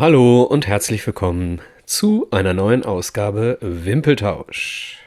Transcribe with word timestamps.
Hallo 0.00 0.44
und 0.44 0.66
herzlich 0.66 1.06
willkommen 1.06 1.60
zu 1.84 2.26
einer 2.30 2.54
neuen 2.54 2.86
Ausgabe 2.86 3.58
Wimpeltausch. 3.60 4.98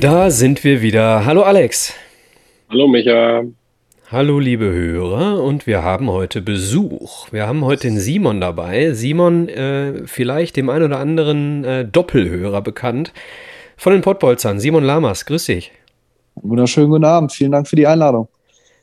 Da 0.00 0.30
sind 0.30 0.62
wir 0.62 0.80
wieder. 0.80 1.24
Hallo 1.26 1.42
Alex. 1.42 1.92
Hallo 2.70 2.86
Micha. 2.86 3.42
Hallo 4.10 4.38
liebe 4.38 4.64
Hörer 4.64 5.42
und 5.42 5.66
wir 5.66 5.82
haben 5.82 6.10
heute 6.10 6.40
Besuch. 6.40 7.30
Wir 7.30 7.46
haben 7.46 7.62
heute 7.62 7.88
den 7.88 7.98
Simon 7.98 8.40
dabei. 8.40 8.92
Simon, 8.92 9.50
äh, 9.50 10.06
vielleicht 10.06 10.56
dem 10.56 10.70
einen 10.70 10.84
oder 10.86 10.98
anderen 10.98 11.62
äh, 11.62 11.84
Doppelhörer 11.84 12.62
bekannt 12.62 13.12
von 13.76 13.92
den 13.92 14.00
Pottbolzern. 14.00 14.60
Simon 14.60 14.82
Lamas, 14.82 15.26
grüß 15.26 15.44
dich. 15.44 15.72
Wunderschönen 16.36 16.88
guten 16.88 17.04
Abend, 17.04 17.32
vielen 17.32 17.52
Dank 17.52 17.68
für 17.68 17.76
die 17.76 17.86
Einladung. 17.86 18.28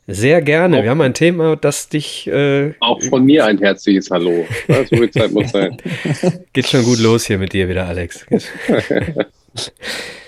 Sehr 0.05 0.44
gerne. 0.44 0.84
Wir 0.84 0.91
haben 0.91 1.02
ein 1.02 1.16
Thema, 1.16 1.55
das 1.55 1.89
dich. 1.89 2.28
Äh, 2.28 2.76
Auch 2.80 3.02
von 3.02 3.26
mir 3.26 3.48
ein 3.48 3.58
herzliches 3.58 4.12
Hallo. 4.12 4.45
So 4.67 4.84
viel 4.95 5.09
Zeit 5.09 5.31
muss 5.31 5.50
sein. 5.52 5.76
Geht 6.53 6.67
schon 6.67 6.84
gut 6.84 7.00
los 7.00 7.26
hier 7.26 7.39
mit 7.39 7.52
dir 7.52 7.67
wieder, 7.67 7.88
Alex. 7.88 8.28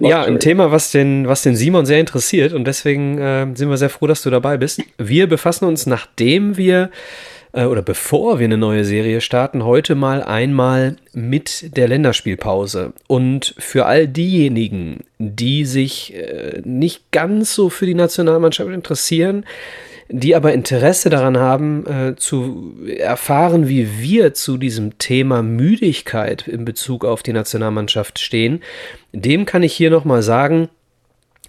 ja, 0.00 0.22
ein 0.22 0.40
Thema, 0.40 0.72
was 0.72 0.90
den, 0.90 1.28
was 1.28 1.42
den 1.42 1.56
Simon 1.56 1.86
sehr 1.86 2.00
interessiert 2.00 2.52
und 2.52 2.64
deswegen 2.66 3.18
äh, 3.18 3.46
sind 3.54 3.68
wir 3.68 3.76
sehr 3.76 3.90
froh, 3.90 4.06
dass 4.06 4.22
du 4.22 4.30
dabei 4.30 4.56
bist. 4.56 4.82
Wir 4.98 5.28
befassen 5.28 5.66
uns, 5.66 5.86
nachdem 5.86 6.56
wir 6.56 6.90
äh, 7.56 7.64
oder 7.64 7.82
bevor 7.82 8.38
wir 8.38 8.44
eine 8.44 8.58
neue 8.58 8.84
Serie 8.84 9.20
starten, 9.20 9.64
heute 9.64 9.94
mal 9.94 10.22
einmal 10.22 10.96
mit 11.12 11.76
der 11.76 11.88
Länderspielpause. 11.88 12.92
Und 13.06 13.54
für 13.58 13.86
all 13.86 14.06
diejenigen, 14.06 15.00
die 15.18 15.64
sich 15.64 16.14
äh, 16.14 16.60
nicht 16.64 17.10
ganz 17.10 17.54
so 17.54 17.70
für 17.70 17.86
die 17.86 17.94
Nationalmannschaft 17.94 18.70
interessieren, 18.70 19.44
die 20.08 20.36
aber 20.36 20.52
Interesse 20.52 21.10
daran 21.10 21.36
haben, 21.38 21.86
äh, 21.86 22.16
zu 22.16 22.76
erfahren, 22.96 23.68
wie 23.68 24.00
wir 24.00 24.34
zu 24.34 24.56
diesem 24.56 24.98
Thema 24.98 25.42
Müdigkeit 25.42 26.46
in 26.46 26.64
Bezug 26.64 27.04
auf 27.04 27.22
die 27.22 27.32
Nationalmannschaft 27.32 28.18
stehen, 28.18 28.62
dem 29.12 29.46
kann 29.46 29.62
ich 29.62 29.72
hier 29.72 29.90
nochmal 29.90 30.22
sagen, 30.22 30.68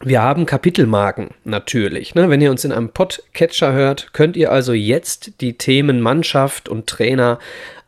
wir 0.02 0.22
haben 0.22 0.46
Kapitelmarken 0.46 1.30
natürlich. 1.44 2.14
Ne? 2.14 2.30
Wenn 2.30 2.42
ihr 2.42 2.52
uns 2.52 2.64
in 2.64 2.72
einem 2.72 2.90
Podcatcher 2.90 3.74
hört, 3.74 4.14
könnt 4.14 4.38
ihr 4.38 4.52
also 4.52 4.74
jetzt 4.74 5.42
die 5.42 5.58
Themen 5.58 6.02
Mannschaft 6.02 6.70
und 6.70 6.86
Trainer 6.86 7.40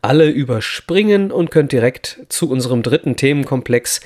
alle 0.02 0.28
überspringen 0.28 1.30
und 1.30 1.50
könnt 1.50 1.72
direkt 1.72 2.20
zu 2.28 2.50
unserem 2.50 2.82
dritten 2.82 3.16
Themenkomplex 3.16 4.00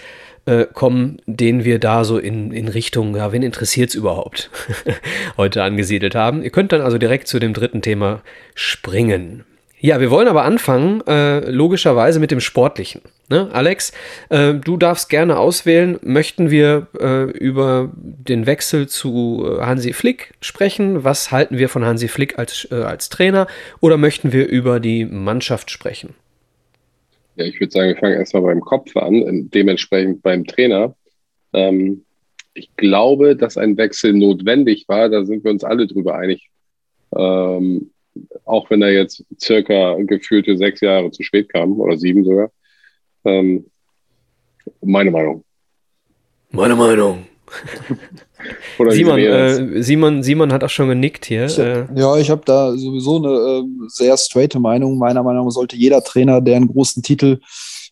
äh, 0.46 0.66
kommen, 0.72 1.18
den 1.26 1.64
wir 1.64 1.78
da 1.78 2.04
so 2.04 2.18
in, 2.18 2.52
in 2.52 2.68
Richtung, 2.68 3.16
ja, 3.16 3.32
wen 3.32 3.42
interessiert 3.42 3.90
es 3.90 3.94
überhaupt, 3.94 4.50
heute 5.36 5.62
angesiedelt 5.62 6.14
haben. 6.14 6.42
Ihr 6.42 6.50
könnt 6.50 6.72
dann 6.72 6.80
also 6.80 6.98
direkt 6.98 7.28
zu 7.28 7.38
dem 7.38 7.54
dritten 7.54 7.82
Thema 7.82 8.22
springen. 8.54 9.44
Ja, 9.84 10.00
wir 10.00 10.10
wollen 10.10 10.28
aber 10.28 10.44
anfangen, 10.44 11.06
äh, 11.06 11.40
logischerweise 11.50 12.18
mit 12.18 12.30
dem 12.30 12.40
Sportlichen. 12.40 13.02
Ne? 13.28 13.50
Alex, 13.52 13.92
äh, 14.30 14.54
du 14.54 14.78
darfst 14.78 15.10
gerne 15.10 15.38
auswählen. 15.38 15.98
Möchten 16.00 16.50
wir 16.50 16.86
äh, 16.98 17.24
über 17.24 17.90
den 17.94 18.46
Wechsel 18.46 18.88
zu 18.88 19.44
äh, 19.46 19.60
Hansi 19.60 19.92
Flick 19.92 20.32
sprechen? 20.40 21.04
Was 21.04 21.30
halten 21.30 21.58
wir 21.58 21.68
von 21.68 21.84
Hansi 21.84 22.08
Flick 22.08 22.38
als, 22.38 22.66
äh, 22.70 22.76
als 22.76 23.10
Trainer? 23.10 23.46
Oder 23.80 23.98
möchten 23.98 24.32
wir 24.32 24.48
über 24.48 24.80
die 24.80 25.04
Mannschaft 25.04 25.70
sprechen? 25.70 26.14
Ja, 27.36 27.44
ich 27.44 27.58
würde 27.60 27.72
sagen, 27.72 27.88
wir 27.88 27.96
fangen 27.96 28.14
erstmal 28.14 28.42
beim 28.42 28.60
Kopf 28.60 28.96
an, 28.96 29.50
dementsprechend 29.52 30.22
beim 30.22 30.44
Trainer. 30.44 30.94
Ähm, 31.52 32.04
ich 32.54 32.74
glaube, 32.76 33.36
dass 33.36 33.58
ein 33.58 33.76
Wechsel 33.76 34.12
notwendig 34.12 34.84
war, 34.88 35.08
da 35.08 35.24
sind 35.24 35.42
wir 35.42 35.50
uns 35.50 35.64
alle 35.64 35.86
drüber 35.86 36.14
einig. 36.16 36.48
Ähm, 37.16 37.90
auch 38.44 38.70
wenn 38.70 38.82
er 38.82 38.92
jetzt 38.92 39.24
circa 39.40 39.96
gefühlte 40.02 40.56
sechs 40.56 40.80
Jahre 40.80 41.10
zu 41.10 41.24
spät 41.24 41.48
kam, 41.48 41.80
oder 41.80 41.96
sieben 41.96 42.24
sogar. 42.24 42.52
Ähm, 43.24 43.66
meine 44.80 45.10
Meinung. 45.10 45.44
Meine 46.50 46.76
Meinung. 46.76 47.26
Simon, 48.90 49.18
äh, 49.18 49.82
Simon, 49.82 50.22
Simon 50.22 50.52
hat 50.52 50.64
auch 50.64 50.70
schon 50.70 50.88
genickt 50.88 51.26
hier. 51.26 51.46
Ich, 51.46 51.58
äh. 51.58 51.86
Ja, 51.94 52.16
ich 52.16 52.30
habe 52.30 52.42
da 52.44 52.72
sowieso 52.76 53.16
eine 53.16 53.28
äh, 53.28 53.62
sehr 53.88 54.16
straighte 54.16 54.60
Meinung. 54.60 54.98
Meiner 54.98 55.22
Meinung 55.22 55.46
nach 55.46 55.52
sollte 55.52 55.76
jeder 55.76 56.02
Trainer, 56.02 56.40
der 56.40 56.56
einen 56.56 56.68
großen 56.68 57.02
Titel 57.02 57.38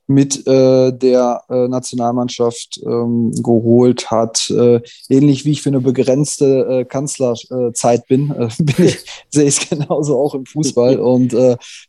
mit 0.06 0.46
äh, 0.46 0.92
der 0.92 1.42
äh, 1.48 1.68
Nationalmannschaft 1.68 2.80
ähm, 2.84 3.32
geholt 3.42 4.10
hat, 4.10 4.50
äh, 4.50 4.80
ähnlich 5.08 5.44
wie 5.44 5.52
ich 5.52 5.62
für 5.62 5.70
eine 5.70 5.80
begrenzte 5.80 6.84
Kanzlerzeit 6.88 8.06
bin, 8.08 8.28
bin 8.58 8.86
ich, 8.86 8.98
sehe 9.30 9.44
ich 9.44 9.60
es 9.60 9.68
genauso 9.68 10.18
auch 10.18 10.34
im 10.34 10.44
Fußball 10.46 10.96
und 10.98 11.32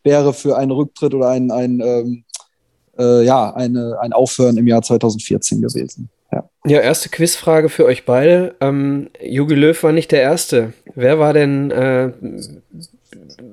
wäre 0.04 0.34
für 0.34 0.58
einen 0.58 0.72
Rücktritt 0.72 1.14
oder 1.14 1.30
ein, 1.30 1.52
ein 1.52 1.82
ähm, 1.82 2.24
ja, 2.96 3.52
eine, 3.56 3.98
ein 4.02 4.14
Aufhören 4.14 4.56
im 4.58 4.68
Jahr 4.68 4.84
2014 4.84 5.62
gewesen. 5.62 6.10
Ja. 6.34 6.50
ja, 6.66 6.80
erste 6.80 7.10
Quizfrage 7.10 7.70
für 7.70 7.86
euch 7.86 8.06
beide. 8.06 8.56
Ähm, 8.60 9.10
Jogi 9.22 9.54
Löw 9.56 9.84
war 9.84 9.92
nicht 9.92 10.12
der 10.12 10.22
Erste. 10.22 10.74
Wer 10.96 11.20
war 11.20 11.34
denn 11.34 11.70
äh, 11.70 12.12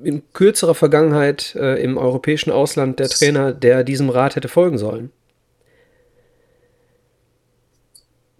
in 0.03 0.23
kürzerer 0.33 0.73
Vergangenheit 0.73 1.55
äh, 1.55 1.81
im 1.83 1.97
europäischen 1.97 2.51
Ausland 2.51 2.99
der 2.99 3.09
Trainer, 3.09 3.53
der 3.53 3.83
diesem 3.83 4.09
Rat 4.09 4.35
hätte 4.35 4.47
folgen 4.47 4.77
sollen? 4.77 5.11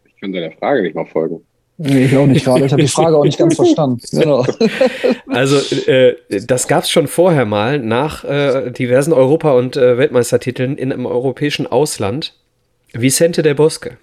Ich 0.05 0.19
kann 0.19 0.33
deiner 0.33 0.51
Frage 0.53 0.81
nicht 0.81 0.95
mal 0.95 1.05
folgen. 1.05 1.45
Nee, 1.77 2.05
ich 2.05 2.17
auch 2.17 2.27
nicht 2.27 2.45
gerade. 2.45 2.65
Ich 2.65 2.71
habe 2.71 2.81
die 2.81 2.87
Frage 2.87 3.17
auch 3.17 3.23
nicht 3.23 3.39
ganz 3.39 3.55
verstanden. 3.57 4.01
Genau. 4.11 4.45
Also, 5.27 5.75
äh, 5.89 6.17
das 6.27 6.67
gab 6.67 6.83
es 6.83 6.89
schon 6.89 7.07
vorher 7.07 7.45
mal 7.45 7.79
nach 7.79 8.25
äh, 8.25 8.69
diversen 8.71 9.13
Europa- 9.13 9.53
und 9.53 9.77
äh, 9.77 9.97
Weltmeistertiteln 9.97 10.77
in 10.77 10.91
einem 10.91 11.05
europäischen 11.05 11.67
Ausland. 11.67 12.35
Vicente 12.91 13.41
del 13.41 13.55
Bosque. 13.55 13.97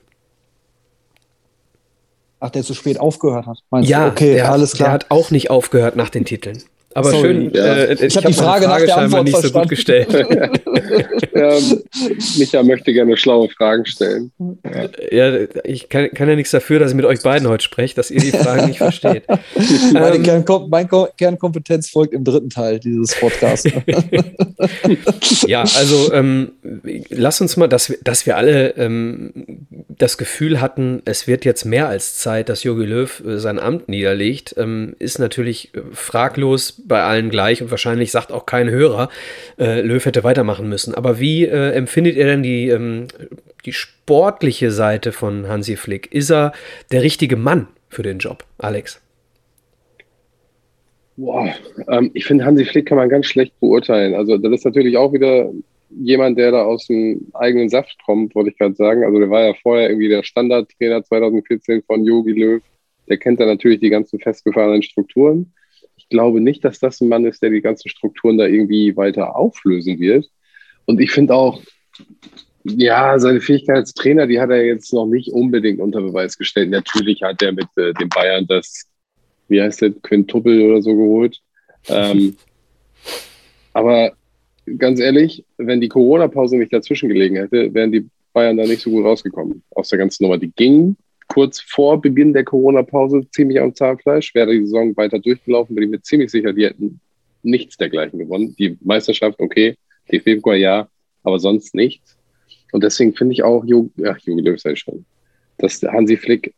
Ach, 2.40 2.50
der 2.50 2.62
zu 2.62 2.74
spät 2.74 3.00
aufgehört 3.00 3.46
hat. 3.46 3.58
Meinst 3.70 3.90
ja, 3.90 4.04
du? 4.04 4.10
okay, 4.12 4.34
der 4.34 4.52
alles 4.52 4.72
klar. 4.72 4.88
Der 4.88 4.94
hat 4.94 5.06
auch 5.08 5.30
nicht 5.30 5.50
aufgehört 5.50 5.96
nach 5.96 6.10
den 6.10 6.24
Titeln. 6.24 6.62
Aber 6.94 7.10
Sorry, 7.10 7.22
schön, 7.22 7.54
ja. 7.54 7.64
äh, 7.64 7.94
ich, 7.94 8.02
ich 8.02 8.16
habe 8.16 8.26
die 8.28 8.32
Frage, 8.32 8.64
Frage 8.64 8.80
nach 8.80 8.86
der 8.86 8.96
Antwort 8.96 9.24
nicht 9.24 9.38
verstanden. 9.38 9.54
so 9.54 9.60
gut 9.60 9.68
gestellt. 9.68 10.10
ja, 11.34 11.52
Micha 12.38 12.62
möchte 12.62 12.92
gerne 12.92 13.16
schlaue 13.16 13.48
Fragen 13.50 13.84
stellen. 13.84 14.32
Ja, 15.12 15.28
ja 15.28 15.46
ich 15.64 15.90
kann, 15.90 16.10
kann, 16.10 16.28
ja 16.28 16.34
nichts 16.34 16.50
dafür, 16.50 16.80
dass 16.80 16.90
ich 16.90 16.96
mit 16.96 17.04
euch 17.04 17.22
beiden 17.22 17.46
heute 17.46 17.62
spreche, 17.62 17.94
dass 17.94 18.10
ihr 18.10 18.20
die 18.20 18.32
Fragen 18.32 18.66
nicht 18.66 18.78
versteht. 18.78 19.24
Meine, 19.92 20.16
ähm, 20.16 20.22
Kernkom 20.22 20.70
meine 20.70 20.88
Kernkompetenz 21.16 21.90
folgt 21.90 22.14
im 22.14 22.24
dritten 22.24 22.50
Teil 22.50 22.80
dieses 22.80 23.14
Podcasts. 23.14 23.70
ja, 25.46 25.60
also 25.60 26.12
ähm, 26.12 26.52
lass 27.10 27.40
uns 27.40 27.56
mal, 27.56 27.68
dass 27.68 27.90
wir, 27.90 27.98
dass 28.02 28.26
wir 28.26 28.36
alle 28.36 28.70
ähm, 28.76 29.66
das 29.98 30.16
Gefühl 30.16 30.60
hatten, 30.60 31.02
es 31.04 31.26
wird 31.26 31.44
jetzt 31.44 31.64
mehr 31.64 31.88
als 31.88 32.16
Zeit, 32.18 32.48
dass 32.48 32.62
Jogi 32.62 32.84
Löw 32.84 33.22
äh, 33.26 33.38
sein 33.38 33.58
Amt 33.58 33.88
niederlegt, 33.88 34.54
ähm, 34.56 34.94
ist 34.98 35.18
natürlich 35.18 35.74
äh, 35.74 35.80
fraglos 35.92 36.82
bei 36.86 37.02
allen 37.02 37.30
gleich 37.30 37.60
und 37.62 37.70
wahrscheinlich 37.70 38.12
sagt 38.12 38.32
auch 38.32 38.46
kein 38.46 38.70
Hörer, 38.70 39.08
äh, 39.58 39.80
Löw 39.80 40.04
hätte 40.04 40.24
weitermachen 40.24 40.68
müssen. 40.68 40.94
Aber 40.94 41.18
wie 41.20 41.46
empfindet 41.46 42.16
ihr 42.16 42.26
denn 42.26 42.42
die, 42.42 42.68
ähm, 42.68 43.08
die 43.64 43.72
sportliche 43.72 44.70
Seite 44.70 45.12
von 45.12 45.48
Hansi 45.48 45.76
Flick? 45.76 46.12
Ist 46.12 46.30
er 46.30 46.52
der 46.92 47.02
richtige 47.02 47.36
Mann 47.36 47.66
für 47.88 48.02
den 48.02 48.18
Job, 48.18 48.44
Alex? 48.58 49.00
Boah, 51.16 51.52
ähm, 51.88 52.12
ich 52.14 52.26
finde, 52.26 52.44
Hansi 52.44 52.64
Flick 52.64 52.86
kann 52.86 52.98
man 52.98 53.08
ganz 53.08 53.26
schlecht 53.26 53.58
beurteilen. 53.58 54.14
Also, 54.14 54.38
das 54.38 54.52
ist 54.52 54.64
natürlich 54.64 54.96
auch 54.96 55.12
wieder 55.12 55.50
jemand, 55.90 56.38
der 56.38 56.52
da 56.52 56.64
aus 56.64 56.86
dem 56.86 57.28
eigenen 57.34 57.68
Saft 57.68 57.96
kommt, 58.04 58.34
wollte 58.34 58.50
ich 58.50 58.58
gerade 58.58 58.74
sagen. 58.74 59.04
Also, 59.04 59.18
der 59.18 59.30
war 59.30 59.44
ja 59.44 59.54
vorher 59.54 59.88
irgendwie 59.88 60.08
der 60.08 60.22
Standardtrainer 60.22 61.02
2014 61.02 61.82
von 61.82 62.04
Jogi 62.04 62.32
Löw. 62.32 62.62
Der 63.08 63.16
kennt 63.16 63.40
da 63.40 63.46
natürlich 63.46 63.80
die 63.80 63.90
ganzen 63.90 64.18
festgefahrenen 64.20 64.82
Strukturen 64.82 65.52
ich 66.08 66.16
glaube 66.16 66.40
nicht, 66.40 66.64
dass 66.64 66.78
das 66.78 67.00
ein 67.00 67.08
Mann 67.08 67.26
ist, 67.26 67.42
der 67.42 67.50
die 67.50 67.60
ganzen 67.60 67.90
Strukturen 67.90 68.38
da 68.38 68.46
irgendwie 68.46 68.96
weiter 68.96 69.36
auflösen 69.36 69.98
wird. 69.98 70.26
Und 70.86 71.00
ich 71.00 71.10
finde 71.10 71.34
auch, 71.34 71.60
ja, 72.64 73.18
seine 73.18 73.42
Fähigkeit 73.42 73.76
als 73.76 73.92
Trainer, 73.92 74.26
die 74.26 74.40
hat 74.40 74.48
er 74.48 74.64
jetzt 74.64 74.92
noch 74.94 75.06
nicht 75.06 75.30
unbedingt 75.30 75.80
unter 75.80 76.00
Beweis 76.00 76.38
gestellt. 76.38 76.70
Natürlich 76.70 77.22
hat 77.22 77.42
er 77.42 77.52
mit 77.52 77.68
äh, 77.76 77.92
den 77.92 78.08
Bayern 78.08 78.46
das, 78.46 78.86
wie 79.48 79.60
heißt 79.60 79.82
der, 79.82 79.90
Quintuppel 79.90 80.62
oder 80.62 80.80
so 80.80 80.94
geholt. 80.94 81.40
Ähm, 81.88 82.36
aber 83.74 84.12
ganz 84.76 85.00
ehrlich, 85.00 85.44
wenn 85.56 85.80
die 85.80 85.88
Corona-Pause 85.88 86.56
nicht 86.56 86.72
dazwischen 86.72 87.08
gelegen 87.08 87.36
hätte, 87.36 87.72
wären 87.72 87.92
die 87.92 88.08
Bayern 88.32 88.56
da 88.56 88.64
nicht 88.64 88.82
so 88.82 88.90
gut 88.90 89.04
rausgekommen 89.04 89.62
aus 89.74 89.88
der 89.88 89.98
ganzen 89.98 90.24
Nummer. 90.24 90.38
Die 90.38 90.50
gingen 90.50 90.96
kurz 91.28 91.60
vor 91.60 92.00
Beginn 92.00 92.32
der 92.32 92.44
Corona-Pause 92.44 93.26
ziemlich 93.30 93.60
am 93.60 93.74
Zahnfleisch. 93.74 94.34
Wäre 94.34 94.52
die 94.52 94.64
Saison 94.64 94.96
weiter 94.96 95.18
durchgelaufen, 95.18 95.74
bin 95.74 95.84
ich 95.84 95.90
mir 95.90 96.02
ziemlich 96.02 96.30
sicher, 96.30 96.52
die 96.52 96.64
hätten 96.64 97.00
nichts 97.42 97.76
dergleichen 97.76 98.18
gewonnen. 98.18 98.54
Die 98.58 98.76
Meisterschaft, 98.80 99.38
okay, 99.40 99.76
die 100.10 100.20
Februar 100.20 100.56
ja, 100.56 100.88
aber 101.22 101.38
sonst 101.38 101.74
nichts. 101.74 102.16
Und 102.72 102.82
deswegen 102.82 103.14
finde 103.14 103.34
ich 103.34 103.42
auch, 103.42 103.64
Jogi, 103.64 104.06
ach, 104.06 104.18
Jogi 104.18 104.42
Löw 104.42 104.60
sei 104.60 104.74
schon, 104.76 105.04
dass 105.58 105.82
Hansi 105.82 106.16
Flick 106.16 106.54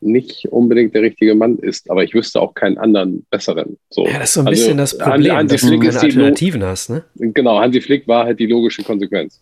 nicht 0.00 0.46
unbedingt 0.50 0.94
der 0.94 1.02
richtige 1.02 1.34
Mann 1.34 1.58
ist, 1.58 1.90
aber 1.90 2.04
ich 2.04 2.14
wüsste 2.14 2.40
auch 2.40 2.54
keinen 2.54 2.78
anderen 2.78 3.26
besseren. 3.30 3.76
So. 3.90 4.06
Ja, 4.06 4.20
das 4.20 4.30
ist 4.30 4.34
so 4.34 4.40
ein 4.40 4.46
also, 4.48 4.60
bisschen 4.60 4.78
das 4.78 4.98
Problem, 4.98 5.32
Hansi 5.32 5.56
dass 5.56 5.60
Flick 5.64 5.80
du 5.80 5.86
keine 5.86 6.00
Alternativen 6.00 6.64
hast, 6.64 6.90
ne? 6.90 7.04
Genau, 7.16 7.58
Hansi 7.58 7.80
Flick 7.80 8.06
war 8.06 8.24
halt 8.24 8.38
die 8.38 8.46
logische 8.46 8.82
Konsequenz. 8.82 9.40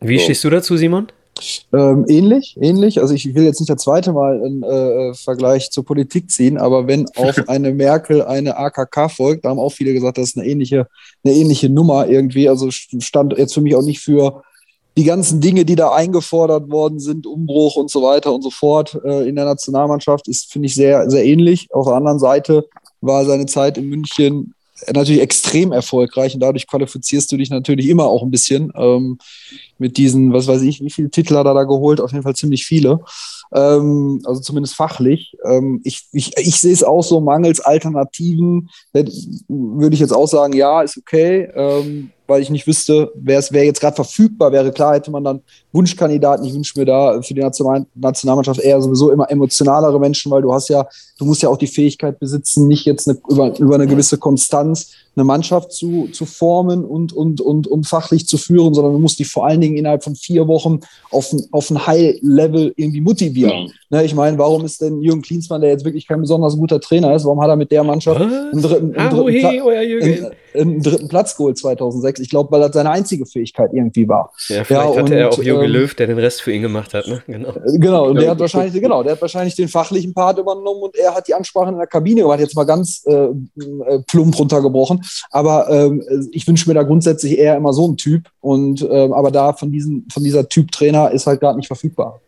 Wie 0.00 0.18
so. 0.18 0.24
stehst 0.24 0.44
du 0.44 0.50
dazu, 0.50 0.76
Simon? 0.76 1.08
Ähm, 1.72 2.06
ähnlich, 2.08 2.56
ähnlich. 2.60 3.00
Also 3.00 3.14
ich 3.14 3.34
will 3.34 3.44
jetzt 3.44 3.60
nicht 3.60 3.68
das 3.68 3.82
zweite 3.82 4.12
Mal 4.12 4.42
einen 4.42 4.62
äh, 4.62 5.14
Vergleich 5.14 5.70
zur 5.70 5.84
Politik 5.84 6.30
ziehen, 6.30 6.56
aber 6.56 6.86
wenn 6.86 7.06
auf 7.16 7.36
eine 7.48 7.72
Merkel 7.72 8.22
eine 8.22 8.56
AKK 8.56 9.08
folgt, 9.10 9.44
da 9.44 9.50
haben 9.50 9.58
auch 9.58 9.72
viele 9.72 9.92
gesagt, 9.92 10.18
das 10.18 10.30
ist 10.30 10.38
eine 10.38 10.46
ähnliche, 10.46 10.86
eine 11.24 11.34
ähnliche 11.34 11.68
Nummer 11.68 12.08
irgendwie. 12.08 12.48
Also 12.48 12.70
stand 12.70 13.36
jetzt 13.36 13.54
für 13.54 13.60
mich 13.60 13.74
auch 13.74 13.84
nicht 13.84 14.00
für 14.00 14.42
die 14.96 15.04
ganzen 15.04 15.40
Dinge, 15.40 15.64
die 15.64 15.76
da 15.76 15.92
eingefordert 15.92 16.70
worden 16.70 16.98
sind, 17.00 17.26
Umbruch 17.26 17.76
und 17.76 17.90
so 17.90 18.02
weiter 18.02 18.34
und 18.34 18.42
so 18.42 18.50
fort 18.50 18.98
äh, 19.04 19.28
in 19.28 19.36
der 19.36 19.44
Nationalmannschaft, 19.44 20.26
ist, 20.28 20.50
finde 20.50 20.66
ich, 20.66 20.74
sehr, 20.74 21.10
sehr 21.10 21.24
ähnlich. 21.24 21.68
Auf 21.72 21.86
der 21.86 21.96
anderen 21.96 22.18
Seite 22.18 22.66
war 23.00 23.24
seine 23.24 23.46
Zeit 23.46 23.76
in 23.76 23.88
München 23.88 24.54
natürlich 24.92 25.22
extrem 25.22 25.72
erfolgreich 25.72 26.34
und 26.34 26.40
dadurch 26.40 26.66
qualifizierst 26.66 27.30
du 27.30 27.36
dich 27.36 27.50
natürlich 27.50 27.88
immer 27.88 28.06
auch 28.06 28.22
ein 28.22 28.30
bisschen 28.30 28.72
ähm, 28.74 29.18
mit 29.78 29.96
diesen, 29.96 30.32
was 30.32 30.46
weiß 30.46 30.62
ich, 30.62 30.80
wie 30.80 30.90
viele 30.90 31.10
Titel 31.10 31.36
hat 31.36 31.46
er 31.46 31.54
da 31.54 31.64
geholt? 31.64 32.00
Auf 32.00 32.12
jeden 32.12 32.22
Fall 32.22 32.36
ziemlich 32.36 32.64
viele. 32.64 33.00
Ähm, 33.54 34.22
also 34.24 34.40
zumindest 34.40 34.74
fachlich. 34.74 35.36
Ähm, 35.44 35.80
ich, 35.84 36.08
ich, 36.12 36.36
ich 36.36 36.56
sehe 36.60 36.72
es 36.72 36.84
auch 36.84 37.02
so, 37.02 37.20
mangels 37.20 37.60
Alternativen, 37.60 38.68
würde 38.92 39.94
ich 39.94 40.00
jetzt 40.00 40.12
auch 40.12 40.26
sagen, 40.26 40.54
ja, 40.54 40.82
ist 40.82 40.98
okay. 40.98 41.48
Ähm, 41.54 42.10
weil 42.26 42.42
ich 42.42 42.50
nicht 42.50 42.66
wüsste, 42.66 43.12
wer 43.14 43.38
es 43.38 43.50
jetzt 43.50 43.80
gerade 43.80 43.94
verfügbar 43.94 44.52
wäre. 44.52 44.72
Klar 44.72 44.94
hätte 44.94 45.10
man 45.10 45.24
dann 45.24 45.42
Wunschkandidaten. 45.72 46.44
Ich 46.44 46.54
wünsche 46.54 46.78
mir 46.78 46.84
da 46.84 47.20
für 47.22 47.34
die 47.34 47.40
National 47.40 47.86
Nationalmannschaft 47.94 48.60
eher 48.60 48.80
sowieso 48.82 49.10
immer 49.10 49.30
emotionalere 49.30 49.98
Menschen, 50.00 50.30
weil 50.32 50.42
du 50.42 50.52
hast 50.52 50.68
ja, 50.68 50.86
du 51.18 51.24
musst 51.24 51.42
ja 51.42 51.48
auch 51.48 51.56
die 51.56 51.66
Fähigkeit 51.66 52.18
besitzen, 52.18 52.66
nicht 52.66 52.84
jetzt 52.84 53.08
eine, 53.08 53.18
über, 53.28 53.56
über 53.58 53.74
eine 53.76 53.86
gewisse 53.86 54.18
Konstanz 54.18 54.92
eine 55.14 55.24
Mannschaft 55.24 55.72
zu, 55.72 56.08
zu 56.12 56.26
formen 56.26 56.84
und, 56.84 57.12
und, 57.12 57.40
und, 57.40 57.66
und 57.66 57.86
fachlich 57.86 58.26
zu 58.28 58.36
führen, 58.36 58.74
sondern 58.74 58.92
du 58.92 58.98
musst 58.98 59.18
die 59.18 59.24
vor 59.24 59.46
allen 59.46 59.62
Dingen 59.62 59.65
innerhalb 59.74 60.04
von 60.04 60.14
vier 60.14 60.46
Wochen 60.46 60.80
auf 61.10 61.32
ein, 61.32 61.42
auf 61.50 61.70
ein 61.70 61.86
High-Level 61.86 62.74
irgendwie 62.76 63.00
motivieren. 63.00 63.72
Ne, 63.88 64.04
ich 64.04 64.16
meine, 64.16 64.36
warum 64.36 64.64
ist 64.64 64.80
denn 64.82 65.00
Jürgen 65.00 65.22
Klinsmann, 65.22 65.60
der 65.60 65.70
jetzt 65.70 65.84
wirklich 65.84 66.08
kein 66.08 66.20
besonders 66.20 66.56
guter 66.56 66.80
Trainer 66.80 67.14
ist, 67.14 67.24
warum 67.24 67.40
hat 67.40 67.50
er 67.50 67.56
mit 67.56 67.70
der 67.70 67.84
Mannschaft 67.84 68.20
einen 68.20 68.60
dritten, 68.60 68.96
einen, 68.96 69.10
dritten 69.10 69.70
einen, 69.70 70.32
einen 70.54 70.82
dritten, 70.82 71.08
Platz 71.08 71.36
geholt 71.36 71.56
2006? 71.56 72.18
Ich 72.18 72.28
glaube, 72.28 72.50
weil 72.50 72.60
das 72.62 72.72
seine 72.72 72.90
einzige 72.90 73.26
Fähigkeit 73.26 73.72
irgendwie 73.72 74.08
war. 74.08 74.32
Ja, 74.48 74.64
vielleicht 74.64 74.70
ja, 74.70 74.88
hatte 74.88 75.02
und, 75.02 75.12
er 75.12 75.28
auch 75.28 75.40
Jogi 75.40 75.66
ähm, 75.66 75.70
Löw, 75.70 75.94
der 75.94 76.08
den 76.08 76.18
Rest 76.18 76.42
für 76.42 76.50
ihn 76.52 76.62
gemacht 76.62 76.94
hat. 76.94 77.06
Ne? 77.06 77.22
Genau. 77.28 77.54
Genau, 77.74 78.08
und 78.08 78.20
der 78.20 78.30
hat 78.30 78.40
wahrscheinlich, 78.40 78.80
genau, 78.82 79.04
der 79.04 79.12
hat 79.12 79.22
wahrscheinlich 79.22 79.54
den 79.54 79.68
fachlichen 79.68 80.12
Part 80.12 80.38
übernommen 80.38 80.82
und 80.82 80.96
er 80.96 81.14
hat 81.14 81.28
die 81.28 81.34
Ansprache 81.34 81.70
in 81.70 81.78
der 81.78 81.86
Kabine 81.86 82.22
gemacht. 82.22 82.40
Jetzt 82.40 82.56
mal 82.56 82.64
ganz 82.64 83.04
äh, 83.06 83.12
äh 83.12 84.00
plump 84.08 84.36
runtergebrochen. 84.36 85.00
Aber 85.30 85.70
ähm, 85.70 86.02
ich 86.32 86.48
wünsche 86.48 86.68
mir 86.68 86.74
da 86.74 86.82
grundsätzlich 86.82 87.38
eher 87.38 87.56
immer 87.56 87.72
so 87.72 87.84
einen 87.84 87.96
Typ. 87.96 88.24
Und 88.40 88.82
ähm, 88.90 89.12
aber 89.12 89.30
da 89.30 89.52
von, 89.52 89.70
diesen, 89.70 90.08
von 90.12 90.24
dieser 90.24 90.48
Typ 90.48 90.72
Trainer 90.72 91.12
ist 91.12 91.28
halt 91.28 91.38
gerade 91.38 91.56
nicht 91.56 91.68
verfügbar. 91.68 92.20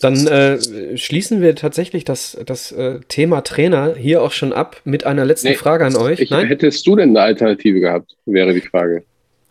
Dann 0.00 0.26
äh, 0.26 0.96
schließen 0.96 1.40
wir 1.40 1.54
tatsächlich 1.54 2.04
das, 2.04 2.36
das 2.44 2.72
äh, 2.72 3.00
Thema 3.08 3.42
Trainer 3.42 3.94
hier 3.96 4.22
auch 4.22 4.32
schon 4.32 4.52
ab 4.52 4.80
mit 4.84 5.04
einer 5.04 5.24
letzten 5.24 5.48
nee, 5.48 5.54
Frage 5.54 5.84
an 5.84 5.96
euch. 5.96 6.20
Ich, 6.20 6.30
hättest 6.30 6.86
du 6.86 6.96
denn 6.96 7.10
eine 7.10 7.20
Alternative 7.20 7.80
gehabt, 7.80 8.16
wäre 8.26 8.52
die 8.52 8.60
Frage. 8.60 9.04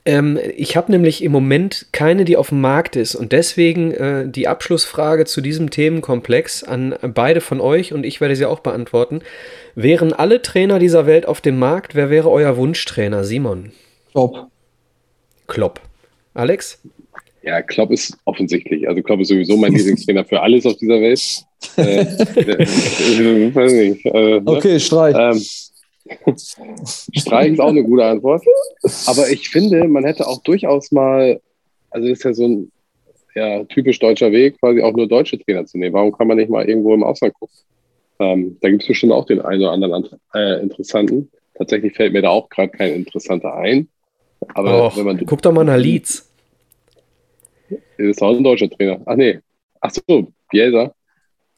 Ähm, 0.06 0.40
ich 0.56 0.76
habe 0.78 0.92
nämlich 0.92 1.24
im 1.24 1.32
Moment 1.32 1.88
keine, 1.92 2.26
die 2.26 2.38
auf 2.38 2.50
dem 2.50 2.62
Markt 2.62 2.96
ist. 2.96 3.16
Und 3.16 3.32
deswegen 3.32 3.92
äh, 3.92 4.28
die 4.28 4.48
Abschlussfrage 4.48 5.26
zu 5.26 5.42
diesem 5.42 5.70
Themenkomplex 5.70 6.64
an 6.64 6.96
beide 7.02 7.42
von 7.42 7.62
euch 7.62 7.94
und 7.94 8.06
ich 8.06 8.22
werde 8.22 8.36
sie 8.36 8.46
auch 8.46 8.62
beantworten. 8.62 9.22
Wären 9.76 10.14
alle 10.14 10.42
Trainer 10.42 10.80
dieser 10.80 11.06
Welt 11.06 11.28
auf 11.28 11.42
dem 11.42 11.60
Markt, 11.60 11.96
wer 11.96 12.10
wäre 12.10 12.32
euer 12.32 12.58
Wunschtrainer? 12.58 13.24
Simon. 13.24 13.72
Klopp. 14.12 14.48
Klopp. 15.48 15.82
Alex? 16.34 16.82
Ja, 17.42 17.62
Klopp 17.62 17.92
ist 17.92 18.18
offensichtlich. 18.26 18.88
Also 18.88 19.02
Klopp 19.02 19.22
ist 19.22 19.30
sowieso 19.30 19.58
mein 19.58 19.74
Lieblingstrainer 19.76 20.26
für 20.26 20.42
alles 20.42 20.66
auf 20.66 20.78
dieser 20.78 21.00
Welt. 21.02 21.46
Äh, 21.78 22.02
äh, 23.56 23.94
äh, 24.04 24.42
okay, 24.46 24.80
Streich. 24.80 25.16
Ähm, 25.18 25.42
Streich 26.36 27.54
ist 27.54 27.60
auch 27.60 27.70
eine 27.70 27.84
gute 27.84 28.06
Antwort. 28.06 28.44
Aber 29.06 29.30
ich 29.30 29.50
finde, 29.50 29.88
man 29.88 30.04
hätte 30.04 30.28
auch 30.28 30.42
durchaus 30.44 30.92
mal, 30.92 31.40
also 31.92 32.08
das 32.08 32.20
ist 32.20 32.24
ja 32.24 32.34
so 32.34 32.48
ein 32.48 32.72
ja, 33.36 33.64
typisch 33.66 34.00
deutscher 34.00 34.32
Weg, 34.32 34.60
quasi 34.60 34.82
auch 34.82 34.94
nur 34.94 35.08
deutsche 35.08 35.40
Trainer 35.40 35.66
zu 35.66 35.78
nehmen. 35.78 35.94
Warum 35.94 36.12
kann 36.12 36.28
man 36.28 36.38
nicht 36.38 36.50
mal 36.50 36.68
irgendwo 36.68 36.94
im 36.94 37.04
Ausland 37.04 37.34
gucken? 37.36 37.56
Ähm, 38.20 38.58
da 38.62 38.70
gibt 38.70 38.82
es 38.82 38.88
bestimmt 38.88 39.14
auch 39.14 39.26
den 39.26 39.42
einen 39.42 39.62
oder 39.62 39.72
anderen 39.72 40.10
äh, 40.34 40.62
interessanten. 40.62 41.30
Tatsächlich 41.58 41.94
fällt 41.94 42.14
mir 42.14 42.22
da 42.22 42.30
auch 42.30 42.50
gerade 42.50 42.70
kein 42.70 42.94
interessanter 42.94 43.54
ein. 43.56 43.88
Aber 44.56 44.88
Och, 44.88 44.98
wenn 44.98 45.06
man 45.06 45.26
guck 45.26 45.42
doch 45.42 45.52
mal 45.52 45.64
nach 45.64 45.78
Leeds. 45.78 46.29
Das 47.70 47.80
ist 47.98 48.22
auch 48.22 48.36
ein 48.36 48.44
deutscher 48.44 48.70
Trainer. 48.70 49.00
Ach 49.06 49.16
nee. 49.16 49.40
Ach 49.82 49.92
so, 49.92 50.28
Bielsa. 50.50 50.92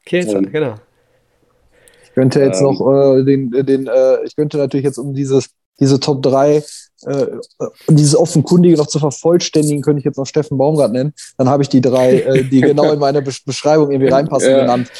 Kielsa, 0.04 0.38
ähm, 0.38 0.52
genau. 0.52 0.74
Ich 2.04 2.12
könnte 2.12 2.40
jetzt 2.40 2.60
ähm, 2.60 2.66
noch 2.66 2.80
äh, 2.80 3.24
den, 3.24 3.50
den 3.50 3.86
äh, 3.86 4.24
ich 4.24 4.36
könnte 4.36 4.58
natürlich 4.58 4.84
jetzt 4.84 4.98
um 4.98 5.14
dieses, 5.14 5.50
diese 5.80 5.98
Top 5.98 6.22
3, 6.22 6.56
äh, 6.56 7.26
dieses 7.88 8.14
Offenkundige 8.14 8.76
noch 8.76 8.86
zu 8.86 8.98
vervollständigen, 8.98 9.82
könnte 9.82 10.00
ich 10.00 10.04
jetzt 10.04 10.18
noch 10.18 10.26
Steffen 10.26 10.58
Baumgart 10.58 10.92
nennen. 10.92 11.14
Dann 11.38 11.48
habe 11.48 11.62
ich 11.62 11.68
die 11.68 11.80
drei, 11.80 12.20
äh, 12.20 12.44
die 12.44 12.60
genau 12.60 12.92
in 12.92 12.98
meine 12.98 13.22
Beschreibung 13.22 13.90
irgendwie 13.90 14.10
reinpassen, 14.10 14.50
ja. 14.50 14.60
genannt. 14.60 14.90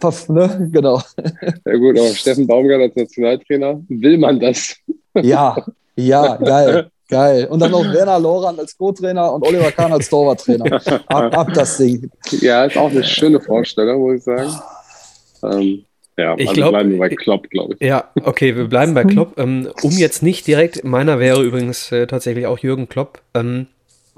Puff, 0.00 0.28
ne? 0.28 0.68
Genau. 0.72 1.00
Ja 1.64 1.76
gut, 1.76 1.98
aber 1.98 2.08
Steffen 2.08 2.46
Baumgart 2.46 2.80
als 2.80 2.96
Nationaltrainer, 2.96 3.80
will 3.88 4.18
man 4.18 4.38
das? 4.40 4.76
Ja, 5.14 5.64
ja, 5.96 6.36
geil. 6.36 6.90
Geil. 7.08 7.46
Und 7.46 7.60
dann 7.60 7.70
noch 7.70 7.84
Werner 7.92 8.18
Loran 8.18 8.58
als 8.58 8.76
Co-Trainer 8.76 9.32
und 9.34 9.46
Oliver 9.46 9.70
Kahn 9.72 9.92
als 9.92 10.08
Torwarttrainer. 10.08 10.80
Ab, 11.06 11.36
ab 11.36 11.54
das 11.54 11.76
Ding. 11.76 12.10
Ja, 12.40 12.64
ist 12.64 12.76
auch 12.76 12.90
eine 12.90 13.04
schöne 13.04 13.40
Vorstellung, 13.40 14.00
muss 14.02 14.18
ich 14.18 14.24
sagen. 14.24 14.52
Ähm, 15.42 15.84
ja, 16.16 16.34
ich 16.36 16.48
also 16.48 16.60
glaub, 16.60 16.70
bleiben 16.72 16.90
wir 16.90 16.98
bei 16.98 17.08
Klopp, 17.08 17.48
glaube 17.50 17.74
ich. 17.78 17.86
Ja, 17.86 18.10
okay, 18.22 18.54
wir 18.56 18.66
bleiben 18.66 18.94
bei 18.94 19.04
Klopp. 19.04 19.38
Ähm, 19.38 19.68
um 19.82 19.92
jetzt 19.92 20.22
nicht 20.22 20.46
direkt, 20.46 20.84
meiner 20.84 21.18
wäre 21.18 21.42
übrigens 21.42 21.90
äh, 21.90 22.06
tatsächlich 22.06 22.46
auch 22.46 22.58
Jürgen 22.58 22.88
Klopp. 22.88 23.20
Ähm, 23.34 23.66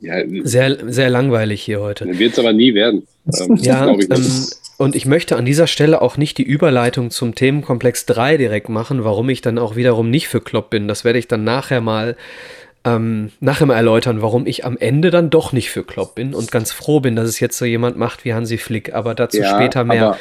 ja, 0.00 0.16
sehr, 0.42 0.92
sehr 0.92 1.08
langweilig 1.08 1.62
hier 1.62 1.80
heute. 1.80 2.06
Wird 2.18 2.32
es 2.32 2.38
aber 2.38 2.52
nie 2.52 2.74
werden. 2.74 3.06
Ähm, 3.26 3.56
ja, 3.56 3.88
ich 3.94 4.10
ähm, 4.10 4.46
und 4.76 4.96
ich 4.96 5.06
möchte 5.06 5.36
an 5.36 5.44
dieser 5.44 5.68
Stelle 5.68 6.02
auch 6.02 6.16
nicht 6.16 6.36
die 6.36 6.42
Überleitung 6.42 7.10
zum 7.10 7.34
Themenkomplex 7.34 8.06
3 8.06 8.36
direkt 8.36 8.68
machen, 8.68 9.04
warum 9.04 9.28
ich 9.28 9.40
dann 9.40 9.58
auch 9.58 9.76
wiederum 9.76 10.10
nicht 10.10 10.28
für 10.28 10.40
Klopp 10.40 10.70
bin. 10.70 10.88
Das 10.88 11.04
werde 11.04 11.18
ich 11.18 11.28
dann 11.28 11.44
nachher 11.44 11.80
mal 11.80 12.16
ähm, 12.84 13.30
nachher 13.40 13.66
mal 13.66 13.76
erläutern, 13.76 14.22
warum 14.22 14.46
ich 14.46 14.64
am 14.64 14.76
Ende 14.76 15.10
dann 15.10 15.30
doch 15.30 15.52
nicht 15.52 15.70
für 15.70 15.84
Klopp 15.84 16.14
bin 16.14 16.34
und 16.34 16.50
ganz 16.50 16.72
froh 16.72 17.00
bin, 17.00 17.16
dass 17.16 17.28
es 17.28 17.40
jetzt 17.40 17.56
so 17.58 17.64
jemand 17.64 17.96
macht 17.96 18.24
wie 18.24 18.34
Hansi 18.34 18.58
Flick. 18.58 18.94
Aber 18.94 19.14
dazu 19.14 19.38
ja, 19.38 19.54
später 19.54 19.84
mehr 19.84 20.16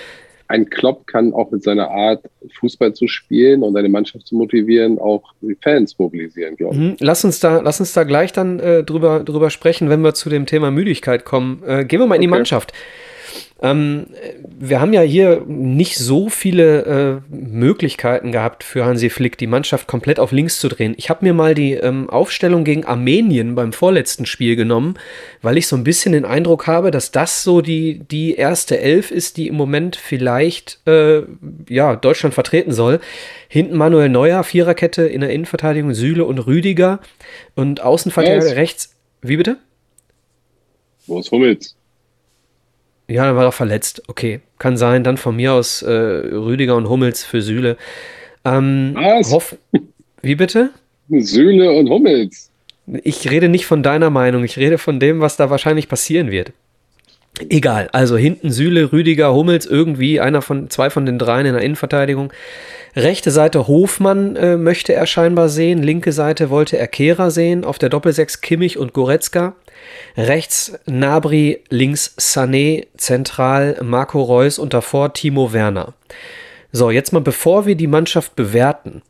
ein 0.53 0.70
Klopp 0.70 1.08
kann 1.08 1.34
auch 1.34 1.50
mit 1.51 1.63
seiner 1.63 1.89
Art, 1.89 2.24
Fußball 2.60 2.93
zu 2.93 3.08
spielen 3.08 3.63
und 3.63 3.75
eine 3.75 3.89
Mannschaft 3.89 4.27
zu 4.27 4.36
motivieren, 4.36 5.00
auch 5.00 5.34
die 5.41 5.58
Fans 5.62 5.98
mobilisieren, 5.98 6.55
glaube 6.55 6.75
ich. 6.75 6.82
Mhm. 6.82 6.96
Lass 7.00 7.25
uns 7.25 7.39
da, 7.39 7.62
lass 7.62 7.79
uns 7.79 7.93
da 7.93 8.03
gleich 8.03 8.34
dann 8.34 8.60
äh, 8.60 8.84
drüber, 8.84 9.24
drüber 9.24 9.50
sprechen, 9.50 9.89
wenn 9.89 10.01
wir 10.01 10.13
zu 10.13 10.29
dem 10.29 10.46
Thema 10.46 10.70
Müdigkeit 10.70 11.25
kommen. 11.25 11.63
Äh, 11.65 11.86
gehen 11.86 12.00
wir 12.00 12.05
mal 12.05 12.15
in 12.15 12.22
die 12.22 12.27
Mannschaft. 12.27 12.74
Ähm, 13.63 14.08
wir 14.60 14.82
haben 14.82 14.91
ja 14.91 15.00
hier 15.01 15.46
nicht 15.48 15.98
so 15.98 16.27
viele 16.27 17.22
äh, 17.32 17.34
Möglichkeiten 17.34 18.34
gehabt 18.34 18.62
für 18.62 18.84
Hansi 18.84 19.10
Flick, 19.10 19.38
die 19.38 19.48
Mannschaft 19.48 19.88
komplett 19.88 20.20
auf 20.20 20.34
links 20.34 20.60
zu 20.60 20.67
drehen. 20.67 20.93
Ich 20.98 21.10
habe 21.10 21.24
mir 21.24 21.34
mal 21.34 21.55
die 21.55 21.72
ähm, 21.75 22.10
Aufstellung 22.10 22.65
gegen 22.65 22.84
Armenien 22.84 23.55
beim 23.55 23.72
vorletzten 23.72 24.25
Spiel 24.25 24.58
genommen, 24.58 24.96
weil 25.41 25.58
ich 25.58 25.67
so 25.67 25.77
ein 25.77 25.86
bisschen 25.86 26.12
den 26.12 26.25
Eindruck 26.25 26.67
habe, 26.67 26.91
dass 26.91 27.12
das 27.12 27.43
so 27.43 27.62
die, 27.62 28.00
die 28.00 28.36
erste 28.36 28.79
Elf 28.79 29.12
ist, 29.12 29.38
die 29.38 29.48
im 29.48 29.55
Moment 29.55 29.96
vielleicht 29.96 30.86
äh, 30.86 31.22
ja, 31.70 31.96
Deutschland 31.96 32.36
vertreten 32.36 32.74
soll. 32.74 33.00
Hinten 33.48 33.77
Manuel 33.77 34.10
Neuer, 34.10 34.43
Viererkette 34.43 35.03
in 35.03 35.22
der 35.22 35.29
Innenverteidigung, 35.29 35.93
Süle 35.93 36.25
und 36.25 36.39
Rüdiger 36.39 37.00
und 37.55 37.79
Außenverteidiger 37.79 38.58
rechts. 38.58 38.93
Wie 39.22 39.38
bitte? 39.38 39.58
Wo 41.08 41.20
ist 41.20 41.32
Hummels? 41.32 41.77
Ja, 43.07 43.25
dann 43.25 43.36
war 43.36 43.43
er 43.45 43.51
verletzt. 43.51 44.03
Okay, 44.07 44.39
kann 44.60 44.77
sein. 44.77 45.03
Dann 45.03 45.17
von 45.17 45.36
mir 45.36 45.53
aus 45.53 45.81
äh, 45.81 45.91
Rüdiger 45.91 46.75
und 46.75 46.89
Hummels 46.89 47.24
für 47.24 47.41
Süle. 47.41 47.77
Ähm, 48.45 48.93
Was? 48.95 49.31
Hoff 49.31 49.55
Wie 50.22 50.36
bitte? 50.36 50.72
Süle 51.10 51.72
und 51.72 51.89
Hummels. 51.89 52.50
Ich 53.03 53.29
rede 53.29 53.50
nicht 53.50 53.65
von 53.65 53.83
deiner 53.83 54.10
Meinung. 54.10 54.43
Ich 54.43 54.57
rede 54.57 54.77
von 54.77 55.00
dem, 55.00 55.22
was 55.22 55.38
da 55.38 55.50
wahrscheinlich 55.50 55.88
passieren 55.88 56.31
wird. 56.31 56.51
Egal, 57.50 57.89
also 57.93 58.15
hinten 58.15 58.51
Süle, 58.51 58.91
Rüdiger, 58.91 59.33
Hummels, 59.33 59.65
irgendwie 59.65 60.19
einer 60.19 60.43
von 60.43 60.69
zwei 60.69 60.91
von 60.91 61.05
den 61.07 61.17
dreien 61.17 61.48
in 61.48 61.53
der 61.53 61.63
Innenverteidigung. 61.63 62.31
Rechte 62.95 63.31
Seite 63.31 63.67
Hofmann 63.67 64.36
äh, 64.36 64.55
möchte 64.55 64.93
er 64.93 65.07
scheinbar 65.07 65.50
sehen, 65.50 65.81
linke 65.81 66.12
Seite 66.12 66.51
wollte 66.51 66.77
er 66.77 66.88
Kehrer 66.88 67.31
sehen, 67.31 67.65
auf 67.65 67.79
der 67.79 67.89
Doppelsechs 67.89 68.41
Kimmich 68.41 68.77
und 68.77 68.93
Goretzka. 68.93 69.55
Rechts 70.18 70.74
Nabri, 70.86 71.63
links 71.70 72.16
Sané, 72.18 72.88
zentral 72.98 73.80
Marco 73.82 74.22
Reus 74.22 74.60
und 74.60 74.74
davor 74.74 75.13
Timo 75.13 75.54
Werner. 75.54 75.94
So, 76.72 76.92
jetzt 76.92 77.13
mal 77.13 77.22
bevor 77.22 77.66
wir 77.66 77.75
die 77.75 77.88
Mannschaft 77.88 78.36
bewerten, 78.36 79.02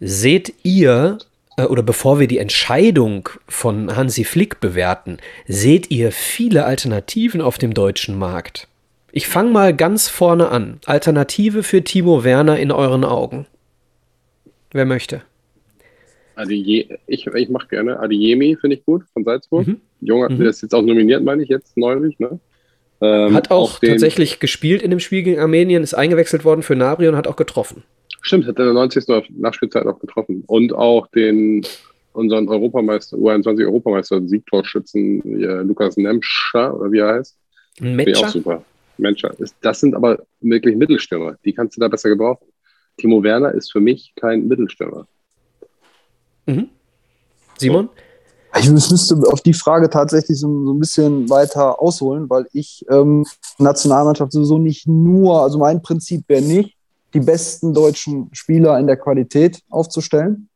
seht 0.00 0.52
ihr 0.62 1.18
äh, 1.56 1.64
oder 1.64 1.82
bevor 1.82 2.18
wir 2.18 2.26
die 2.26 2.38
Entscheidung 2.38 3.28
von 3.48 3.94
Hansi 3.94 4.24
Flick 4.24 4.60
bewerten, 4.60 5.18
seht 5.46 5.90
ihr 5.90 6.12
viele 6.12 6.64
Alternativen 6.64 7.40
auf 7.40 7.58
dem 7.58 7.74
deutschen 7.74 8.18
Markt? 8.18 8.68
Ich 9.12 9.28
fange 9.28 9.50
mal 9.50 9.74
ganz 9.74 10.08
vorne 10.08 10.48
an. 10.48 10.80
Alternative 10.86 11.62
für 11.62 11.84
Timo 11.84 12.24
Werner 12.24 12.58
in 12.58 12.72
euren 12.72 13.04
Augen. 13.04 13.46
Wer 14.72 14.86
möchte? 14.86 15.22
Adie, 16.36 16.88
ich 17.06 17.26
ich 17.26 17.48
mache 17.48 17.68
gerne. 17.68 18.00
Adiemi 18.00 18.56
finde 18.60 18.76
ich 18.76 18.84
gut 18.84 19.04
von 19.12 19.24
Salzburg. 19.24 19.66
Mhm. 19.66 19.80
Junger, 20.00 20.30
mhm. 20.30 20.38
der 20.38 20.50
ist 20.50 20.62
jetzt 20.62 20.74
auch 20.74 20.82
nominiert, 20.82 21.22
meine 21.22 21.42
ich, 21.42 21.48
jetzt 21.48 21.76
neulich. 21.76 22.18
Ne? 22.18 22.38
Ähm, 23.00 23.34
hat 23.34 23.50
auch, 23.50 23.74
auch 23.74 23.78
tatsächlich 23.80 24.40
gespielt 24.40 24.82
in 24.82 24.90
dem 24.90 25.00
Spiel 25.00 25.22
gegen 25.22 25.40
Armenien, 25.40 25.82
ist 25.82 25.94
eingewechselt 25.94 26.44
worden 26.44 26.62
für 26.62 26.76
Nabri 26.76 27.08
und 27.08 27.16
hat 27.16 27.26
auch 27.26 27.36
getroffen. 27.36 27.82
Stimmt, 28.22 28.46
hat 28.46 28.58
in 28.58 28.64
der 28.64 28.74
90. 28.74 29.04
Nachspielzeit 29.36 29.86
auch 29.86 29.98
getroffen. 29.98 30.44
Und 30.46 30.72
auch 30.72 31.06
den 31.08 31.66
unseren 32.14 32.48
Europameister, 32.48 33.16
U21-Europameister, 33.16 34.22
Siegtorschützen, 34.26 35.20
Lukas 35.66 35.96
Nemscher, 35.96 36.78
oder 36.78 36.92
wie 36.92 36.98
er 36.98 37.14
heißt. 37.14 37.36
Metscher? 37.80 38.26
auch 38.26 38.30
super. 38.30 38.64
Metscher. 38.98 39.34
Das 39.60 39.80
sind 39.80 39.94
aber 39.94 40.24
wirklich 40.40 40.76
Mittelstürmer. 40.76 41.36
Die 41.44 41.52
kannst 41.52 41.76
du 41.76 41.80
da 41.80 41.88
besser 41.88 42.08
gebrauchen. 42.08 42.46
Timo 42.96 43.22
Werner 43.22 43.52
ist 43.52 43.72
für 43.72 43.80
mich 43.80 44.12
kein 44.14 44.46
Mittelstürmer. 44.46 45.06
Mhm. 46.46 46.68
Simon? 47.58 47.88
Ich 48.56 48.70
müsste 48.70 49.16
auf 49.32 49.40
die 49.40 49.52
Frage 49.52 49.90
tatsächlich 49.90 50.38
so, 50.38 50.64
so 50.64 50.72
ein 50.72 50.78
bisschen 50.78 51.28
weiter 51.28 51.82
ausholen, 51.82 52.30
weil 52.30 52.46
ich 52.52 52.84
ähm, 52.88 53.26
Nationalmannschaft 53.58 54.30
sowieso 54.30 54.58
nicht 54.58 54.86
nur, 54.86 55.42
also 55.42 55.58
mein 55.58 55.82
Prinzip 55.82 56.24
wäre 56.28 56.42
nicht, 56.42 56.76
die 57.14 57.20
besten 57.20 57.74
deutschen 57.74 58.28
Spieler 58.32 58.78
in 58.78 58.86
der 58.86 58.96
Qualität 58.96 59.60
aufzustellen, 59.70 60.48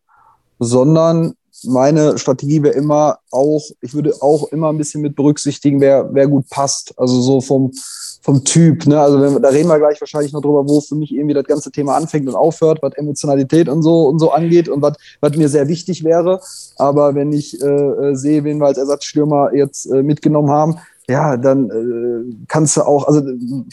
sondern 0.60 1.34
meine 1.64 2.18
Strategie 2.18 2.62
wäre 2.62 2.74
immer 2.74 3.18
auch, 3.30 3.62
ich 3.80 3.94
würde 3.94 4.14
auch 4.20 4.48
immer 4.52 4.70
ein 4.70 4.78
bisschen 4.78 5.02
mit 5.02 5.16
berücksichtigen, 5.16 5.80
wer, 5.80 6.08
wer 6.12 6.26
gut 6.26 6.48
passt. 6.50 6.94
Also 6.96 7.20
so 7.20 7.40
vom, 7.40 7.72
vom 8.22 8.44
Typ. 8.44 8.86
Ne? 8.86 9.00
Also 9.00 9.20
wenn, 9.20 9.40
da 9.42 9.48
reden 9.48 9.68
wir 9.68 9.78
gleich 9.78 10.00
wahrscheinlich 10.00 10.32
noch 10.32 10.42
drüber, 10.42 10.68
wo 10.68 10.80
für 10.80 10.94
mich 10.94 11.12
irgendwie 11.14 11.34
das 11.34 11.44
ganze 11.44 11.70
Thema 11.70 11.96
anfängt 11.96 12.28
und 12.28 12.34
aufhört, 12.34 12.78
was 12.82 12.94
Emotionalität 12.94 13.68
und 13.68 13.82
so 13.82 14.06
und 14.06 14.18
so 14.18 14.30
angeht 14.30 14.68
und 14.68 14.82
was, 14.82 14.96
was 15.20 15.36
mir 15.36 15.48
sehr 15.48 15.68
wichtig 15.68 16.04
wäre. 16.04 16.40
Aber 16.76 17.14
wenn 17.14 17.32
ich 17.32 17.60
äh, 17.62 17.66
äh 17.66 18.14
sehe, 18.14 18.44
wen 18.44 18.58
wir 18.58 18.66
als 18.66 18.78
Ersatzstürmer 18.78 19.54
jetzt 19.54 19.86
äh, 19.86 20.02
mitgenommen 20.02 20.50
haben, 20.50 20.78
ja, 21.08 21.36
dann 21.36 21.70
äh, 21.70 22.44
kannst 22.48 22.76
du 22.76 22.82
auch, 22.82 23.06
also 23.06 23.20
dann 23.20 23.66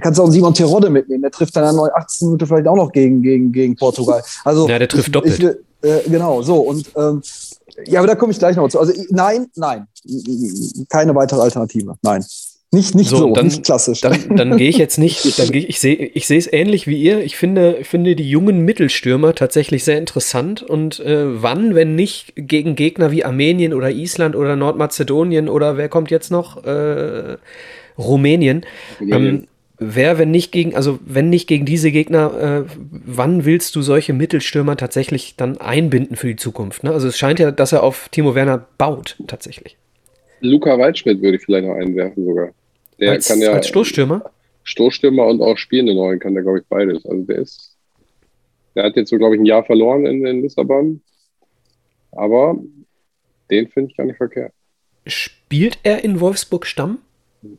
kannst 0.00 0.18
du 0.18 0.22
auch 0.22 0.30
Simon 0.30 0.54
Terodde 0.54 0.90
mitnehmen. 0.90 1.22
Der 1.22 1.30
trifft 1.30 1.56
dann 1.56 1.64
an 1.64 1.90
18 1.94 2.28
Minuten 2.28 2.46
vielleicht 2.46 2.68
auch 2.68 2.76
noch 2.76 2.92
gegen, 2.92 3.22
gegen, 3.22 3.50
gegen 3.50 3.76
Portugal. 3.76 4.22
Also, 4.44 4.68
ja, 4.68 4.78
der 4.78 4.88
trifft 4.88 5.08
ich, 5.08 5.12
doppelt. 5.12 5.38
Ich, 5.38 5.88
äh, 5.88 6.08
genau, 6.08 6.42
so. 6.42 6.56
Und 6.56 6.90
ähm, 6.96 7.22
ja, 7.86 8.00
aber 8.00 8.06
da 8.06 8.14
komme 8.14 8.32
ich 8.32 8.38
gleich 8.38 8.56
noch 8.56 8.68
zu. 8.68 8.78
Also 8.78 8.92
nein, 9.10 9.46
nein. 9.54 9.86
Keine 10.88 11.14
weitere 11.14 11.40
Alternative. 11.40 11.94
Nein. 12.02 12.24
Nicht, 12.72 12.94
nicht 12.94 13.08
so, 13.08 13.16
so 13.16 13.32
dann, 13.32 13.46
nicht 13.46 13.64
klassisch. 13.64 14.00
Dann, 14.00 14.36
dann 14.36 14.56
gehe 14.56 14.68
ich 14.68 14.76
jetzt 14.76 14.98
nicht, 14.98 15.38
dann 15.38 15.50
gehe 15.50 15.62
ich, 15.62 15.68
ich 15.68 15.80
sehe 15.80 15.94
ich 15.94 16.26
sehe 16.26 16.38
es 16.38 16.52
ähnlich 16.52 16.86
wie 16.86 17.00
ihr. 17.00 17.20
Ich 17.20 17.36
finde, 17.36 17.78
finde 17.82 18.16
die 18.16 18.28
jungen 18.28 18.64
Mittelstürmer 18.64 19.34
tatsächlich 19.34 19.84
sehr 19.84 19.98
interessant 19.98 20.62
und 20.62 21.00
äh, 21.00 21.42
wann, 21.42 21.74
wenn 21.74 21.94
nicht 21.94 22.32
gegen 22.36 22.74
Gegner 22.74 23.12
wie 23.12 23.24
Armenien 23.24 23.72
oder 23.72 23.90
Island 23.90 24.34
oder 24.36 24.56
Nordmazedonien 24.56 25.48
oder 25.48 25.76
wer 25.76 25.88
kommt 25.88 26.10
jetzt 26.10 26.30
noch? 26.30 26.64
Äh, 26.64 27.36
Rumänien. 27.98 28.66
Ähm, 29.00 29.46
wer, 29.78 30.18
wenn 30.18 30.30
nicht 30.30 30.52
gegen, 30.52 30.74
also 30.74 30.98
wenn 31.04 31.30
nicht 31.30 31.46
gegen 31.46 31.66
diese 31.66 31.90
Gegner, 31.90 32.64
äh, 32.66 32.70
wann 32.90 33.44
willst 33.44 33.76
du 33.76 33.82
solche 33.82 34.12
Mittelstürmer 34.12 34.76
tatsächlich 34.76 35.36
dann 35.36 35.58
einbinden 35.58 36.16
für 36.16 36.28
die 36.28 36.36
Zukunft? 36.36 36.84
Ne? 36.84 36.92
Also 36.92 37.08
es 37.08 37.16
scheint 37.16 37.38
ja, 37.38 37.50
dass 37.50 37.72
er 37.72 37.82
auf 37.82 38.08
Timo 38.10 38.34
Werner 38.34 38.66
baut, 38.78 39.16
tatsächlich. 39.26 39.76
Luca 40.50 40.78
Waldschmidt 40.78 41.22
würde 41.22 41.36
ich 41.36 41.44
vielleicht 41.44 41.66
noch 41.66 41.74
einwerfen 41.74 42.24
sogar. 42.24 42.50
Der 42.98 43.12
als, 43.12 43.28
kann 43.28 43.40
ja. 43.40 43.52
Als 43.52 43.68
Stoßstürmer? 43.68 44.30
Stoßstürmer 44.64 45.26
und 45.26 45.40
auch 45.40 45.56
spielende 45.56 45.94
Neuen 45.94 46.18
kann 46.18 46.34
der, 46.34 46.42
glaube 46.42 46.60
ich, 46.60 46.64
beides. 46.66 47.04
Also 47.06 47.22
der 47.22 47.38
ist. 47.38 47.76
Der 48.74 48.84
hat 48.84 48.96
jetzt 48.96 49.10
so, 49.10 49.16
glaube 49.16 49.36
ich, 49.36 49.40
ein 49.40 49.46
Jahr 49.46 49.64
verloren 49.64 50.04
in, 50.06 50.26
in 50.26 50.42
Lissabon. 50.42 51.00
Aber 52.12 52.58
den 53.50 53.68
finde 53.68 53.90
ich 53.90 53.96
gar 53.96 54.04
nicht 54.04 54.16
verkehrt. 54.16 54.52
Spielt 55.06 55.78
er 55.82 56.04
in 56.04 56.20
Wolfsburg 56.20 56.66
Stamm? 56.66 56.98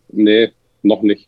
Nee, 0.09 0.51
noch 0.83 1.01
nicht. 1.01 1.27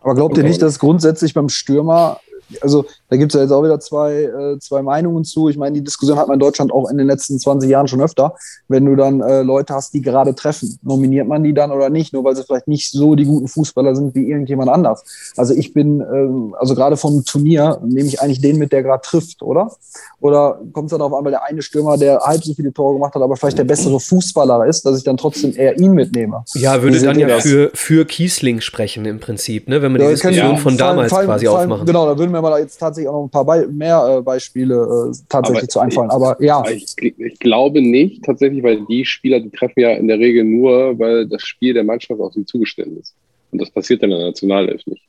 Aber 0.00 0.14
glaubt 0.14 0.32
okay. 0.32 0.42
ihr 0.42 0.48
nicht, 0.48 0.60
dass 0.60 0.78
grundsätzlich 0.78 1.34
beim 1.34 1.48
Stürmer 1.48 2.20
also 2.60 2.84
da 3.08 3.16
gibt 3.16 3.32
es 3.32 3.36
ja 3.36 3.42
jetzt 3.42 3.52
auch 3.52 3.62
wieder 3.62 3.80
zwei, 3.80 4.22
äh, 4.22 4.58
zwei 4.58 4.82
Meinungen 4.82 5.24
zu. 5.24 5.48
Ich 5.48 5.56
meine, 5.56 5.74
die 5.74 5.84
Diskussion 5.84 6.18
hat 6.18 6.28
man 6.28 6.34
in 6.34 6.40
Deutschland 6.40 6.72
auch 6.72 6.90
in 6.90 6.98
den 6.98 7.06
letzten 7.06 7.38
20 7.38 7.68
Jahren 7.68 7.88
schon 7.88 8.00
öfter. 8.00 8.34
Wenn 8.68 8.84
du 8.84 8.96
dann 8.96 9.20
äh, 9.20 9.42
Leute 9.42 9.74
hast, 9.74 9.94
die 9.94 10.02
gerade 10.02 10.34
treffen, 10.34 10.78
nominiert 10.82 11.28
man 11.28 11.42
die 11.42 11.54
dann 11.54 11.72
oder 11.72 11.90
nicht, 11.90 12.12
nur 12.12 12.24
weil 12.24 12.36
sie 12.36 12.44
vielleicht 12.44 12.68
nicht 12.68 12.90
so 12.90 13.14
die 13.14 13.24
guten 13.24 13.48
Fußballer 13.48 13.94
sind 13.94 14.14
wie 14.14 14.30
irgendjemand 14.30 14.70
anders. 14.70 15.32
Also 15.36 15.54
ich 15.54 15.72
bin, 15.72 16.00
ähm, 16.00 16.54
also 16.58 16.74
gerade 16.74 16.96
vom 16.96 17.24
Turnier 17.24 17.80
nehme 17.84 18.08
ich 18.08 18.20
eigentlich 18.20 18.40
den 18.40 18.58
mit, 18.58 18.72
der 18.72 18.82
gerade 18.82 19.02
trifft, 19.02 19.42
oder? 19.42 19.72
Oder 20.20 20.60
kommt 20.72 20.86
es 20.86 20.90
dann 20.90 21.02
auf 21.02 21.12
einmal 21.14 21.30
der 21.30 21.44
eine 21.44 21.62
Stürmer, 21.62 21.96
der 21.96 22.20
halb 22.20 22.44
so 22.44 22.54
viele 22.54 22.72
Tore 22.72 22.94
gemacht 22.94 23.14
hat, 23.14 23.22
aber 23.22 23.36
vielleicht 23.36 23.58
der 23.58 23.64
bessere 23.64 23.98
Fußballer 24.00 24.66
ist, 24.66 24.84
dass 24.84 24.98
ich 24.98 25.04
dann 25.04 25.16
trotzdem 25.16 25.54
eher 25.56 25.78
ihn 25.78 25.92
mitnehme? 25.92 26.44
Ja, 26.54 26.82
würde 26.82 27.00
dann 27.00 27.18
ja 27.18 27.40
für, 27.40 27.70
für 27.74 28.04
Kiesling 28.04 28.60
sprechen 28.60 29.04
im 29.04 29.20
Prinzip, 29.20 29.68
ne? 29.68 29.82
wenn 29.82 29.94
die 29.94 30.00
ja, 30.00 30.10
Diskussion 30.10 30.52
ja, 30.52 30.56
von 30.56 30.76
damals 30.76 31.12
fallen, 31.12 31.26
quasi 31.26 31.46
fallen, 31.46 31.70
aufmachen. 31.70 31.86
Genau, 31.86 32.06
da 32.06 32.18
würden 32.18 32.32
wir 32.32 32.39
mal 32.42 32.60
jetzt 32.60 32.78
tatsächlich 32.78 33.08
auch 33.08 33.14
noch 33.14 33.24
ein 33.24 33.30
paar 33.30 33.44
Be 33.44 33.68
mehr 33.68 34.18
äh, 34.18 34.22
Beispiele 34.22 34.74
äh, 34.74 35.16
tatsächlich 35.28 35.62
aber 35.62 35.68
zu 35.68 35.80
einfallen. 35.80 36.10
Aber 36.10 36.42
ja. 36.42 36.62
Ich, 36.68 36.94
ich, 36.98 37.38
glaube 37.38 37.80
nicht 37.82 38.24
tatsächlich, 38.24 38.62
weil 38.62 38.84
die 38.86 39.04
Spieler, 39.04 39.40
die 39.40 39.50
treffen 39.50 39.80
ja 39.80 39.90
in 39.92 40.08
der 40.08 40.18
Regel 40.18 40.44
nur, 40.44 40.98
weil 40.98 41.26
das 41.26 41.42
Spiel 41.42 41.74
der 41.74 41.84
Mannschaft 41.84 42.20
auf 42.20 42.32
sie 42.32 42.44
zugestellt 42.44 42.96
ist. 42.98 43.14
Und 43.52 43.60
das 43.60 43.70
passiert 43.70 44.02
dann 44.02 44.12
in 44.12 44.18
der 44.18 44.26
Nationalelf 44.28 44.86
nicht. 44.86 45.02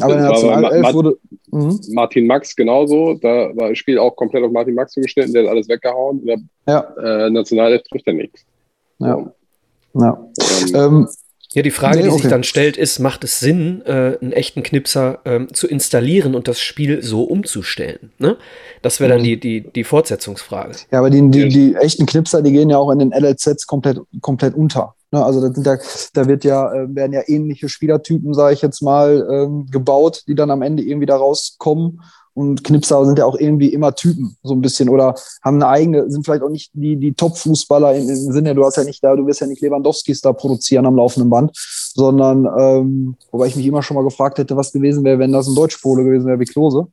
Aber 0.00 0.12
in 0.12 0.20
der 0.20 0.30
Nationalelf 0.30 0.94
wurde. 0.94 1.18
Mhm. 1.52 1.80
Martin 1.92 2.26
Max 2.26 2.54
genauso. 2.54 3.14
Da 3.14 3.54
war 3.56 3.70
das 3.70 3.78
Spiel 3.78 3.98
auch 3.98 4.14
komplett 4.14 4.44
auf 4.44 4.52
Martin 4.52 4.74
Max 4.74 4.92
zugeschnitten, 4.92 5.32
der 5.32 5.44
hat 5.44 5.50
alles 5.50 5.68
weggehauen. 5.68 6.20
In 6.20 6.26
der 6.26 6.38
ja. 6.66 7.26
äh, 7.26 7.30
Nationalelf 7.30 7.82
trifft 7.84 8.06
er 8.06 8.12
nichts. 8.14 8.44
Ja. 8.98 9.32
Ja. 9.94 10.26
Ähm, 10.68 10.74
ähm, 10.74 11.08
ja, 11.52 11.62
die 11.62 11.72
Frage, 11.72 11.98
nee, 11.98 12.04
die 12.04 12.10
sich 12.10 12.28
dann 12.28 12.44
stellt, 12.44 12.76
ist, 12.76 13.00
macht 13.00 13.24
es 13.24 13.40
Sinn, 13.40 13.82
äh, 13.84 14.16
einen 14.20 14.32
echten 14.32 14.62
Knipser 14.62 15.18
ähm, 15.24 15.52
zu 15.52 15.66
installieren 15.66 16.36
und 16.36 16.46
das 16.46 16.60
Spiel 16.60 17.02
so 17.02 17.24
umzustellen? 17.24 18.12
Ne? 18.18 18.36
Das 18.82 19.00
wäre 19.00 19.10
dann 19.10 19.20
mhm. 19.20 19.24
die, 19.24 19.40
die, 19.40 19.60
die 19.72 19.82
Fortsetzungsfrage. 19.82 20.76
Ja, 20.92 21.00
aber 21.00 21.10
die, 21.10 21.28
die, 21.28 21.48
die 21.48 21.74
echten 21.74 22.06
Knipser, 22.06 22.42
die 22.42 22.52
gehen 22.52 22.70
ja 22.70 22.78
auch 22.78 22.92
in 22.92 23.00
den 23.00 23.10
LLZs 23.12 23.66
komplett, 23.66 23.98
komplett 24.20 24.54
unter. 24.54 24.94
Ne? 25.10 25.24
Also 25.24 25.48
da, 25.48 25.78
da 26.12 26.28
wird 26.28 26.44
ja, 26.44 26.72
äh, 26.72 26.94
werden 26.94 27.12
ja 27.12 27.22
ähnliche 27.26 27.68
Spielertypen, 27.68 28.32
sage 28.32 28.54
ich 28.54 28.62
jetzt 28.62 28.80
mal, 28.80 29.26
ähm, 29.28 29.66
gebaut, 29.70 30.22
die 30.28 30.36
dann 30.36 30.52
am 30.52 30.62
Ende 30.62 30.84
irgendwie 30.84 31.06
da 31.06 31.16
rauskommen 31.16 32.00
und 32.40 32.64
Knipser 32.64 33.04
sind 33.04 33.18
ja 33.18 33.26
auch 33.26 33.38
irgendwie 33.38 33.68
immer 33.68 33.94
Typen, 33.94 34.36
so 34.42 34.54
ein 34.54 34.62
bisschen, 34.62 34.88
oder 34.88 35.14
haben 35.42 35.56
eine 35.56 35.68
eigene, 35.68 36.10
sind 36.10 36.24
vielleicht 36.24 36.42
auch 36.42 36.48
nicht 36.48 36.70
die, 36.72 36.96
die 36.96 37.12
Top-Fußballer 37.12 37.94
im, 37.94 38.08
im, 38.08 38.32
Sinne, 38.32 38.54
du 38.54 38.64
hast 38.64 38.76
ja 38.76 38.84
nicht 38.84 39.04
da, 39.04 39.14
du 39.14 39.26
wirst 39.26 39.40
ja 39.40 39.46
nicht 39.46 39.60
Lewandowskis 39.60 40.22
da 40.22 40.32
produzieren 40.32 40.86
am 40.86 40.96
laufenden 40.96 41.28
Band, 41.28 41.52
sondern, 41.54 42.48
ähm, 42.58 43.16
wobei 43.30 43.46
ich 43.46 43.56
mich 43.56 43.66
immer 43.66 43.82
schon 43.82 43.94
mal 43.94 44.04
gefragt 44.04 44.38
hätte, 44.38 44.56
was 44.56 44.72
gewesen 44.72 45.04
wäre, 45.04 45.18
wenn 45.18 45.32
das 45.32 45.48
ein 45.48 45.54
Deutschpole 45.54 46.02
gewesen 46.02 46.26
wäre 46.26 46.40
wie 46.40 46.46
Klose. 46.46 46.86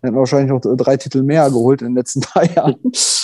Hätten 0.00 0.14
wir 0.14 0.20
wahrscheinlich 0.20 0.50
noch 0.50 0.76
drei 0.76 0.96
Titel 0.96 1.24
mehr 1.24 1.50
geholt 1.50 1.82
in 1.82 1.88
den 1.88 1.96
letzten 1.96 2.20
drei 2.20 2.44
Jahren. 2.54 2.76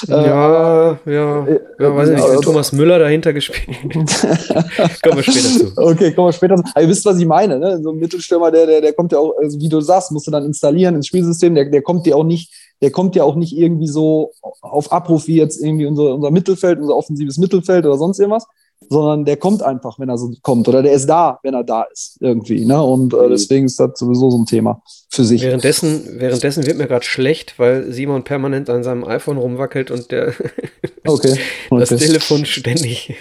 Ja, 0.09 0.93
äh, 1.07 1.15
ja, 1.15 1.47
äh, 1.47 1.61
ja, 1.79 1.97
weiß 1.97 2.09
ich 2.09 2.15
nicht, 2.17 2.25
also, 2.25 2.41
Thomas 2.41 2.73
Müller 2.73 2.99
dahinter 2.99 3.33
gespielt. 3.33 3.79
kommen 3.93 5.17
wir 5.17 5.23
später 5.23 5.49
zu. 5.49 5.73
Okay, 5.77 6.13
kommen 6.13 6.29
wir 6.29 6.33
später 6.33 6.57
zu. 6.57 6.65
Aber 6.75 6.83
ihr 6.83 6.89
wisst, 6.89 7.05
was 7.05 7.19
ich 7.21 7.27
meine, 7.27 7.61
ne? 7.61 7.81
So 7.81 7.93
ein 7.93 7.99
Mittelstürmer, 7.99 8.51
der, 8.51 8.67
der, 8.67 8.81
der 8.81 8.93
kommt 8.93 9.13
ja 9.13 9.19
auch, 9.19 9.35
also 9.41 9.61
wie 9.61 9.69
du 9.69 9.81
sagst, 9.81 10.11
musst 10.11 10.27
du 10.27 10.33
dann 10.33 10.45
installieren 10.45 10.97
ins 10.97 11.07
Spielsystem, 11.07 11.55
der, 11.55 11.67
der 11.67 11.83
kommt 11.83 12.09
ja 12.09 12.17
auch 12.17 12.25
nicht, 12.25 12.53
der 12.83 12.91
kommt 12.91 13.15
ja 13.15 13.23
auch 13.23 13.37
nicht 13.37 13.57
irgendwie 13.57 13.87
so 13.87 14.33
auf 14.61 14.91
Abruf 14.91 15.29
wie 15.29 15.37
jetzt 15.37 15.63
irgendwie 15.63 15.87
unser, 15.87 16.13
unser 16.13 16.33
Mittelfeld, 16.33 16.81
unser 16.81 16.97
offensives 16.97 17.39
Mittelfeld 17.39 17.87
oder 17.87 17.99
sonst 17.99 18.19
irgendwas, 18.19 18.47
sondern 18.89 19.25
der 19.25 19.37
kommt 19.37 19.63
einfach, 19.63 19.99
wenn 19.99 20.09
er 20.09 20.19
so 20.19 20.33
kommt. 20.43 20.69
Oder 20.69 20.83
der 20.83 20.93
ist 20.93 21.07
da, 21.07 21.39
wenn 21.43 21.55
er 21.55 21.65
da 21.65 21.87
ist, 21.93 22.17
irgendwie. 22.21 22.65
Ne? 22.65 22.83
Und 22.83 23.15
äh, 23.15 23.29
deswegen 23.29 23.67
ist 23.67 23.79
das 23.81 23.99
sowieso 23.99 24.31
so 24.31 24.39
ein 24.39 24.47
Thema 24.47 24.83
für 25.09 25.25
sich. 25.25 25.43
Währenddessen, 25.43 26.21
währenddessen 26.21 26.67
wird 26.67 26.79
mir 26.79 26.87
gerade 26.87 27.05
schlecht, 27.05 27.59
weil 27.59 27.93
Simon 27.93 28.25
permanent 28.25 28.71
an 28.71 28.83
seinem 28.85 29.05
iPhone 29.05 29.39
rumwackelt 29.39 29.91
und 29.91 30.11
der 30.11 30.35
okay. 31.07 31.39
das 31.71 31.89
Telefon 31.89 32.45
ständig. 32.45 33.15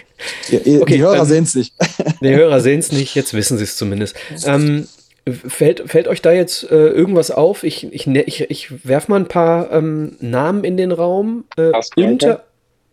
Ja, 0.49 0.59
okay, 0.81 0.85
die 0.95 1.01
Hörer 1.01 1.25
sehen 1.25 1.43
es 1.43 1.55
nicht. 1.55 1.73
Die 2.21 2.35
Hörer 2.35 2.61
sehen 2.61 2.79
es 2.79 2.91
nicht, 2.91 3.15
jetzt 3.15 3.33
wissen 3.33 3.57
sie 3.57 3.63
es 3.63 3.77
zumindest. 3.77 4.15
Ähm, 4.45 4.87
Fällt, 5.25 5.89
fällt 5.89 6.09
euch 6.09 6.21
da 6.21 6.33
jetzt 6.33 6.69
äh, 6.69 6.89
irgendwas 6.89 7.31
auf? 7.31 7.63
Ich, 7.63 7.87
ich, 7.93 8.07
ne, 8.07 8.23
ich, 8.23 8.41
ich 8.51 8.85
werfe 8.85 9.09
mal 9.09 9.21
ein 9.21 9.29
paar 9.29 9.71
ähm, 9.71 10.17
Namen 10.19 10.65
in 10.65 10.75
den 10.75 10.91
Raum. 10.91 11.45
Äh, 11.55 11.71
unter, 11.95 12.43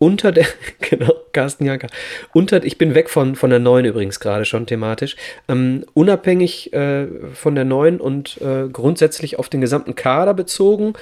unter 0.01 0.31
der, 0.31 0.47
genau, 0.79 1.13
Carsten 1.31 1.63
Janker. 1.63 1.85
Unter, 2.33 2.63
ich 2.65 2.79
bin 2.79 2.95
weg 2.95 3.07
von, 3.07 3.35
von 3.35 3.51
der 3.51 3.59
neuen 3.59 3.85
übrigens 3.85 4.19
gerade 4.19 4.45
schon 4.45 4.65
thematisch. 4.65 5.15
Ähm, 5.47 5.85
unabhängig 5.93 6.73
äh, 6.73 7.05
von 7.35 7.53
der 7.53 7.65
neuen 7.65 8.01
und 8.01 8.41
äh, 8.41 8.67
grundsätzlich 8.67 9.37
auf 9.37 9.47
den 9.47 9.61
gesamten 9.61 9.93
Kader 9.93 10.33
bezogen, 10.33 10.93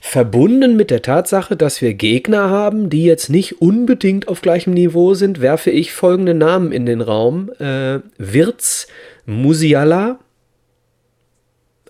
verbunden 0.00 0.76
mit 0.76 0.90
der 0.90 1.02
Tatsache, 1.02 1.56
dass 1.56 1.80
wir 1.80 1.94
Gegner 1.94 2.50
haben, 2.50 2.90
die 2.90 3.04
jetzt 3.04 3.30
nicht 3.30 3.62
unbedingt 3.62 4.26
auf 4.26 4.42
gleichem 4.42 4.74
Niveau 4.74 5.14
sind, 5.14 5.40
werfe 5.40 5.70
ich 5.70 5.92
folgende 5.92 6.34
Namen 6.34 6.72
in 6.72 6.84
den 6.84 7.00
Raum. 7.00 7.52
Äh, 7.60 8.00
Wirz, 8.18 8.88
Musiala, 9.24 10.18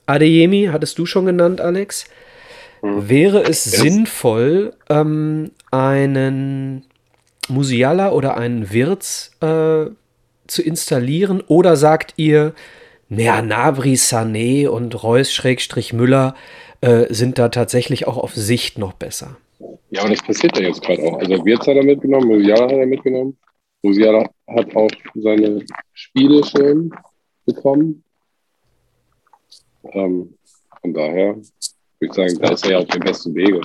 Adeyemi 0.05 0.69
hattest 0.71 0.99
du 0.99 1.07
schon 1.07 1.25
genannt, 1.25 1.63
Alex. 1.63 2.05
Hm. 2.83 3.09
Wäre 3.09 3.43
es 3.45 3.65
sinnvoll, 3.65 4.75
ähm, 4.91 5.51
einen 5.71 6.85
Musiala 7.49 8.13
oder 8.13 8.37
einen 8.37 8.73
Wirtz 8.73 9.33
äh, 9.41 9.87
zu 10.47 10.63
installieren? 10.63 11.43
Oder 11.47 11.77
sagt 11.77 12.15
ihr, 12.17 12.55
naja, 13.09 13.43
Nabri, 13.43 13.95
Sané 13.95 14.69
und 14.69 15.03
Reus-Müller 15.03 16.35
äh, 16.81 17.07
sind 17.13 17.39
da 17.39 17.49
tatsächlich 17.49 18.07
auch 18.07 18.19
auf 18.19 18.35
Sicht 18.35 18.79
noch 18.79 18.93
besser? 18.93 19.37
Ja, 19.91 20.05
und 20.05 20.11
das 20.11 20.23
passiert 20.23 20.57
ja 20.59 20.69
jetzt 20.69 20.83
gerade 20.83 21.03
auch. 21.03 21.19
Also 21.19 21.45
Wirtz 21.45 21.67
hat 21.67 21.77
er 21.77 21.85
mitgenommen, 21.85 22.29
Musiala 22.29 22.65
hat 22.65 22.73
er 22.73 22.87
mitgenommen. 22.87 23.39
Musiala 23.83 24.29
hat 24.47 24.77
auch 24.77 24.91
seine 25.15 25.65
Spiele 25.93 26.45
schon 26.45 26.93
bekommen. 27.47 28.05
Ähm, 29.93 30.35
von 30.81 30.95
daher 30.95 31.37
würde 31.37 31.45
ich 32.01 32.13
sagen, 32.13 32.39
da 32.41 32.53
ist 32.53 32.65
er 32.65 32.73
ja 32.73 32.79
auf 32.79 32.89
dem 32.89 33.01
besten 33.01 33.35
Wege. 33.35 33.61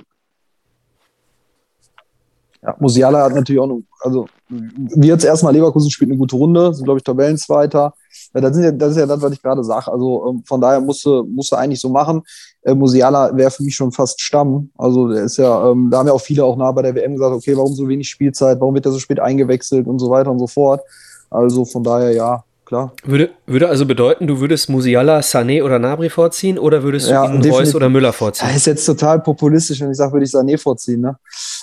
Ja, 2.66 2.76
Musiala 2.80 3.24
hat 3.24 3.36
natürlich 3.36 3.60
auch 3.60 3.68
noch, 3.68 3.82
also 4.02 4.28
wie 4.48 5.08
jetzt 5.08 5.26
erstmal 5.26 5.54
Leverkusen 5.54 5.92
spielt 5.92 6.12
eine 6.12 6.18
gute 6.18 6.38
Runde, 6.38 6.74
sind 6.74 6.86
glaube 6.86 7.00
ich 7.00 7.04
Tabellenzweiter. 7.04 7.94
Ja, 8.34 8.42
das, 8.42 8.56
sind 8.56 8.64
ja, 8.64 8.72
das 8.72 8.92
ist 8.92 8.98
ja 8.98 9.06
das, 9.06 9.22
was 9.22 9.34
ich 9.34 9.42
gerade 9.42 9.64
sage. 9.64 9.92
Also 9.92 10.30
ähm, 10.30 10.44
von 10.46 10.62
daher 10.62 10.80
musste, 10.80 11.24
musste 11.24 11.58
eigentlich 11.58 11.82
so 11.82 11.90
machen. 11.90 12.22
Äh, 12.62 12.74
Musiala 12.74 13.36
wäre 13.36 13.52
für 13.52 13.64
mich 13.64 13.76
schon 13.76 13.92
fast 13.92 14.22
Stamm. 14.22 14.70
Also 14.78 15.10
der 15.10 15.26
ist 15.26 15.38
ja, 15.38 15.70
ähm, 15.70 15.90
da 15.92 16.00
haben 16.00 16.08
ja 16.08 16.14
auch 16.14 16.22
viele 16.22 16.46
auch 16.46 16.56
nah 16.56 16.72
bei 16.72 16.84
der 16.84 16.96
WM 16.96 17.14
gesagt, 17.14 17.36
okay, 17.36 17.56
warum 17.58 17.74
so 17.74 17.88
wenig 17.88 18.10
Spielzeit, 18.10 18.60
warum 18.62 18.76
wird 18.76 18.86
er 18.86 18.94
so 18.94 19.00
spät 19.00 19.20
eingewechselt 19.20 19.86
und 19.86 20.00
so 20.00 20.10
weiter 20.10 20.32
und 20.32 20.40
so 20.40 20.48
fort. 20.48 20.82
Also 21.30 21.66
von 21.66 21.84
daher 21.84 22.12
ja, 22.14 22.44
klar. 22.66 22.94
Würde, 23.04 23.32
würde 23.46 23.70
also 23.70 23.86
bedeuten, 23.86 24.28
du 24.28 24.40
würdest 24.40 24.70
Musiala, 24.70 25.20
Sané 25.20 25.64
oder 25.64 25.80
Nabri 25.80 26.10
vorziehen 26.10 26.58
oder 26.58 26.84
würdest 26.84 27.08
du 27.08 27.12
ja, 27.12 27.26
ihn 27.32 27.44
Reus 27.50 27.76
oder 27.76 27.90
Müller 27.90 28.14
vorziehen? 28.14 28.48
Das 28.48 28.58
ist 28.58 28.66
jetzt 28.68 28.86
total 28.86 29.22
populistisch, 29.22 29.82
wenn 29.82 29.92
ich 29.92 29.98
sage, 29.98 30.14
würde 30.14 30.26
ich 30.26 30.32
Sané 30.32 30.58
vorziehen. 30.58 31.02
Ne? 31.02 31.18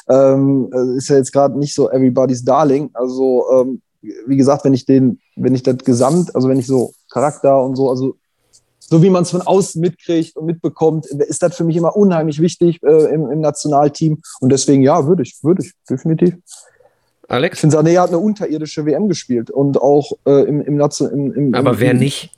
Ähm, 0.09 0.71
ist 0.97 1.09
ja 1.09 1.16
jetzt 1.16 1.33
gerade 1.33 1.59
nicht 1.59 1.75
so 1.75 1.90
everybody's 1.90 2.45
darling. 2.45 2.90
Also, 2.95 3.45
ähm, 3.52 3.83
wie 4.26 4.37
gesagt, 4.37 4.64
wenn 4.64 4.75
ich 4.75 4.87
den, 4.87 5.21
wenn 5.37 5.54
ich 5.54 5.62
das 5.62 5.78
Gesamt, 5.78 6.35
also 6.35 6.49
wenn 6.49 6.59
ich 6.59 6.66
so 6.66 6.92
Charakter 7.11 7.62
und 7.62 7.76
so, 7.76 7.90
also 7.90 8.16
so 8.90 9.02
wie 9.02 9.11
man 9.11 9.23
es 9.23 9.30
von 9.30 9.42
außen 9.42 9.80
mitkriegt 9.80 10.37
und 10.37 10.47
mitbekommt, 10.47 11.07
ist 11.07 11.42
das 11.42 11.57
für 11.57 11.62
mich 11.62 11.76
immer 11.76 11.97
unheimlich 11.97 12.40
wichtig 12.40 12.83
äh, 12.83 13.14
im, 13.14 13.30
im 13.30 13.40
Nationalteam. 13.40 14.21
Und 14.40 14.50
deswegen, 14.50 14.83
ja, 14.83 15.07
würde 15.07 15.23
ich, 15.23 15.38
würde 15.42 15.62
ich, 15.62 15.73
definitiv. 15.88 16.35
Alex? 17.30 17.58
Ich 17.58 17.60
finde, 17.60 17.78
Sané 17.78 17.96
hat 17.96 18.08
eine 18.08 18.18
unterirdische 18.18 18.84
WM 18.84 19.08
gespielt 19.08 19.52
und 19.52 19.80
auch 19.80 20.10
äh, 20.26 20.42
im, 20.49 20.60
im, 20.62 20.80
im, 20.80 21.32
im 21.32 21.54
Aber 21.54 21.78
wer 21.78 21.94
nicht? 21.94 22.32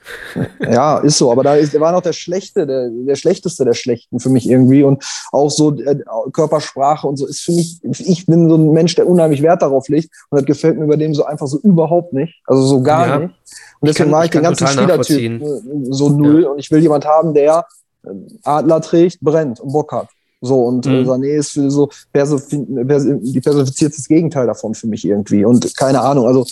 Ja, 0.61 0.99
ist 0.99 1.17
so. 1.17 1.33
Aber 1.33 1.43
da 1.43 1.55
ist, 1.55 1.79
war 1.81 1.93
noch 1.93 2.03
der 2.03 2.13
Schlechte, 2.13 2.67
der, 2.67 2.91
der 2.91 3.15
Schlechteste 3.15 3.65
der 3.65 3.73
Schlechten 3.73 4.21
für 4.21 4.29
mich 4.29 4.49
irgendwie. 4.49 4.83
Und 4.83 5.03
auch 5.33 5.51
so 5.51 5.75
äh, 5.79 5.99
Körpersprache 6.33 7.07
und 7.07 7.17
so 7.17 7.27
ist 7.27 7.41
für 7.41 7.53
mich, 7.53 7.81
ich 7.83 8.27
bin 8.27 8.51
so 8.51 8.57
ein 8.57 8.73
Mensch, 8.73 8.95
der 8.95 9.09
unheimlich 9.09 9.41
Wert 9.41 9.63
darauf 9.63 9.89
legt. 9.89 10.11
Und 10.29 10.41
das 10.41 10.47
gefällt 10.47 10.79
mir 10.79 10.87
bei 10.87 10.97
dem 10.97 11.15
so 11.15 11.25
einfach 11.25 11.47
so 11.47 11.59
überhaupt 11.61 12.13
nicht. 12.13 12.43
Also 12.47 12.63
so 12.63 12.83
gar 12.83 13.09
ja, 13.09 13.19
nicht. 13.19 13.35
Und 13.81 13.89
deswegen 13.89 14.13
war 14.13 14.27
ich 14.27 14.31
den 14.31 14.43
ganzen 14.43 14.67
Spielertyp 14.67 15.41
äh, 15.41 15.63
so 15.89 16.11
null. 16.11 16.43
Ja. 16.43 16.49
Und 16.51 16.59
ich 16.59 16.71
will 16.71 16.81
jemand 16.81 17.07
haben, 17.07 17.33
der 17.33 17.65
äh, 18.05 18.11
Adler 18.43 18.83
trägt, 18.83 19.21
brennt 19.21 19.59
und 19.59 19.73
Bock 19.73 19.91
hat. 19.93 20.09
So, 20.43 20.65
und 20.65 20.85
äh, 20.87 21.03
mhm. 21.03 21.09
Sané 21.09 21.29
ist 21.29 21.53
für 21.53 21.71
so 21.71 21.89
die 22.13 23.41
personifizierte 23.41 24.03
Gegenteil 24.09 24.47
davon 24.49 24.75
für 24.75 24.89
mich 24.89 25.05
irgendwie. 25.05 25.45
Und 25.45 25.77
keine 25.77 26.01
Ahnung, 26.01 26.27
also 26.27 26.45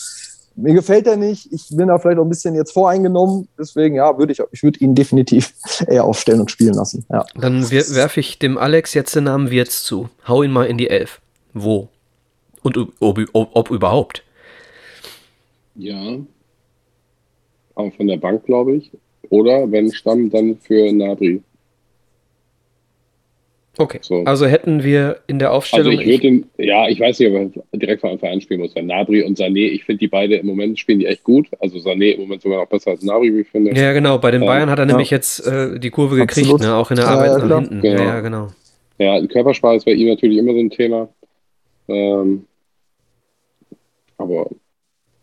mir 0.55 0.75
gefällt 0.75 1.09
er 1.09 1.17
nicht. 1.17 1.53
Ich 1.53 1.69
bin 1.71 1.89
da 1.89 1.99
vielleicht 1.99 2.19
auch 2.19 2.25
ein 2.25 2.29
bisschen 2.29 2.55
jetzt 2.55 2.73
voreingenommen. 2.73 3.49
Deswegen, 3.59 3.97
ja, 3.97 4.17
würde 4.17 4.33
ich, 4.33 4.41
ich 4.53 4.63
würde 4.63 4.79
ihn 4.79 4.95
definitiv 4.95 5.55
eher 5.89 6.05
aufstellen 6.05 6.41
und 6.41 6.51
spielen 6.51 6.75
lassen. 6.75 7.05
Ja. 7.11 7.27
Dann 7.35 7.69
werfe 7.71 8.21
ich 8.21 8.39
dem 8.39 8.57
Alex 8.59 8.95
jetzt 8.95 9.17
den 9.17 9.25
Namen 9.25 9.51
Wirtz 9.51 9.83
zu. 9.83 10.09
Hau 10.27 10.45
ihn 10.45 10.53
mal 10.53 10.67
in 10.67 10.79
die 10.79 10.89
Elf. 10.89 11.21
Wo? 11.53 11.89
Und 12.63 12.77
ob, 12.77 12.93
ob, 13.33 13.49
ob 13.55 13.71
überhaupt? 13.71 14.23
Ja. 15.75 16.17
Auch 17.75 17.93
von 17.95 18.07
der 18.07 18.19
Bank, 18.19 18.45
glaube 18.45 18.77
ich. 18.77 18.93
Oder 19.31 19.71
wenn 19.71 19.93
Stamm, 19.93 20.31
dann 20.31 20.59
für 20.59 20.93
Nabri. 20.93 21.43
Okay. 23.79 23.99
So. 24.03 24.25
Also 24.25 24.47
hätten 24.47 24.83
wir 24.83 25.21
in 25.27 25.39
der 25.39 25.53
Aufstellung. 25.53 25.99
Also 25.99 26.11
ich 26.11 26.23
würde 26.23 26.45
ja, 26.59 26.89
ich 26.89 27.01
weiß 27.01 27.19
nicht, 27.19 27.31
ob 27.31 27.65
er 27.73 27.79
direkt 27.79 28.01
von 28.01 28.11
Anfang 28.11 28.31
an 28.31 28.41
spielen 28.41 28.61
muss. 28.61 28.75
Weil 28.75 28.83
Nabri 28.83 29.23
und 29.23 29.39
Sané, 29.39 29.69
ich 29.69 29.85
finde 29.85 30.01
die 30.01 30.09
beide 30.09 30.37
im 30.37 30.47
Moment 30.47 30.79
spielen 30.79 30.99
die 30.99 31.07
echt 31.07 31.25
gut. 31.25 31.49
Also 31.61 31.79
Sané 31.79 32.13
im 32.13 32.23
Moment 32.23 32.43
sogar 32.43 32.61
noch 32.61 32.69
besser 32.69 32.91
als 32.91 33.03
Nabri, 33.03 33.35
wie 33.35 33.41
ich 33.41 33.49
finde. 33.49 33.73
Ja, 33.73 33.93
genau. 33.93 34.19
Bei 34.19 34.31
den 34.31 34.41
Bayern 34.41 34.71
hat 34.71 34.79
er 34.79 34.87
ja. 34.87 34.93
nämlich 34.93 35.11
jetzt 35.11 35.47
äh, 35.47 35.79
die 35.79 35.91
Kurve 35.91 36.17
gekriegt, 36.17 36.61
ne? 36.61 36.75
auch 36.75 36.91
in 36.91 36.97
der 36.97 37.09
Arbeit 37.09 37.39
ja, 37.39 37.47
nach 37.47 37.59
hinten. 37.61 37.81
Genau. 37.81 38.03
Ja, 38.03 38.21
genau. 38.21 38.49
Ja, 38.99 39.21
die 39.21 39.29
Körpersprache 39.29 39.77
ist 39.77 39.85
bei 39.85 39.93
ihm 39.93 40.09
natürlich 40.09 40.37
immer 40.37 40.53
so 40.53 40.59
ein 40.59 40.71
Thema. 40.71 41.09
Ähm, 41.89 42.45
aber 44.19 44.51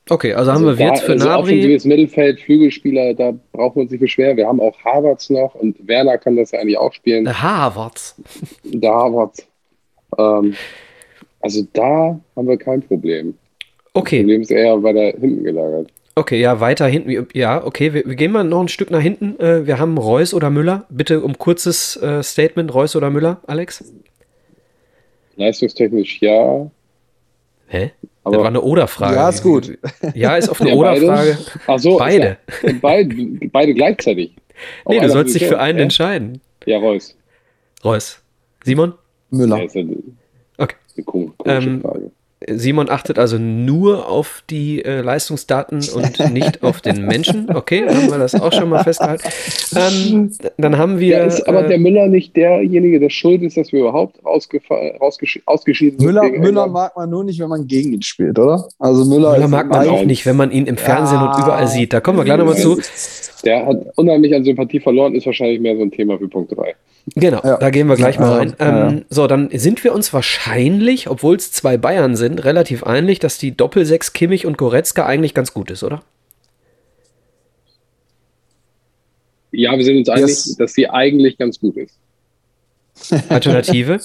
Okay, 0.09 0.33
also, 0.33 0.51
also 0.51 0.67
haben 0.67 0.77
wir 0.77 0.85
jetzt 0.85 1.03
für 1.03 1.13
also 1.13 1.27
Nabri. 1.27 1.59
Offensives 1.59 1.85
Mittelfeld, 1.85 2.39
Flügelspieler, 2.41 3.13
da 3.13 3.33
brauchen 3.51 3.75
wir 3.75 3.81
uns 3.83 3.91
nicht 3.91 3.99
beschweren. 3.99 4.37
Wir 4.37 4.47
haben 4.47 4.59
auch 4.59 4.77
Harvards 4.83 5.29
noch 5.29 5.55
und 5.55 5.75
Werner 5.87 6.17
kann 6.17 6.35
das 6.35 6.51
ja 6.51 6.59
eigentlich 6.59 6.77
auch 6.77 6.93
spielen. 6.93 7.25
Der 7.25 7.41
Harvards. 7.41 8.15
Der 8.63 8.91
Harvards. 8.91 9.45
Ähm, 10.17 10.55
also 11.41 11.65
da 11.73 12.19
haben 12.35 12.47
wir 12.47 12.57
kein 12.57 12.81
Problem. 12.81 13.35
Okay. 13.93 14.17
Das 14.17 14.23
Problem 14.23 14.41
ist 14.41 14.51
eher 14.51 14.83
weiter 14.83 15.17
hinten 15.19 15.43
gelagert. 15.43 15.89
Okay, 16.15 16.41
ja, 16.41 16.59
weiter 16.59 16.87
hinten. 16.87 17.27
Ja, 17.33 17.63
okay, 17.63 17.93
wir, 17.93 18.05
wir, 18.05 18.15
gehen 18.15 18.31
mal 18.31 18.43
noch 18.43 18.61
ein 18.61 18.69
Stück 18.69 18.89
nach 18.89 19.01
hinten. 19.01 19.39
Äh, 19.39 19.67
wir 19.67 19.77
haben 19.77 19.99
Reus 19.99 20.33
oder 20.33 20.49
Müller. 20.49 20.85
Bitte 20.89 21.21
um 21.21 21.37
kurzes 21.37 21.95
äh, 21.97 22.23
Statement, 22.23 22.73
Reus 22.73 22.95
oder 22.95 23.11
Müller, 23.11 23.41
Alex? 23.45 23.93
Leistungstechnisch 25.35 26.19
ja. 26.21 26.71
Hä? 27.67 27.91
Aber 28.27 28.35
das 28.35 28.43
war 28.43 28.49
eine 28.49 28.61
Oder-Frage. 28.61 29.15
Ja, 29.15 29.29
ist 29.29 29.43
gut. 29.43 29.77
Ja, 30.13 30.35
ist 30.35 30.49
auf 30.49 30.59
eine 30.61 30.69
ja, 30.71 30.75
Oder-Frage. 30.75 31.37
Ach 31.65 31.79
so. 31.79 31.97
Beide. 31.97 32.37
Ja, 32.63 32.73
beide. 32.81 33.15
Beide 33.51 33.73
gleichzeitig. 33.73 34.35
nee, 34.87 34.99
du 34.99 35.09
sollst 35.09 35.35
dich 35.35 35.45
für 35.45 35.59
einen 35.59 35.77
ja? 35.77 35.83
entscheiden. 35.83 36.41
Ja, 36.65 36.79
Reus. 36.79 37.15
Reus. 37.83 38.21
Simon? 38.63 38.93
Müller. 39.29 39.57
Ja, 39.57 39.69
eine, 39.73 39.97
okay. 40.57 40.75
Eine 40.95 41.03
komische 41.05 41.33
ähm, 41.45 41.81
Frage. 41.81 42.11
Simon 42.45 42.87
achtet 42.89 43.17
also 43.17 43.39
nur 43.39 44.07
auf 44.07 44.43
die 44.47 44.85
äh, 44.85 45.01
Leistungsdaten 45.01 45.81
und 45.95 46.33
nicht 46.33 46.61
auf 46.61 46.81
den 46.81 47.05
Menschen. 47.05 47.49
Okay, 47.49 47.83
dann 47.85 47.97
haben 47.97 48.11
wir 48.11 48.19
das 48.19 48.35
auch 48.35 48.53
schon 48.53 48.69
mal 48.69 48.83
festgehalten. 48.83 49.27
Ähm, 49.75 50.31
dann 50.57 50.77
haben 50.77 50.99
wir. 50.99 51.17
Ja, 51.17 51.25
ist 51.25 51.47
aber 51.47 51.65
äh, 51.65 51.67
der 51.67 51.79
Müller 51.79 52.07
nicht 52.07 52.35
derjenige, 52.35 52.99
der 52.99 53.09
schuld 53.09 53.41
ist, 53.41 53.57
dass 53.57 53.71
wir 53.71 53.79
überhaupt 53.79 54.23
ausgeschieden 54.23 56.05
Müller, 56.05 56.21
sind? 56.21 56.39
Müller 56.39 56.67
mag 56.67 56.95
man 56.95 57.09
nur 57.09 57.23
nicht, 57.23 57.39
wenn 57.39 57.49
man 57.49 57.65
gegen 57.65 57.93
ihn 57.93 58.03
spielt, 58.03 58.37
oder? 58.37 58.67
Also 58.77 59.05
Müller, 59.05 59.31
Müller 59.33 59.47
mag 59.47 59.69
man 59.69 59.87
auch 59.87 60.03
nicht, 60.03 60.25
wenn 60.27 60.35
man 60.35 60.51
ihn 60.51 60.67
im 60.67 60.77
Fernsehen 60.77 61.19
ja. 61.19 61.31
und 61.31 61.41
überall 61.41 61.67
sieht. 61.67 61.91
Da 61.91 62.01
kommen 62.01 62.19
wir 62.19 62.25
gleich 62.25 62.37
nochmal 62.37 62.57
zu. 62.57 62.79
Der 63.43 63.65
hat 63.65 63.77
unheimlich 63.95 64.35
an 64.35 64.43
Sympathie 64.43 64.79
verloren, 64.79 65.15
ist 65.15 65.25
wahrscheinlich 65.25 65.59
mehr 65.59 65.75
so 65.75 65.81
ein 65.81 65.91
Thema 65.91 66.19
für 66.19 66.27
Punkt 66.27 66.55
3. 66.55 66.75
Genau, 67.15 67.41
ja. 67.43 67.57
da 67.57 67.69
gehen 67.69 67.87
wir 67.87 67.95
gleich 67.95 68.19
mal 68.19 68.37
rein. 68.37 68.55
Ähm, 68.59 69.05
so, 69.09 69.27
dann 69.27 69.49
sind 69.53 69.83
wir 69.83 69.93
uns 69.93 70.11
wahrscheinlich, 70.13 71.09
obwohl 71.09 71.37
es 71.37 71.51
zwei 71.51 71.77
Bayern 71.77 72.15
sind, 72.15 72.43
relativ 72.43 72.83
einig, 72.83 73.19
dass 73.19 73.37
die 73.37 73.55
Doppelsechs 73.55 74.11
Kimmich 74.13 74.45
und 74.45 74.57
Goretzka 74.57 75.05
eigentlich 75.05 75.33
ganz 75.33 75.53
gut 75.53 75.71
ist, 75.71 75.83
oder? 75.83 76.03
Ja, 79.51 79.77
wir 79.77 79.85
sind 79.85 79.97
uns 79.97 80.09
einig, 80.09 80.27
yes. 80.27 80.55
dass 80.57 80.73
sie 80.73 80.89
eigentlich 80.89 81.37
ganz 81.37 81.59
gut 81.59 81.77
ist. 81.77 81.97
Alternative? 83.29 83.99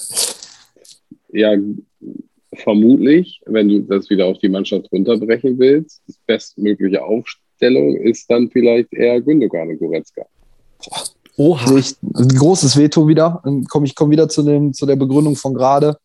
ja, 1.33 1.57
vermutlich, 2.55 3.41
wenn 3.47 3.69
du 3.69 3.81
das 3.81 4.11
wieder 4.11 4.27
auf 4.27 4.39
die 4.39 4.49
Mannschaft 4.49 4.93
runterbrechen 4.93 5.59
willst, 5.59 6.03
die 6.07 6.15
bestmögliche 6.27 7.03
Aufstellung 7.03 7.97
ist 7.97 8.31
dann 8.31 8.51
vielleicht 8.51 8.93
eher 8.93 9.21
Gündogan 9.21 9.71
und 9.71 9.79
Goretzka. 9.79 10.27
Oha. 11.37 11.67
Sehe 11.67 11.79
ich 11.79 11.97
ein 12.15 12.29
großes 12.29 12.77
Veto 12.77 13.09
wieder. 13.09 13.41
Dann 13.45 13.65
komme 13.65 13.87
ich 13.87 13.95
komm 13.95 14.11
wieder 14.11 14.29
zu, 14.29 14.43
dem, 14.43 14.73
zu 14.73 14.87
der 14.87 14.97
Begründung 14.97 15.37
von 15.37 15.55
gerade. 15.55 15.97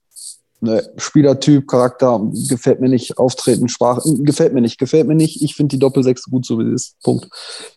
Ne, 0.60 0.82
Spielertyp, 0.98 1.68
Charakter, 1.68 2.20
gefällt 2.50 2.82
mir 2.82 2.90
nicht, 2.90 3.20
Auftreten, 3.20 3.70
Sprache, 3.70 4.02
gefällt 4.24 4.54
mir 4.54 4.62
nicht, 4.62 4.80
gefällt 4.80 5.08
mir 5.08 5.14
nicht. 5.14 5.44
Ich 5.44 5.54
finde 5.54 5.76
die 5.76 5.80
Doppel-6 5.80 6.32
gut, 6.32 6.48
so 6.48 6.58
wie 6.58 6.64
es 6.64 6.74
ist. 6.74 7.00
Punkt. 7.04 7.28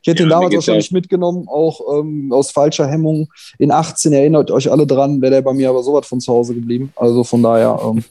Ich 0.00 0.08
hätte 0.08 0.22
ja, 0.22 0.26
ihn 0.26 0.30
damals 0.30 0.54
wahrscheinlich 0.54 0.90
mitgenommen, 0.90 1.46
auch 1.46 1.98
ähm, 1.98 2.32
aus 2.32 2.50
falscher 2.50 2.86
Hemmung. 2.86 3.28
In 3.58 3.70
18 3.70 4.14
erinnert 4.14 4.50
euch 4.50 4.70
alle 4.70 4.86
dran, 4.86 5.20
wäre 5.20 5.32
der 5.32 5.42
bei 5.42 5.52
mir 5.52 5.68
aber 5.68 5.82
sowas 5.82 6.06
von 6.06 6.20
zu 6.20 6.32
Hause 6.32 6.54
geblieben. 6.54 6.90
Also 6.96 7.22
von 7.22 7.42
daher, 7.42 7.78
ähm, 7.84 8.02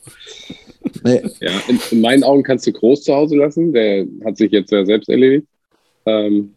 nee. 1.04 1.24
Ja, 1.40 1.52
in, 1.68 1.80
in, 1.90 2.02
meinen 2.02 2.24
Augen 2.24 2.44
kannst 2.44 2.68
du 2.68 2.72
Groß 2.72 3.02
zu 3.02 3.16
Hause 3.16 3.38
lassen. 3.38 3.74
Der 3.74 4.06
hat 4.24 4.38
sich 4.38 4.52
jetzt 4.52 4.72
ja 4.72 4.86
selbst 4.86 5.10
erledigt. 5.10 5.48
Ähm, 6.06 6.54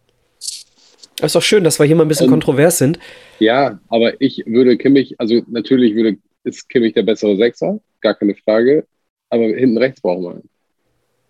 ist 1.21 1.35
doch 1.35 1.43
schön, 1.43 1.65
dass 1.65 1.79
wir 1.79 1.87
hier 1.87 1.97
mal 1.97 2.05
ein 2.05 2.09
bisschen 2.09 2.27
und, 2.27 2.33
kontrovers 2.33 2.79
sind. 2.79 2.99
Ja, 3.39 3.81
aber 3.89 4.21
ich 4.21 4.45
würde 4.47 4.77
Kimmich, 4.77 5.15
also 5.19 5.43
natürlich 5.49 5.95
würde, 5.95 6.19
ist 6.45 6.69
Kimmich 6.69 6.95
der 6.95 7.03
bessere 7.03 7.37
Sechser 7.37 7.81
gar 8.01 8.15
keine 8.15 8.35
Frage. 8.35 8.87
Aber 9.31 9.45
hinten 9.45 9.79
rechts 9.79 10.03
brauchen 10.03 10.25
wir 10.25 10.31
einen. 10.33 10.49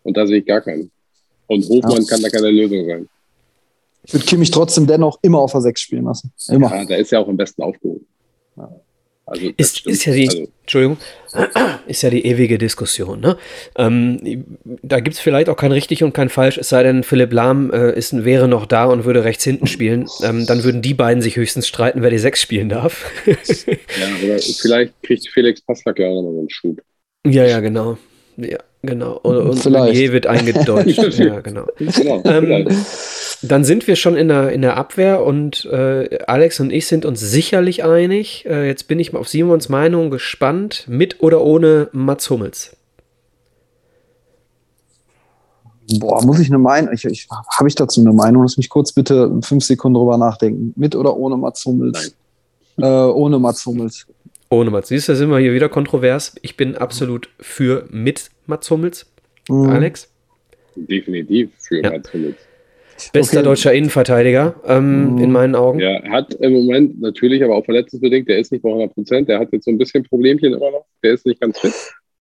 Und 0.02 0.16
da 0.16 0.26
sehe 0.26 0.38
ich 0.38 0.46
gar 0.46 0.60
keinen. 0.60 0.90
Und 1.46 1.68
Hofmann 1.68 2.02
ja. 2.02 2.08
kann 2.08 2.22
da 2.22 2.28
keine 2.30 2.50
Lösung 2.50 2.86
sein. 2.86 3.08
Ich 4.04 4.12
würde 4.12 4.26
Kimmich 4.26 4.50
trotzdem 4.50 4.86
dennoch 4.88 5.20
immer 5.22 5.38
auf 5.38 5.52
der 5.52 5.60
6 5.60 5.80
spielen 5.80 6.04
lassen. 6.04 6.32
Immer. 6.48 6.74
Ja, 6.74 6.84
da 6.84 6.96
ist 6.96 7.12
ja 7.12 7.20
auch 7.20 7.28
am 7.28 7.36
besten 7.36 7.62
aufgehoben. 7.62 8.06
Ja. 8.56 8.70
Also 9.32 9.50
ist, 9.56 9.86
ist, 9.86 10.04
ja 10.04 10.12
die, 10.12 10.28
also, 10.28 10.48
Entschuldigung, 10.60 10.98
ist 11.86 12.02
ja 12.02 12.10
die 12.10 12.26
ewige 12.26 12.58
Diskussion. 12.58 13.20
Ne? 13.20 13.38
Ähm, 13.78 14.44
da 14.82 15.00
gibt 15.00 15.16
es 15.16 15.22
vielleicht 15.22 15.48
auch 15.48 15.56
kein 15.56 15.72
richtig 15.72 16.04
und 16.04 16.12
kein 16.12 16.28
falsch, 16.28 16.58
es 16.58 16.68
sei 16.68 16.82
denn, 16.82 17.02
Philipp 17.02 17.32
Lahm 17.32 17.72
äh, 17.72 17.96
ist, 17.96 18.26
wäre 18.26 18.46
noch 18.46 18.66
da 18.66 18.84
und 18.84 19.06
würde 19.06 19.24
rechts 19.24 19.42
hinten 19.42 19.66
spielen. 19.66 20.06
Ähm, 20.22 20.44
dann 20.44 20.64
würden 20.64 20.82
die 20.82 20.92
beiden 20.92 21.22
sich 21.22 21.36
höchstens 21.36 21.66
streiten, 21.66 22.02
wer 22.02 22.10
die 22.10 22.18
Sechs 22.18 22.42
spielen 22.42 22.68
darf. 22.68 23.10
ja, 23.24 23.34
aber 23.34 24.38
vielleicht 24.38 25.02
kriegt 25.02 25.26
Felix 25.28 25.62
Passlack 25.62 25.98
ja 25.98 26.08
auch 26.08 26.16
nochmal 26.16 26.32
so 26.32 26.38
einen 26.40 26.50
Schub. 26.50 26.82
Ja, 27.26 27.46
ja, 27.46 27.60
genau. 27.60 27.96
Ja, 28.36 28.58
genau. 28.82 29.18
Und, 29.22 29.36
und 29.36 29.70
Meunier 29.70 30.12
wird 30.12 30.26
eingedeutscht. 30.26 30.98
ja, 31.18 31.40
genau. 31.40 31.66
genau 31.78 32.22
ähm, 32.26 32.68
dann 33.42 33.64
sind 33.64 33.88
wir 33.88 33.96
schon 33.96 34.16
in 34.16 34.28
der, 34.28 34.52
in 34.52 34.62
der 34.62 34.76
Abwehr 34.76 35.24
und 35.24 35.64
äh, 35.64 36.18
Alex 36.26 36.60
und 36.60 36.72
ich 36.72 36.86
sind 36.86 37.04
uns 37.04 37.20
sicherlich 37.20 37.82
einig. 37.84 38.46
Äh, 38.46 38.68
jetzt 38.68 38.86
bin 38.86 39.00
ich 39.00 39.12
mal 39.12 39.18
auf 39.18 39.28
Simons 39.28 39.68
Meinung 39.68 40.10
gespannt. 40.10 40.84
Mit 40.88 41.20
oder 41.22 41.42
ohne 41.42 41.88
Mats 41.92 42.30
Hummels? 42.30 42.76
Boah, 45.98 46.24
muss 46.24 46.38
ich 46.38 46.48
eine 46.48 46.58
Meinung? 46.58 46.92
Ich, 46.92 47.04
ich, 47.04 47.28
Habe 47.58 47.68
ich 47.68 47.74
dazu 47.74 48.00
eine 48.00 48.12
Meinung? 48.12 48.42
Lass 48.42 48.56
mich 48.56 48.68
kurz 48.68 48.92
bitte 48.92 49.40
fünf 49.42 49.64
Sekunden 49.64 49.98
drüber 49.98 50.16
nachdenken. 50.18 50.72
Mit 50.76 50.94
oder 50.94 51.16
ohne 51.16 51.36
Mats 51.36 51.64
Hummels? 51.64 52.14
Äh, 52.78 52.86
ohne 52.86 53.40
Mats 53.40 53.66
Hummels. 53.66 54.06
Ohne 54.50 54.70
Mats. 54.70 54.88
Siehst 54.88 55.08
du, 55.08 55.12
da 55.12 55.16
sind 55.16 55.30
wir 55.30 55.38
hier 55.38 55.52
wieder 55.52 55.68
kontrovers. 55.68 56.34
Ich 56.42 56.56
bin 56.56 56.76
absolut 56.76 57.28
für 57.40 57.86
mit 57.90 58.30
Mats 58.46 58.70
Hummels. 58.70 59.06
Mhm. 59.48 59.68
Alex? 59.68 60.08
Definitiv 60.76 61.50
für 61.58 61.82
ja. 61.82 61.90
Mats 61.90 62.12
Hummels. 62.12 62.36
Bester 63.12 63.38
okay. 63.38 63.44
deutscher 63.44 63.72
Innenverteidiger 63.72 64.54
ähm, 64.66 65.14
mhm. 65.14 65.18
in 65.18 65.32
meinen 65.32 65.54
Augen. 65.54 65.80
Ja, 65.80 66.02
hat 66.10 66.34
im 66.34 66.52
Moment 66.52 67.00
natürlich, 67.00 67.42
aber 67.42 67.56
auch 67.56 67.64
verletzungsbedingt, 67.64 68.28
der 68.28 68.38
ist 68.38 68.52
nicht 68.52 68.62
bei 68.62 68.68
100 68.68 68.94
Prozent. 68.94 69.28
Der 69.28 69.38
hat 69.38 69.52
jetzt 69.52 69.64
so 69.64 69.70
ein 69.70 69.78
bisschen 69.78 70.04
Problemchen 70.04 70.52
immer 70.52 70.70
noch. 70.70 70.86
Der 71.02 71.14
ist 71.14 71.26
nicht 71.26 71.40
ganz 71.40 71.58
fit. 71.58 71.72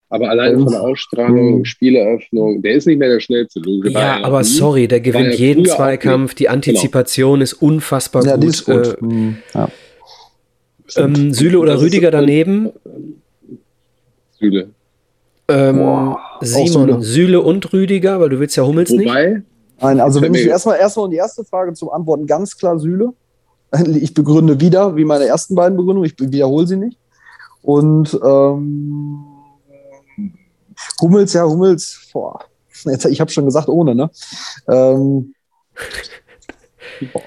Aber 0.10 0.30
allein 0.30 0.60
von 0.60 0.72
der 0.72 0.82
Ausstrahlung, 0.82 1.60
mhm. 1.60 1.66
Spieleröffnung, 1.66 2.62
der 2.62 2.76
ist 2.76 2.86
nicht 2.86 3.00
mehr 3.00 3.10
der 3.10 3.20
schnellste. 3.20 3.60
Loge. 3.60 3.90
Ja, 3.90 4.24
aber 4.24 4.40
nie. 4.40 4.46
sorry, 4.46 4.88
der 4.88 5.02
gewinnt 5.02 5.34
jeden 5.36 5.66
Zweikampf. 5.66 6.36
Die 6.36 6.48
Antizipation 6.48 7.34
genau. 7.34 7.44
ist 7.44 7.54
unfassbar 7.54 8.24
ja, 8.24 8.36
gut. 8.36 8.44
Die 8.44 8.48
ist 8.48 8.66
gut. 8.66 8.98
Äh, 9.02 9.06
mhm. 9.06 9.38
ja. 9.54 9.70
ähm, 10.98 11.34
Süle 11.34 11.60
oder 11.60 11.82
Rüdiger 11.82 12.12
daneben? 12.12 12.70
Süle. 14.40 14.70
Ähm, 15.48 16.16
Simon, 16.42 17.02
Süle. 17.02 17.02
Süle. 17.02 17.42
und 17.42 17.74
Rüdiger, 17.74 18.20
weil 18.20 18.30
du 18.30 18.40
willst 18.40 18.56
ja 18.58 18.66
Hummels 18.66 18.92
Wobei, 18.92 19.28
nicht. 19.28 19.46
Nein, 19.80 20.00
also 20.00 20.22
wenn 20.22 20.34
ich 20.34 20.46
erstmal 20.46 20.78
erstmal 20.78 21.06
um 21.06 21.12
die 21.12 21.18
erste 21.18 21.44
Frage 21.44 21.74
zum 21.74 21.90
Antworten 21.90 22.28
ganz 22.28 22.58
klar 22.58 22.80
Süle. 22.80 23.14
Ich 23.86 24.14
begründe 24.14 24.62
wieder, 24.62 24.96
wie 24.96 25.04
meine 25.04 25.26
ersten 25.26 25.56
beiden 25.56 25.76
Begründungen, 25.76 26.10
ich 26.10 26.16
wiederhole 26.18 26.66
sie 26.66 26.78
nicht. 26.78 26.98
Und 27.62 28.18
ähm, 28.24 29.26
Hummels, 31.02 31.34
ja, 31.34 31.44
Hummels, 31.44 32.10
boah, 32.14 32.40
jetzt, 32.86 33.06
ich 33.06 33.20
habe 33.20 33.32
schon 33.32 33.46
gesagt, 33.46 33.68
ohne, 33.68 33.96
ne? 33.96 34.10
Ähm, 34.70 35.34
boah, 37.12 37.22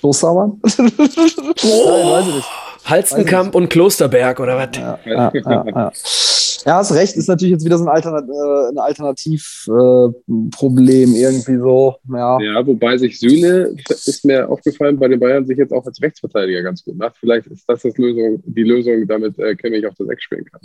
Klostermann? 0.00 0.60
Nein, 0.62 0.90
weiß 0.98 2.28
ich 2.28 2.34
nicht. 2.34 2.48
Halstenkamp 2.84 3.54
und 3.54 3.70
Klosterberg, 3.70 4.40
oder 4.40 4.58
was? 4.58 4.76
Ja, 4.76 4.98
ja, 5.06 5.32
ja, 5.32 5.92
ja. 6.64 6.76
Hast 6.76 6.94
recht, 6.94 7.16
ist 7.16 7.28
natürlich 7.28 7.52
jetzt 7.52 7.64
wieder 7.64 7.78
so 7.78 7.84
ein, 7.84 7.88
Alternat 7.88 8.24
äh, 8.28 8.68
ein 8.70 8.78
Alternativproblem 8.78 11.14
äh, 11.14 11.20
irgendwie 11.20 11.58
so. 11.58 11.96
Ja. 12.12 12.40
ja, 12.40 12.66
wobei 12.66 12.98
sich 12.98 13.18
Süle, 13.18 13.74
ist 13.88 14.24
mir 14.24 14.48
aufgefallen, 14.48 14.98
bei 14.98 15.08
den 15.08 15.20
Bayern 15.20 15.46
sich 15.46 15.58
jetzt 15.58 15.72
auch 15.72 15.86
als 15.86 16.00
Rechtsverteidiger 16.00 16.62
ganz 16.62 16.84
gut 16.84 16.96
macht. 16.96 17.16
Vielleicht 17.18 17.46
ist 17.48 17.68
das, 17.68 17.82
das 17.82 17.98
Lösung, 17.98 18.42
die 18.46 18.62
Lösung, 18.62 19.06
damit 19.06 19.38
äh, 19.38 19.54
Kimmich 19.54 19.86
auf 19.86 19.94
der 19.94 20.06
Sechs 20.06 20.24
spielen 20.24 20.44
kann. 20.44 20.60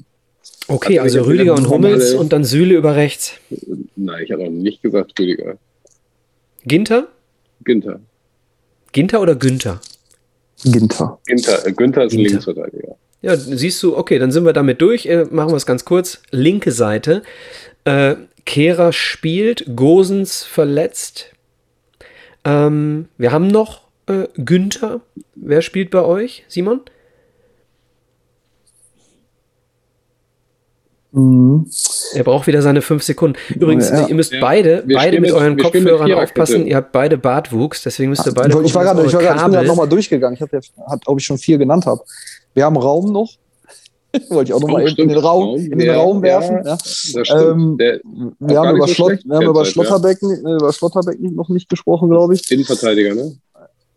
Okay, 0.68 1.00
also, 1.00 1.20
also 1.20 1.30
Rüdiger 1.30 1.56
und 1.56 1.70
Hummels 1.70 2.14
und 2.14 2.32
dann 2.32 2.44
Süle 2.44 2.76
über 2.76 2.96
rechts. 2.96 3.34
Nein, 3.96 4.24
ich 4.24 4.32
habe 4.32 4.44
auch 4.44 4.50
nicht 4.50 4.84
gesagt 4.84 5.20
Rüdiger. 5.20 5.58
Ginter? 6.66 7.08
Ginter. 7.64 8.00
Ginter 8.92 9.22
oder 9.22 9.36
Günther? 9.36 9.80
Ginter. 10.64 11.20
Ginter, 11.26 11.68
äh, 11.68 11.72
Günther 11.72 12.06
ist 12.06 12.12
Ginter. 12.12 12.30
Linksverteidiger. 12.30 12.79
Ja, 13.22 13.36
siehst 13.36 13.84
du, 13.84 13.98
okay, 13.98 14.18
dann 14.18 14.32
sind 14.32 14.46
wir 14.46 14.54
damit 14.54 14.82
durch. 14.82 15.06
Äh, 15.06 15.26
machen 15.30 15.52
wir 15.52 15.58
es 15.58 15.66
ganz 15.66 15.86
kurz. 15.86 16.22
Linke 16.32 16.72
Seite. 16.72 17.24
Äh, 17.84 18.16
Kehrer 18.46 18.94
spielt, 18.94 19.76
Gosens 19.76 20.44
verletzt. 20.44 21.32
Ähm, 22.46 23.10
wir 23.18 23.32
haben 23.32 23.48
noch 23.48 23.82
äh, 24.08 24.28
Günther. 24.38 25.02
Wer 25.36 25.62
spielt 25.62 25.92
bei 25.92 26.02
euch, 26.02 26.46
Simon? 26.48 26.82
Mhm. 31.12 31.68
Er 32.14 32.24
braucht 32.24 32.48
wieder 32.48 32.62
seine 32.62 32.82
fünf 32.82 33.04
Sekunden. 33.04 33.38
Übrigens, 33.54 33.90
ja. 33.90 34.08
ihr 34.08 34.16
müsst 34.16 34.32
ja. 34.32 34.40
beide, 34.40 34.84
wir 34.86 34.96
beide 34.96 35.20
mit 35.20 35.32
euren 35.32 35.58
Kopfhörern 35.58 36.12
aufpassen. 36.14 36.68
Ihr 36.68 36.76
habt 36.76 36.92
beide 36.92 37.18
Bartwuchs, 37.18 37.82
deswegen 37.84 38.12
müsst 38.12 38.26
ihr 38.28 38.34
beide. 38.34 38.50
Ich, 38.64 38.76
war 38.76 38.84
gerade, 38.84 39.06
ich 39.06 39.14
war 39.14 39.22
gerade 39.22 39.68
nochmal 39.68 39.90
durchgegangen. 39.90 40.36
Ich 40.36 40.42
habe, 40.42 40.62
ob 41.06 41.20
ich 41.20 41.26
schon 41.26 41.38
vier 41.38 41.58
genannt 41.58 41.86
habe. 41.86 42.04
Wir 42.54 42.66
haben 42.66 42.78
Raum 42.78 43.12
noch. 43.12 43.30
Wollte 44.30 44.50
ich 44.50 44.54
auch 44.54 44.60
nochmal 44.60 44.88
in 44.88 45.08
den 45.08 45.18
Raum, 45.18 45.56
in 45.56 45.78
den 45.78 45.82
ja, 45.82 45.98
Raum 45.98 46.22
werfen. 46.24 46.64
Ja, 46.66 47.52
ähm, 47.52 47.78
wir, 47.78 48.60
haben 48.60 48.76
über, 48.76 48.88
so 48.88 48.94
Schlott, 48.94 49.20
wir 49.24 49.36
haben 49.36 49.46
über 49.46 49.66
Schlotterbecken, 49.66 50.30
ja. 50.44 50.56
über 50.56 50.74
Schlotterbecken 50.74 51.36
noch 51.36 51.50
nicht 51.50 51.70
gesprochen, 51.70 52.10
glaube 52.10 52.34
ich. 52.34 52.50
Innenverteidiger, 52.52 53.14
ne? 53.14 53.36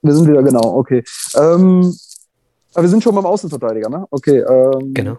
Wir 0.03 0.15
sind 0.15 0.29
wieder, 0.29 0.43
genau, 0.43 0.77
okay. 0.77 1.03
Ähm, 1.35 1.95
aber 2.75 2.83
wir 2.83 2.89
sind 2.91 3.03
schon 3.03 3.15
beim 3.15 3.25
Außenverteidiger, 3.25 3.89
ne? 3.89 4.07
Okay. 4.11 4.41
Ähm, 4.41 4.93
genau. 4.93 5.19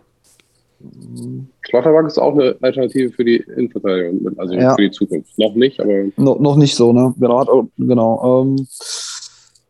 Schlotterbank 1.62 2.08
ist 2.08 2.19
auch 2.19 2.34
eine 2.34 2.56
Alternative 2.62 3.12
für 3.13 3.24
die 3.24 3.38
Innenverteidigung, 3.38 4.38
also 4.38 4.54
ja. 4.54 4.76
für 4.76 4.82
die 4.82 4.91
Zukunft. 4.91 5.38
Noch 5.39 5.56
nicht, 5.56 5.80
aber. 5.80 6.06
No, 6.17 6.36
noch 6.39 6.56
nicht 6.56 6.76
so, 6.76 6.93
ne? 6.93 7.13
Genau. 7.17 7.67
genau. 7.78 8.43
Ähm, 8.43 8.67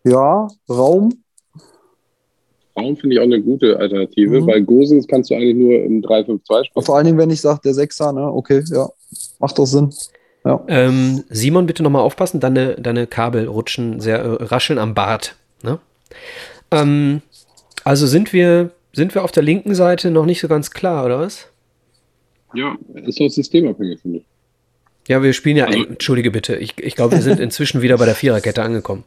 ja, 0.03 0.47
Raum. 0.69 1.22
Raum 2.75 2.97
finde 2.97 3.15
ich 3.15 3.19
auch 3.19 3.25
eine 3.25 3.41
gute 3.41 3.77
Alternative, 3.77 4.41
mhm. 4.41 4.47
weil 4.47 4.61
Gosens 4.63 5.07
kannst 5.07 5.29
du 5.29 5.35
eigentlich 5.35 5.55
nur 5.55 5.73
im 5.73 6.01
3-5-2 6.01 6.65
spielen. 6.65 6.85
Vor 6.85 6.95
allen 6.95 7.05
Dingen, 7.05 7.17
wenn 7.17 7.29
ich 7.29 7.41
sage, 7.41 7.61
der 7.63 7.73
Sechser, 7.73 8.11
ne? 8.13 8.31
Okay, 8.31 8.63
ja. 8.71 8.89
Macht 9.39 9.59
doch 9.59 9.65
Sinn. 9.65 9.93
Ja. 10.45 10.63
Ähm, 10.67 11.23
Simon, 11.29 11.67
bitte 11.67 11.83
nochmal 11.83 12.01
aufpassen, 12.01 12.39
deine, 12.39 12.75
deine 12.75 13.07
Kabel 13.07 13.47
rutschen 13.47 13.99
sehr, 13.99 14.19
äh, 14.19 14.43
rascheln 14.43 14.79
am 14.79 14.93
Bart. 14.93 15.35
Ne? 15.61 15.79
Ähm, 16.71 17.21
also 17.83 18.07
sind 18.07 18.33
wir 18.33 18.71
sind 18.93 19.15
wir 19.15 19.23
auf 19.23 19.31
der 19.31 19.43
linken 19.43 19.75
Seite 19.75 20.11
noch 20.11 20.25
nicht 20.25 20.39
so 20.39 20.47
ganz 20.47 20.71
klar, 20.71 21.05
oder 21.05 21.19
was? 21.19 21.47
Ja, 22.53 22.77
ist 22.93 23.19
doch 23.19 23.27
systemabhängig, 23.27 23.99
finde 23.99 24.19
ich. 24.19 24.25
Ja, 25.07 25.21
wir 25.21 25.33
spielen 25.33 25.57
ja, 25.57 25.65
also, 25.65 25.83
entschuldige 25.83 26.31
bitte, 26.31 26.55
ich, 26.55 26.77
ich 26.77 26.95
glaube, 26.95 27.15
wir 27.15 27.21
sind 27.21 27.39
inzwischen 27.41 27.81
wieder 27.81 27.97
bei 27.97 28.05
der 28.05 28.15
Viererkette 28.15 28.61
angekommen. 28.61 29.03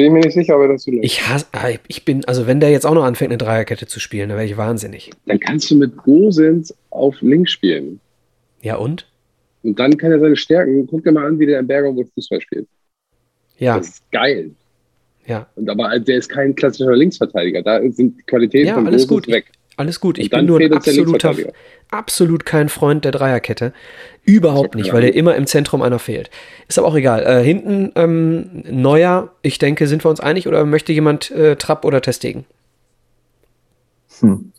Bin 0.00 0.06
ich 0.06 0.12
mir 0.12 0.20
nicht 0.20 0.32
sicher, 0.32 0.54
aber 0.54 0.66
das 0.66 0.84
so 0.84 0.92
Ich 0.92 1.28
hasse, 1.28 1.44
ah, 1.52 1.68
ich 1.86 2.06
bin, 2.06 2.24
also 2.24 2.46
wenn 2.46 2.58
der 2.58 2.70
jetzt 2.70 2.86
auch 2.86 2.94
noch 2.94 3.04
anfängt, 3.04 3.32
eine 3.32 3.36
Dreierkette 3.36 3.86
zu 3.86 4.00
spielen, 4.00 4.30
dann 4.30 4.38
wäre 4.38 4.46
ich 4.46 4.56
wahnsinnig. 4.56 5.10
Dann 5.26 5.38
kannst 5.38 5.70
du 5.70 5.76
mit 5.76 5.94
Gosens 5.98 6.74
auf 6.88 7.20
links 7.20 7.52
spielen. 7.52 8.00
Ja, 8.62 8.76
und? 8.76 9.06
Und 9.62 9.78
dann 9.78 9.98
kann 9.98 10.10
er 10.10 10.18
seine 10.18 10.36
Stärken, 10.36 10.86
guck 10.86 11.04
dir 11.04 11.12
mal 11.12 11.26
an, 11.26 11.38
wie 11.38 11.44
der 11.44 11.60
in 11.60 11.66
Bergamo 11.66 12.02
Fußball 12.14 12.40
spielt. 12.40 12.66
Ja. 13.58 13.76
Das 13.76 13.88
ist 13.88 14.10
geil. 14.10 14.52
Ja. 15.26 15.46
Und 15.54 15.68
aber 15.68 15.98
der 15.98 16.16
ist 16.16 16.30
kein 16.30 16.54
klassischer 16.54 16.96
Linksverteidiger. 16.96 17.60
Da 17.60 17.82
sind 17.92 18.18
die 18.18 18.22
Qualitäten 18.22 18.68
ja, 18.68 18.74
von 18.76 18.86
alles 18.86 19.06
gut. 19.06 19.28
weg. 19.28 19.52
Alles 19.80 19.98
gut. 19.98 20.18
Ich 20.18 20.28
bin 20.28 20.44
nur 20.44 20.60
ein 20.60 20.74
absoluter, 20.74 21.34
absolut 21.90 22.44
kein 22.44 22.68
Freund 22.68 23.02
der 23.06 23.12
Dreierkette. 23.12 23.72
Überhaupt 24.26 24.74
nicht, 24.74 24.92
weil 24.92 25.00
der 25.00 25.14
immer 25.14 25.36
im 25.36 25.46
Zentrum 25.46 25.80
einer 25.80 25.98
fehlt. 25.98 26.28
Ist 26.68 26.78
aber 26.78 26.86
auch 26.86 26.96
egal. 26.96 27.22
Äh, 27.22 27.42
hinten 27.42 27.90
ähm, 27.94 28.62
Neuer, 28.70 29.30
ich 29.40 29.58
denke, 29.58 29.86
sind 29.86 30.04
wir 30.04 30.10
uns 30.10 30.20
einig 30.20 30.46
oder 30.46 30.66
möchte 30.66 30.92
jemand 30.92 31.30
äh, 31.30 31.56
Trapp 31.56 31.86
oder 31.86 32.02
Testegen? 32.02 32.44
Hm. 34.18 34.52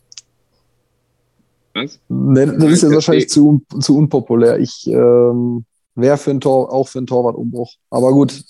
Was? 1.74 2.00
Nee, 2.08 2.46
das 2.46 2.64
ist 2.64 2.82
jetzt 2.82 2.94
wahrscheinlich 2.94 3.28
zu, 3.28 3.62
zu 3.78 3.96
unpopulär. 3.96 4.58
Ich 4.58 4.88
ähm, 4.88 5.64
wäre 5.94 6.18
für 6.18 6.32
ein 6.32 6.40
Tor, 6.40 6.72
auch 6.72 6.88
für 6.88 6.98
einen 6.98 7.06
Torwartumbruch. 7.06 7.72
Aber 7.90 8.10
gut, 8.10 8.42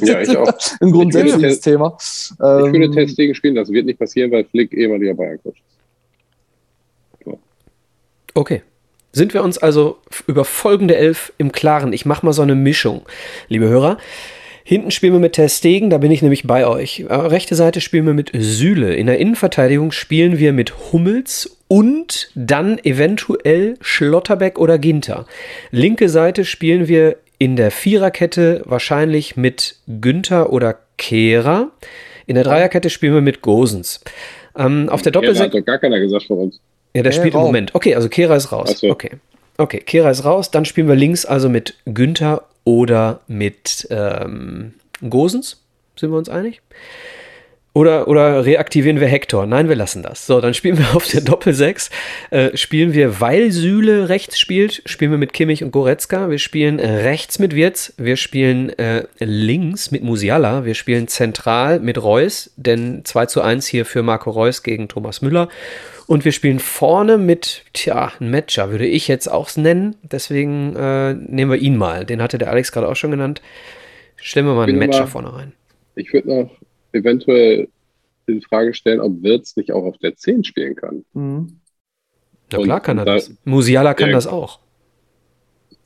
ja, 0.00 0.22
ich 0.22 0.36
auch. 0.36 0.52
ein 0.80 0.90
grundsätzliches 0.90 1.60
Thema. 1.60 1.96
Ich 2.00 2.32
ähm, 2.40 2.72
würde 2.72 2.90
Testegen 2.90 3.36
spielen, 3.36 3.54
das 3.54 3.70
wird 3.70 3.86
nicht 3.86 4.00
passieren, 4.00 4.32
weil 4.32 4.44
Flick 4.44 4.72
ehemaliger 4.72 5.14
Bayern-Coach 5.14 5.60
ist. 5.60 5.75
Okay. 8.36 8.62
Sind 9.12 9.32
wir 9.32 9.42
uns 9.42 9.56
also 9.56 9.96
über 10.26 10.44
folgende 10.44 10.94
Elf 10.94 11.32
im 11.38 11.50
Klaren? 11.50 11.94
Ich 11.94 12.04
mache 12.04 12.24
mal 12.24 12.34
so 12.34 12.42
eine 12.42 12.54
Mischung, 12.54 13.02
liebe 13.48 13.66
Hörer. 13.66 13.96
Hinten 14.62 14.90
spielen 14.90 15.14
wir 15.14 15.20
mit 15.20 15.34
Terstegen, 15.34 15.88
da 15.88 15.98
bin 15.98 16.10
ich 16.10 16.20
nämlich 16.20 16.42
bei 16.42 16.66
euch. 16.66 17.06
Äh, 17.08 17.14
rechte 17.14 17.54
Seite 17.54 17.80
spielen 17.80 18.04
wir 18.04 18.12
mit 18.14 18.32
Süle. 18.34 18.94
In 18.94 19.06
der 19.06 19.18
Innenverteidigung 19.18 19.90
spielen 19.90 20.38
wir 20.38 20.52
mit 20.52 20.92
Hummels 20.92 21.56
und 21.68 22.30
dann 22.34 22.78
eventuell 22.78 23.76
Schlotterbeck 23.80 24.58
oder 24.58 24.78
Ginter. 24.78 25.24
Linke 25.70 26.08
Seite 26.10 26.44
spielen 26.44 26.88
wir 26.88 27.16
in 27.38 27.56
der 27.56 27.70
Viererkette 27.70 28.62
wahrscheinlich 28.66 29.36
mit 29.36 29.76
Günther 29.86 30.52
oder 30.52 30.78
Kehrer. 30.98 31.70
In 32.26 32.34
der 32.34 32.44
Dreierkette 32.44 32.90
spielen 32.90 33.14
wir 33.14 33.22
mit 33.22 33.40
Gosens. 33.40 34.00
Ähm, 34.56 34.88
auf 34.90 35.00
der 35.00 35.12
Doppelsechs. 35.12 35.40
hat 35.40 35.54
doch 35.54 35.64
gar 35.64 35.78
keiner 35.78 36.00
gesagt 36.00 36.24
von 36.24 36.38
uns. 36.38 36.60
Ja, 36.96 37.02
der 37.02 37.12
spielt 37.12 37.34
im 37.34 37.40
Moment. 37.40 37.74
Okay, 37.74 37.94
also 37.94 38.08
Kehrer 38.08 38.36
ist 38.36 38.52
raus. 38.52 38.78
So. 38.78 38.90
Okay. 38.90 39.10
Okay, 39.58 39.80
Kehrer 39.80 40.10
ist 40.10 40.24
raus. 40.24 40.50
Dann 40.50 40.64
spielen 40.64 40.88
wir 40.88 40.96
links 40.96 41.26
also 41.26 41.48
mit 41.48 41.76
Günther 41.84 42.44
oder 42.64 43.20
mit 43.26 43.86
ähm, 43.90 44.74
Gosens. 45.08 45.62
Sind 45.98 46.10
wir 46.10 46.18
uns 46.18 46.28
einig? 46.28 46.62
Oder, 47.76 48.08
oder 48.08 48.46
reaktivieren 48.46 49.00
wir 49.00 49.06
Hector? 49.06 49.44
Nein, 49.44 49.68
wir 49.68 49.76
lassen 49.76 50.02
das. 50.02 50.26
So, 50.26 50.40
dann 50.40 50.54
spielen 50.54 50.78
wir 50.78 50.86
auf 50.96 51.06
der 51.08 51.20
Doppel-6. 51.20 51.90
Äh, 52.30 52.56
spielen 52.56 52.94
wir, 52.94 53.20
weil 53.20 53.52
Süle 53.52 54.08
rechts 54.08 54.40
spielt, 54.40 54.80
spielen 54.86 55.10
wir 55.10 55.18
mit 55.18 55.34
Kimmich 55.34 55.62
und 55.62 55.72
Goretzka. 55.72 56.30
Wir 56.30 56.38
spielen 56.38 56.80
rechts 56.80 57.38
mit 57.38 57.54
Wirz. 57.54 57.92
Wir 57.98 58.16
spielen 58.16 58.70
äh, 58.78 59.04
links 59.18 59.90
mit 59.90 60.02
Musiala. 60.02 60.64
Wir 60.64 60.72
spielen 60.72 61.06
zentral 61.06 61.78
mit 61.80 62.02
Reus, 62.02 62.50
denn 62.56 63.04
2 63.04 63.26
zu 63.26 63.42
1 63.42 63.66
hier 63.66 63.84
für 63.84 64.02
Marco 64.02 64.30
Reus 64.30 64.62
gegen 64.62 64.88
Thomas 64.88 65.20
Müller. 65.20 65.50
Und 66.06 66.24
wir 66.24 66.32
spielen 66.32 66.60
vorne 66.60 67.18
mit, 67.18 67.62
tja, 67.74 68.10
ein 68.18 68.30
Matcher 68.30 68.70
würde 68.70 68.86
ich 68.86 69.06
jetzt 69.06 69.30
auch 69.30 69.54
nennen. 69.54 69.96
Deswegen 70.02 70.74
äh, 70.76 71.12
nehmen 71.12 71.50
wir 71.50 71.58
ihn 71.58 71.76
mal. 71.76 72.06
Den 72.06 72.22
hatte 72.22 72.38
der 72.38 72.48
Alex 72.48 72.72
gerade 72.72 72.88
auch 72.88 72.96
schon 72.96 73.10
genannt. 73.10 73.42
Stellen 74.16 74.46
wir 74.46 74.54
mal 74.54 74.66
einen 74.66 74.78
Matcher 74.78 75.00
mal, 75.00 75.06
vorne 75.08 75.34
rein. 75.34 75.52
Ich 75.94 76.10
würde 76.14 76.28
noch 76.28 76.50
eventuell 76.96 77.68
in 78.26 78.42
Frage 78.42 78.74
stellen, 78.74 79.00
ob 79.00 79.22
Wirtz 79.22 79.56
nicht 79.56 79.72
auch 79.72 79.84
auf 79.84 79.98
der 79.98 80.16
10 80.16 80.44
spielen 80.44 80.74
kann. 80.74 81.04
Mhm. 81.12 81.60
Na 82.52 82.58
klar 82.58 82.80
kann 82.80 82.98
er 82.98 83.04
da, 83.04 83.14
das. 83.14 83.32
Musiala 83.44 83.94
kann 83.94 84.12
das 84.12 84.26
auch. 84.26 84.60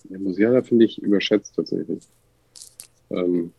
Ja, 0.08 0.18
Musiala 0.18 0.62
finde 0.62 0.84
ich 0.86 1.00
überschätzt 1.00 1.54
tatsächlich. 1.54 2.02
Ähm, 3.10 3.52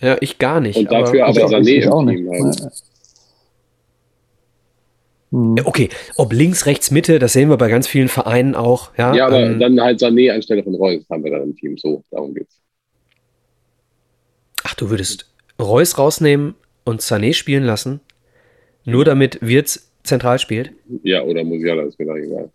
ja, 0.00 0.16
ich 0.20 0.38
gar 0.38 0.60
nicht. 0.60 0.76
Und 0.76 0.90
dafür 0.90 1.26
aber, 1.26 1.44
aber 1.44 1.56
Sané 1.56 1.82
im 1.82 2.08
Team 2.08 2.30
haben. 2.32 2.70
Mhm. 5.30 5.56
Okay, 5.64 5.88
ob 6.16 6.32
links, 6.32 6.66
rechts, 6.66 6.90
Mitte, 6.90 7.18
das 7.18 7.32
sehen 7.32 7.48
wir 7.48 7.56
bei 7.56 7.68
ganz 7.68 7.88
vielen 7.88 8.08
Vereinen 8.08 8.54
auch. 8.54 8.96
Ja, 8.96 9.14
ja 9.14 9.26
aber 9.26 9.40
ähm, 9.40 9.58
dann 9.58 9.80
halt 9.80 10.00
Sané 10.00 10.32
anstelle 10.32 10.62
von 10.62 10.74
Reus 10.74 11.04
haben 11.10 11.24
wir 11.24 11.32
dann 11.32 11.42
im 11.42 11.56
Team. 11.56 11.76
So, 11.76 12.04
darum 12.10 12.34
geht's. 12.34 12.60
Ach, 14.62 14.74
du 14.74 14.90
würdest 14.90 15.33
Reus 15.60 15.98
rausnehmen 15.98 16.54
und 16.84 17.00
Sané 17.00 17.34
spielen 17.34 17.64
lassen, 17.64 18.00
nur 18.84 19.04
damit 19.04 19.38
Wirtz 19.40 19.90
zentral 20.02 20.38
spielt? 20.38 20.72
Ja, 21.02 21.22
oder 21.22 21.44
Musiala, 21.44 21.82
ist 21.82 21.98
mir 21.98 22.06
da 22.06 22.16
egal. 22.16 22.50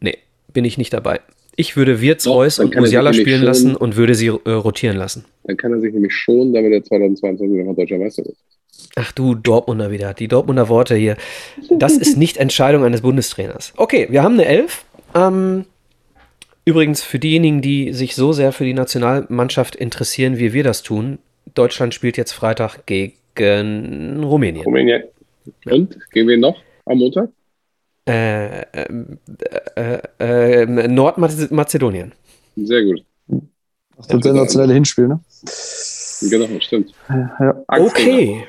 Nee, 0.00 0.18
bin 0.52 0.64
ich 0.64 0.78
nicht 0.78 0.92
dabei. 0.92 1.20
Ich 1.56 1.76
würde 1.76 2.00
Wirtz, 2.00 2.24
Doch, 2.24 2.36
Reus 2.36 2.58
und 2.58 2.74
Musiala 2.74 3.12
spielen 3.12 3.38
schon, 3.38 3.46
lassen 3.46 3.76
und 3.76 3.96
würde 3.96 4.14
sie 4.14 4.28
äh, 4.28 4.50
rotieren 4.50 4.96
lassen. 4.96 5.26
Dann 5.44 5.56
kann 5.56 5.72
er 5.72 5.80
sich 5.80 5.92
nämlich 5.92 6.14
schon, 6.14 6.52
damit 6.52 6.72
er 6.72 6.82
2022 6.82 7.58
nochmal 7.58 7.74
deutscher 7.74 7.98
Meister 7.98 8.24
ist. 8.24 8.42
Ach 8.96 9.12
du 9.12 9.34
Dortmunder 9.34 9.90
wieder, 9.90 10.14
die 10.14 10.28
Dortmunder 10.28 10.68
Worte 10.68 10.94
hier. 10.94 11.16
Das 11.70 11.96
ist 11.96 12.16
nicht 12.16 12.36
Entscheidung 12.38 12.84
eines 12.84 13.02
Bundestrainers. 13.02 13.72
Okay, 13.76 14.06
wir 14.10 14.22
haben 14.22 14.34
eine 14.34 14.46
Elf. 14.46 14.84
Ähm, 15.14 15.66
übrigens 16.64 17.02
für 17.02 17.18
diejenigen, 17.18 17.60
die 17.60 17.92
sich 17.92 18.14
so 18.14 18.32
sehr 18.32 18.52
für 18.52 18.64
die 18.64 18.74
Nationalmannschaft 18.74 19.76
interessieren, 19.76 20.38
wie 20.38 20.52
wir 20.52 20.64
das 20.64 20.82
tun, 20.82 21.18
Deutschland 21.54 21.94
spielt 21.94 22.16
jetzt 22.16 22.32
Freitag 22.32 22.86
gegen 22.86 24.22
Rumänien. 24.22 24.64
Rumänien. 24.64 25.04
Und? 25.66 25.98
Gehen 26.10 26.28
wir 26.28 26.38
noch 26.38 26.60
am 26.84 26.98
Montag? 26.98 27.28
Äh, 28.08 28.62
äh, 28.62 28.88
äh, 29.76 30.62
äh 30.62 30.88
Nordmazedonien. 30.88 32.12
Sehr 32.56 32.84
gut. 32.84 33.04
Das 33.96 34.06
ist 34.06 34.14
ein 34.14 34.22
sensationelles 34.22 34.74
Hinspiel, 34.74 35.08
ne? 35.08 35.20
Genau, 36.28 36.60
stimmt. 36.60 36.92
Ja. 37.08 37.62
Okay. 37.68 38.44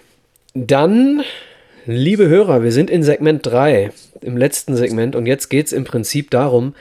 Dann, 0.54 1.24
liebe 1.86 2.28
Hörer, 2.28 2.64
wir 2.64 2.72
sind 2.72 2.90
in 2.90 3.04
Segment 3.04 3.46
3, 3.46 3.92
im 4.22 4.38
letzten 4.38 4.76
Segment, 4.76 5.16
und 5.16 5.26
jetzt 5.26 5.50
geht 5.50 5.68
es 5.68 5.74
im 5.74 5.84
Prinzip 5.84 6.32
darum, 6.32 6.76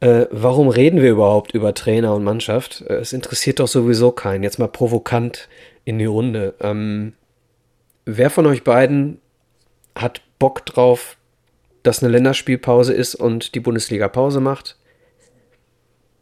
äh, 0.00 0.26
warum 0.30 0.68
reden 0.68 1.00
wir 1.00 1.10
überhaupt 1.10 1.52
über 1.54 1.72
Trainer 1.74 2.14
und 2.14 2.24
Mannschaft? 2.24 2.82
Äh, 2.82 2.96
es 2.96 3.12
interessiert 3.12 3.60
doch 3.60 3.68
sowieso 3.68 4.12
keinen. 4.12 4.42
Jetzt 4.42 4.58
mal 4.58 4.68
provokant 4.68 5.48
in 5.84 5.98
die 5.98 6.04
Runde. 6.04 6.54
Ähm, 6.60 7.14
wer 8.04 8.30
von 8.30 8.46
euch 8.46 8.62
beiden 8.62 9.18
hat 9.94 10.20
Bock 10.38 10.66
drauf, 10.66 11.16
dass 11.82 12.02
eine 12.02 12.12
Länderspielpause 12.12 12.92
ist 12.92 13.14
und 13.14 13.54
die 13.54 13.60
Bundesliga 13.60 14.08
Pause 14.08 14.40
macht? 14.40 14.76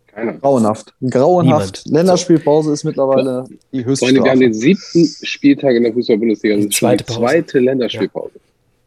Keiner. 0.07 0.35
Grauenhaft. 0.35 0.95
Grauenhaft. 1.01 1.87
Niemand. 1.87 2.07
Länderspielpause 2.07 2.73
ist 2.73 2.85
mittlerweile 2.85 3.47
die 3.73 3.85
höchste 3.85 4.07
Freunde, 4.07 4.23
wir 4.23 4.31
haben 4.31 4.41
den 4.41 4.55
siebten 4.55 5.05
Spieltag 5.27 5.75
in 5.75 5.83
der 5.83 5.93
Fußball-Bundesliga. 5.93 6.57
Das 6.57 6.67
ist 6.67 6.75
zweite, 6.75 7.05
die 7.05 7.13
zweite 7.13 7.59
Länderspielpause. 7.59 8.35
Ja. 8.35 8.41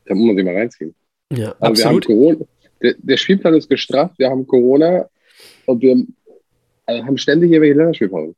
Da 0.06 0.15
muss 0.15 0.28
man 0.28 0.36
sich 0.38 0.45
mal 0.45 0.56
reinziehen. 0.56 0.95
Ja, 1.34 1.54
also 1.60 1.84
absolut. 1.84 2.08
Wir 2.08 2.15
haben 2.15 2.21
Corona, 2.21 2.45
der, 2.81 2.95
der, 2.97 3.17
Spielplan 3.17 3.55
ist 3.55 3.69
gestraft, 3.69 4.17
wir 4.17 4.29
haben 4.29 4.47
Corona 4.47 5.09
und 5.65 5.81
wir 5.81 6.05
also 6.85 7.05
haben 7.05 7.17
ständig 7.17 7.51
irgendwelche 7.51 7.77
Länderspielpausen. 7.77 8.35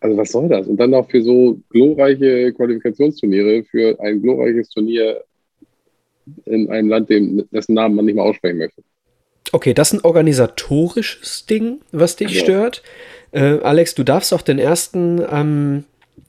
Also 0.00 0.16
was 0.16 0.32
soll 0.32 0.48
das? 0.48 0.66
Und 0.66 0.76
dann 0.78 0.90
noch 0.90 1.08
für 1.08 1.22
so 1.22 1.58
glorreiche 1.70 2.52
Qualifikationsturniere, 2.52 3.64
für 3.64 3.98
ein 4.00 4.20
glorreiches 4.20 4.68
Turnier 4.70 5.24
in 6.46 6.70
einem 6.70 6.88
Land, 6.88 7.08
dessen 7.10 7.74
Namen 7.74 7.94
man 7.94 8.04
nicht 8.04 8.14
mehr 8.14 8.24
aussprechen 8.24 8.58
möchte. 8.58 8.82
Okay, 9.52 9.74
das 9.74 9.92
ist 9.92 10.00
ein 10.00 10.04
organisatorisches 10.04 11.46
Ding, 11.46 11.80
was 11.92 12.16
dich 12.16 12.34
ja. 12.34 12.40
stört. 12.40 12.82
Äh, 13.32 13.58
Alex, 13.60 13.94
du 13.94 14.02
darfst 14.02 14.32
auch 14.32 14.42
den 14.42 14.58
ersten, 14.58 15.22
ähm, 15.30 15.84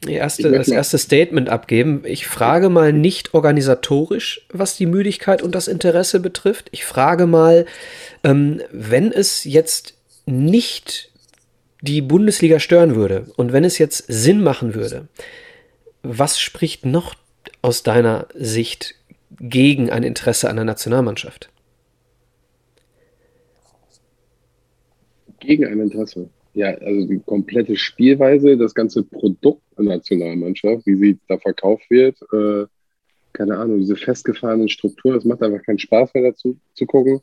erste, 0.08 0.52
das 0.52 0.68
erste 0.68 0.98
Statement 0.98 1.50
abgeben. 1.50 2.04
Ich 2.06 2.28
frage 2.28 2.70
mal 2.70 2.94
nicht 2.94 3.34
organisatorisch, 3.34 4.46
was 4.52 4.78
die 4.78 4.86
Müdigkeit 4.86 5.42
und 5.42 5.56
das 5.56 5.68
Interesse 5.68 6.20
betrifft. 6.20 6.70
Ich 6.72 6.86
frage 6.86 7.26
mal, 7.26 7.66
ähm, 8.24 8.62
wenn 8.72 9.12
es 9.12 9.44
jetzt 9.44 9.96
nicht 10.26 11.12
die 11.82 12.02
Bundesliga 12.02 12.60
stören 12.60 12.96
würde 12.96 13.28
und 13.36 13.54
wenn 13.54 13.64
es 13.64 13.78
jetzt 13.78 14.06
Sinn 14.08 14.42
machen 14.42 14.74
würde, 14.74 15.08
was 16.04 16.40
spricht 16.40 16.86
noch 16.86 17.16
aus 17.62 17.84
deiner 17.84 18.28
Sicht 18.34 18.96
gegen 19.40 19.90
ein 19.90 20.04
Interesse 20.04 20.50
an 20.50 20.56
der 20.56 20.66
Nationalmannschaft? 20.66 21.50
gegen 25.46 25.66
ein 25.66 25.80
Interesse. 25.80 26.30
Ja, 26.56 26.70
also 26.70 27.06
die 27.06 27.20
komplette 27.20 27.76
Spielweise, 27.76 28.58
das 28.58 28.74
ganze 28.74 29.04
Produkt 29.04 29.62
der 29.78 29.86
Nationalmannschaft, 29.86 30.86
wie 30.86 30.96
sie 30.96 31.20
da 31.28 31.38
verkauft 31.38 31.90
wird, 31.90 32.18
äh, 32.34 32.66
keine 33.34 33.58
Ahnung, 33.58 33.80
diese 33.80 33.98
festgefahrenen 33.98 34.70
Strukturen, 34.70 35.16
das 35.16 35.26
macht 35.26 35.44
einfach 35.44 35.64
keinen 35.64 35.80
Spaß 35.80 36.14
mehr 36.14 36.32
dazu 36.32 36.58
zu 36.74 36.86
gucken. 36.86 37.20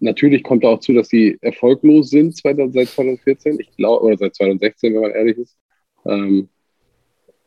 Natürlich 0.00 0.42
kommt 0.42 0.64
auch 0.64 0.80
zu, 0.80 0.94
dass 0.94 1.08
sie 1.08 1.38
erfolglos 1.42 2.10
sind 2.10 2.34
seit 2.34 2.56
2014, 2.56 3.60
ich 3.60 3.76
glaube, 3.76 4.04
oder 4.04 4.16
seit 4.16 4.34
2016, 4.34 4.94
wenn 4.94 5.02
man 5.02 5.10
ehrlich 5.12 5.38
ist. 5.38 5.56
Ähm, 6.06 6.48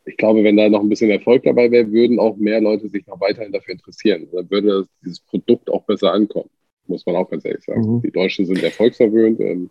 ich 0.04 0.16
glaube, 0.16 0.44
wenn 0.44 0.56
da 0.56 0.68
noch 0.68 0.80
ein 0.80 0.88
bisschen 0.88 1.10
Erfolg 1.10 1.42
dabei 1.42 1.68
wäre, 1.70 1.90
würden 1.90 2.20
auch 2.20 2.36
mehr 2.36 2.60
Leute 2.60 2.88
sich 2.88 3.04
noch 3.08 3.20
weiterhin 3.20 3.52
dafür 3.52 3.74
interessieren. 3.74 4.28
Dann 4.32 4.48
würde 4.48 4.86
dieses 5.02 5.18
Produkt 5.18 5.68
auch 5.68 5.84
besser 5.84 6.12
ankommen 6.12 6.48
muss 6.88 7.04
man 7.06 7.16
auch 7.16 7.28
ganz 7.28 7.44
ehrlich 7.44 7.64
sagen. 7.64 7.96
Mhm. 7.96 8.02
Die 8.02 8.10
Deutschen 8.10 8.46
sind 8.46 8.62
erfolgsverwöhnt. 8.62 9.40
Ähm, 9.40 9.70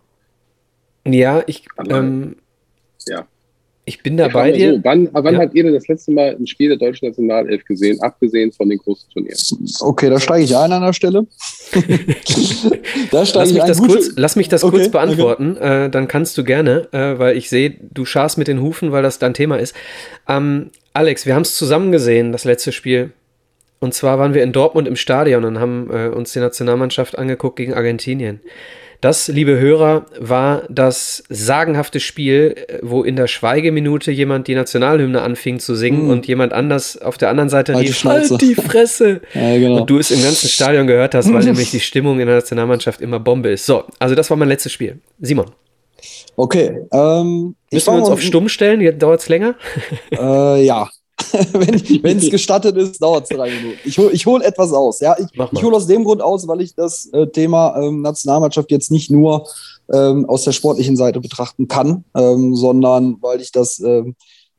ja, 1.05 1.43
ich. 1.47 1.65
Ähm, 1.89 2.35
ja. 3.07 3.27
Ich 3.87 4.01
bin 4.01 4.17
da 4.17 4.27
bei 4.29 4.51
dir. 4.51 4.75
So, 4.75 4.83
wann, 4.83 5.09
wann 5.11 5.35
ja. 5.35 5.41
habt 5.41 5.53
ihr 5.53 5.63
denn 5.63 5.73
das 5.73 5.87
letzte 5.87 6.11
Mal 6.11 6.35
ein 6.35 6.47
Spiel 6.47 6.69
der 6.69 6.77
deutschen 6.77 7.07
Nationalelf 7.07 7.63
gesehen, 7.65 8.01
abgesehen 8.01 8.51
von 8.51 8.67
den 8.67 8.79
großen 8.79 9.07
Turnieren? 9.11 9.37
Okay, 9.79 10.09
da 10.09 10.19
steige 10.19 10.43
ich 10.43 10.57
ein 10.57 10.71
an 10.71 10.81
der 10.81 10.93
Stelle. 10.93 11.27
da 13.11 13.25
steige 13.27 13.53
lass, 13.53 13.53
mich 13.53 13.63
das 13.63 13.77
kurz, 13.79 14.11
lass 14.15 14.35
mich 14.35 14.49
das 14.49 14.63
okay, 14.63 14.77
kurz 14.77 14.89
beantworten, 14.89 15.57
okay. 15.57 15.85
äh, 15.85 15.89
dann 15.91 16.07
kannst 16.07 16.35
du 16.39 16.43
gerne, 16.43 16.87
äh, 16.93 17.19
weil 17.19 17.37
ich 17.37 17.47
sehe, 17.47 17.75
du 17.79 18.05
scharst 18.05 18.39
mit 18.39 18.47
den 18.47 18.59
Hufen, 18.59 18.91
weil 18.91 19.03
das 19.03 19.19
dein 19.19 19.35
Thema 19.35 19.57
ist. 19.57 19.75
Ähm, 20.27 20.71
Alex, 20.93 21.27
wir 21.27 21.35
haben 21.35 21.43
es 21.43 21.55
zusammen 21.55 21.91
gesehen, 21.91 22.31
das 22.31 22.43
letzte 22.43 22.71
Spiel. 22.71 23.11
Und 23.79 23.93
zwar 23.93 24.17
waren 24.17 24.33
wir 24.33 24.41
in 24.41 24.51
Dortmund 24.51 24.87
im 24.87 24.95
Stadion 24.95 25.43
und 25.43 25.59
haben 25.59 25.91
äh, 25.91 26.07
uns 26.07 26.33
die 26.33 26.39
Nationalmannschaft 26.39 27.19
angeguckt 27.19 27.57
gegen 27.57 27.75
Argentinien. 27.75 28.39
Das, 29.01 29.27
liebe 29.27 29.59
Hörer, 29.59 30.05
war 30.19 30.63
das 30.69 31.23
sagenhafte 31.29 31.99
Spiel, 31.99 32.55
wo 32.81 33.03
in 33.03 33.15
der 33.15 33.27
Schweigeminute 33.27 34.11
jemand 34.11 34.47
die 34.47 34.55
Nationalhymne 34.55 35.21
anfing 35.21 35.59
zu 35.59 35.75
singen 35.75 36.07
mm. 36.07 36.09
und 36.09 36.27
jemand 36.27 36.53
anders 36.53 37.01
auf 37.01 37.17
der 37.17 37.29
anderen 37.29 37.49
Seite 37.49 37.73
halt 37.73 37.87
rief, 37.87 38.03
halt 38.03 38.41
die 38.41 38.55
Fresse. 38.55 39.21
ja, 39.33 39.57
genau. 39.57 39.81
Und 39.81 39.89
du 39.89 39.99
es 39.99 40.11
im 40.11 40.21
ganzen 40.21 40.47
Stadion 40.47 40.87
gehört 40.87 41.15
hast, 41.15 41.31
weil 41.31 41.43
nämlich 41.43 41.71
die 41.71 41.79
Stimmung 41.79 42.19
in 42.19 42.27
der 42.27 42.37
Nationalmannschaft 42.37 43.01
immer 43.01 43.19
Bombe 43.19 43.49
ist. 43.49 43.65
So, 43.65 43.83
also 43.99 44.15
das 44.15 44.29
war 44.29 44.37
mein 44.37 44.49
letztes 44.49 44.71
Spiel. 44.71 44.99
Simon. 45.19 45.51
Okay. 46.35 46.81
Ähm, 46.91 47.55
Müssen 47.71 47.93
wir 47.93 47.99
uns 47.99 48.09
auf 48.09 48.21
Stumm 48.21 48.49
stellen? 48.49 48.99
Dauert 48.99 49.21
es 49.21 49.29
länger? 49.29 49.55
Äh, 50.11 50.65
ja, 50.65 50.89
wenn 51.53 52.17
es 52.17 52.29
gestattet 52.29 52.75
ist, 52.77 53.01
dauert 53.01 53.23
es 53.23 53.37
drei 53.37 53.49
Minuten. 53.49 53.79
Ich 53.85 53.97
hole 53.97 54.11
ich 54.11 54.25
hol 54.25 54.41
etwas 54.41 54.73
aus. 54.73 54.99
Ja? 54.99 55.15
Ich, 55.17 55.27
ich 55.51 55.63
hole 55.63 55.75
aus 55.75 55.87
dem 55.87 56.03
Grund 56.03 56.21
aus, 56.21 56.47
weil 56.47 56.61
ich 56.61 56.75
das 56.75 57.07
äh, 57.13 57.27
Thema 57.27 57.77
ähm, 57.77 58.01
Nationalmannschaft 58.01 58.69
jetzt 58.71 58.91
nicht 58.91 59.09
nur 59.11 59.47
ähm, 59.93 60.25
aus 60.27 60.43
der 60.43 60.51
sportlichen 60.51 60.97
Seite 60.97 61.21
betrachten 61.21 61.67
kann, 61.67 62.03
ähm, 62.15 62.55
sondern 62.55 63.17
weil 63.21 63.41
ich 63.41 63.51
das 63.51 63.79
ähm, 63.79 64.15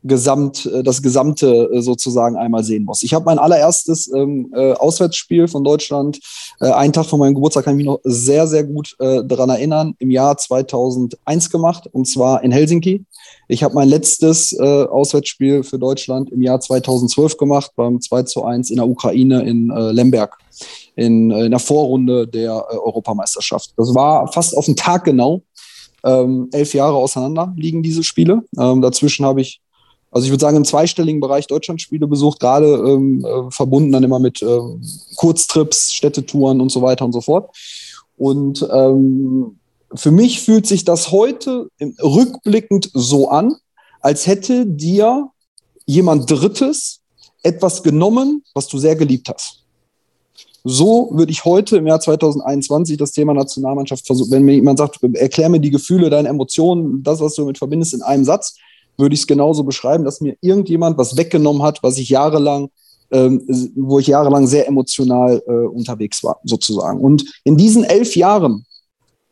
Gesamt, 0.07 0.66
äh, 0.66 0.83
das 0.83 1.03
Gesamte 1.03 1.71
äh, 1.73 1.81
sozusagen 1.81 2.37
einmal 2.37 2.64
sehen 2.64 2.85
muss. 2.85 3.03
Ich 3.03 3.12
habe 3.12 3.25
mein 3.25 3.38
allererstes 3.38 4.11
ähm, 4.12 4.53
äh, 4.55 4.73
Auswärtsspiel 4.73 5.49
von 5.49 5.64
Deutschland, 5.64 6.21
äh, 6.61 6.71
einen 6.71 6.92
Tag 6.92 7.07
vor 7.07 7.19
meinem 7.19 7.35
Geburtstag, 7.35 7.64
kann 7.64 7.75
ich 7.75 7.79
mich 7.79 7.87
noch 7.87 8.01
sehr, 8.05 8.47
sehr 8.47 8.64
gut 8.64 8.95
äh, 9.01 9.25
daran 9.25 9.51
erinnern, 9.51 9.95
im 9.99 10.11
Jahr 10.11 10.37
2001 10.37 11.51
gemacht, 11.51 11.88
und 11.92 12.07
zwar 12.07 12.42
in 12.45 12.53
Helsinki. 12.53 13.05
Ich 13.49 13.62
habe 13.62 13.75
mein 13.75 13.89
letztes 13.89 14.53
äh, 14.53 14.62
Auswärtsspiel 14.62 15.62
für 15.62 15.79
Deutschland 15.79 16.31
im 16.31 16.43
Jahr 16.43 16.61
2012 16.61 17.37
gemacht, 17.37 17.71
beim 17.77 18.01
2 18.01 18.25
zu 18.25 18.45
1 18.45 18.71
in 18.71 18.77
der 18.77 18.89
Ukraine 18.89 19.43
in 19.49 19.71
äh, 19.71 19.93
Lemberg, 19.93 20.37
in, 20.97 21.31
äh, 21.31 21.45
in 21.45 21.51
der 21.51 21.61
Vorrunde 21.61 22.27
der 22.27 22.67
äh, 22.71 22.77
Europameisterschaft. 22.77 23.73
Das 23.77 23.95
war 23.95 24.33
fast 24.33 24.57
auf 24.57 24.65
den 24.65 24.77
Tag 24.77 25.05
genau. 25.05 25.43
Ähm, 26.05 26.49
elf 26.53 26.75
Jahre 26.75 26.97
auseinander 26.97 27.53
liegen 27.57 27.83
diese 27.83 28.03
Spiele. 28.03 28.43
Ähm, 28.59 28.83
dazwischen 28.83 29.25
habe 29.25 29.41
ich, 29.41 29.61
also 30.11 30.25
ich 30.25 30.33
würde 30.33 30.43
sagen, 30.43 30.57
im 30.57 30.65
zweistelligen 30.65 31.21
Bereich 31.21 31.47
Deutschlandspiele 31.47 32.07
besucht, 32.07 32.41
gerade 32.41 32.67
ähm, 32.67 33.25
äh, 33.25 33.51
verbunden 33.51 33.93
dann 33.93 34.05
immer 34.05 34.19
mit 34.19 34.43
äh, 34.43 34.59
Kurztrips, 35.17 35.93
Städtetouren 35.93 36.61
und 36.61 36.71
so 36.71 36.83
weiter 36.83 37.05
und 37.05 37.12
so 37.12 37.21
fort. 37.21 37.57
Und 38.17 38.67
ähm, 38.73 39.59
für 39.96 40.11
mich 40.11 40.40
fühlt 40.42 40.66
sich 40.66 40.85
das 40.85 41.11
heute 41.11 41.68
rückblickend 42.02 42.90
so 42.94 43.28
an, 43.28 43.54
als 44.00 44.26
hätte 44.26 44.66
dir 44.66 45.30
jemand 45.87 46.30
Drittes 46.30 47.00
etwas 47.42 47.82
genommen, 47.82 48.42
was 48.54 48.68
du 48.68 48.78
sehr 48.78 48.96
geliebt 48.96 49.28
hast. 49.28 49.62
So 50.68 51.11
würde 51.12 51.30
ich 51.30 51.44
heute 51.44 51.76
im 51.76 51.87
Jahr 51.87 52.00
2021 52.00 52.96
das 52.96 53.12
Thema 53.12 53.32
Nationalmannschaft 53.35 54.04
versuchen. 54.04 54.32
Wenn 54.32 54.42
mir 54.42 54.56
jemand 54.56 54.78
sagt, 54.78 54.98
erklär 55.14 55.48
mir 55.48 55.61
die 55.61 55.70
Gefühle, 55.70 56.11
deine 56.11 56.28
Emotionen, 56.28 57.04
das, 57.04 57.20
was 57.20 57.35
du 57.35 57.42
damit 57.42 57.59
verbindest, 57.59 57.94
in 57.94 58.02
einem 58.02 58.24
Satz, 58.24 58.56
würde 58.98 59.14
ich 59.14 59.20
es 59.20 59.26
genauso 59.28 59.62
beschreiben, 59.62 60.04
dass 60.04 60.20
mir 60.20 60.37
irgendjemand 60.40 60.98
was 60.98 61.16
weggenommen 61.16 61.62
hat, 61.62 61.85
was 61.85 61.98
ich 61.98 62.09
jahrelang, 62.09 62.70
ähm, 63.12 63.46
wo 63.76 64.00
ich 64.00 64.09
jahrelang 64.09 64.48
sehr 64.48 64.66
emotional 64.66 65.40
äh, 65.46 65.52
unterwegs 65.52 66.24
war, 66.24 66.40
sozusagen. 66.42 67.00
Und 67.00 67.24
in 67.44 67.56
diesen 67.56 67.85
elf 67.85 68.16
Jahren 68.16 68.66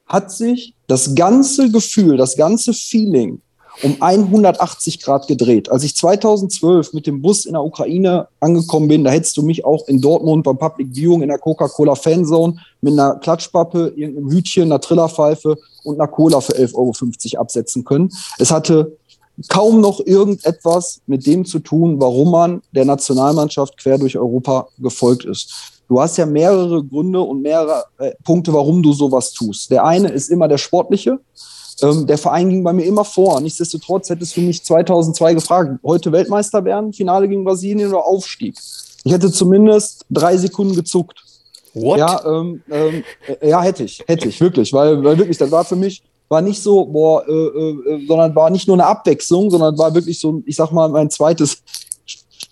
hat 0.07 0.31
sich 0.31 0.75
das 0.87 1.15
ganze 1.15 1.71
Gefühl, 1.71 2.17
das 2.17 2.37
ganze 2.37 2.73
Feeling 2.73 3.41
um 3.83 3.97
180 4.01 5.01
Grad 5.03 5.27
gedreht. 5.27 5.69
Als 5.71 5.83
ich 5.83 5.97
2012 5.97 6.93
mit 6.93 7.07
dem 7.07 7.21
Bus 7.23 7.45
in 7.45 7.55
der 7.55 7.65
Ukraine 7.65 8.29
angekommen 8.41 8.89
bin, 8.89 9.05
da 9.05 9.11
hättest 9.11 9.37
du 9.37 9.43
mich 9.43 9.65
auch 9.65 9.89
in 9.89 10.01
Dortmund 10.01 10.45
beim 10.45 10.59
Public 10.59 10.95
Viewing 10.95 11.23
in 11.23 11.29
der 11.29 11.39
Coca-Cola 11.39 11.95
Fanzone 11.95 12.57
mit 12.81 12.93
einer 12.93 13.17
Klatschpappe, 13.17 13.93
irgendeinem 13.97 14.31
Hütchen, 14.31 14.65
einer 14.65 14.81
Trillerpfeife 14.81 15.57
und 15.83 16.01
einer 16.01 16.09
Cola 16.09 16.41
für 16.41 16.53
11,50 16.53 17.35
Euro 17.35 17.41
absetzen 17.41 17.85
können. 17.85 18.13
Es 18.39 18.51
hatte 18.51 18.97
kaum 19.49 19.81
noch 19.81 20.01
irgendetwas 20.01 21.01
mit 21.07 21.27
dem 21.27 21.45
zu 21.45 21.59
tun, 21.59 22.01
warum 22.01 22.31
man 22.31 22.63
der 22.73 22.85
Nationalmannschaft 22.85 23.77
quer 23.77 23.99
durch 23.99 24.17
Europa 24.17 24.69
gefolgt 24.79 25.25
ist. 25.25 25.74
Du 25.95 26.01
hast 26.01 26.17
ja 26.17 26.27
mehrere 26.27 26.83
Gründe 26.83 27.21
und 27.21 27.41
mehrere 27.41 27.85
äh, 27.99 28.11
Punkte, 28.25 28.53
warum 28.53 28.83
du 28.83 28.93
sowas 28.93 29.33
tust. 29.33 29.71
Der 29.71 29.85
eine 29.85 30.09
ist 30.09 30.29
immer 30.29 30.49
der 30.49 30.59
sportliche. 30.59 31.21
Ähm, 31.83 32.09
der 32.09 32.19
Verein 32.19 32.51
ging 32.51 32.65
bei 32.65 32.73
mir 32.73 32.85
immer 32.85 33.05
vor. 33.05 33.41
Nichtsdestotrotz 33.41 34.11
hättest 34.11 34.37
du 34.37 34.41
mich 34.41 34.65
2002 34.65 35.35
gefragt, 35.35 35.79
heute 35.85 36.11
Weltmeister 36.11 36.65
werden, 36.65 36.93
Finale 36.93 37.29
gegen 37.29 37.45
Brasilien 37.45 37.91
oder 37.91 38.05
Aufstieg. 38.05 38.57
Ich 39.05 39.13
hätte 39.13 39.31
zumindest 39.31 40.05
drei 40.11 40.37
Sekunden 40.37 40.75
gezuckt. 40.75 41.23
What? 41.75 42.01
Ja, 42.01 42.21
ähm, 42.27 42.61
ähm, 42.73 43.05
äh, 43.41 43.51
ja, 43.51 43.63
hätte 43.63 43.85
ich, 43.85 44.03
hätte 44.09 44.29
ich, 44.29 44.41
wirklich, 44.41 44.73
weil, 44.73 45.05
weil 45.05 45.17
wirklich, 45.17 45.39
das 45.39 45.53
war 45.53 45.65
für 45.65 45.77
mich, 45.77 46.03
war 46.29 46.43
nicht 46.43 46.61
so, 46.61 46.87
boah, 46.87 47.25
äh, 47.29 47.33
äh, 47.33 48.07
sondern 48.09 48.35
war 48.35 48.51
nicht 48.51 48.67
nur 48.67 48.75
eine 48.75 48.87
Abwechslung, 48.87 49.49
sondern 49.49 49.79
war 49.79 49.95
wirklich 49.95 50.19
so, 50.19 50.43
ich 50.45 50.57
sag 50.57 50.73
mal, 50.73 50.89
mein 50.89 51.09
zweites 51.09 51.63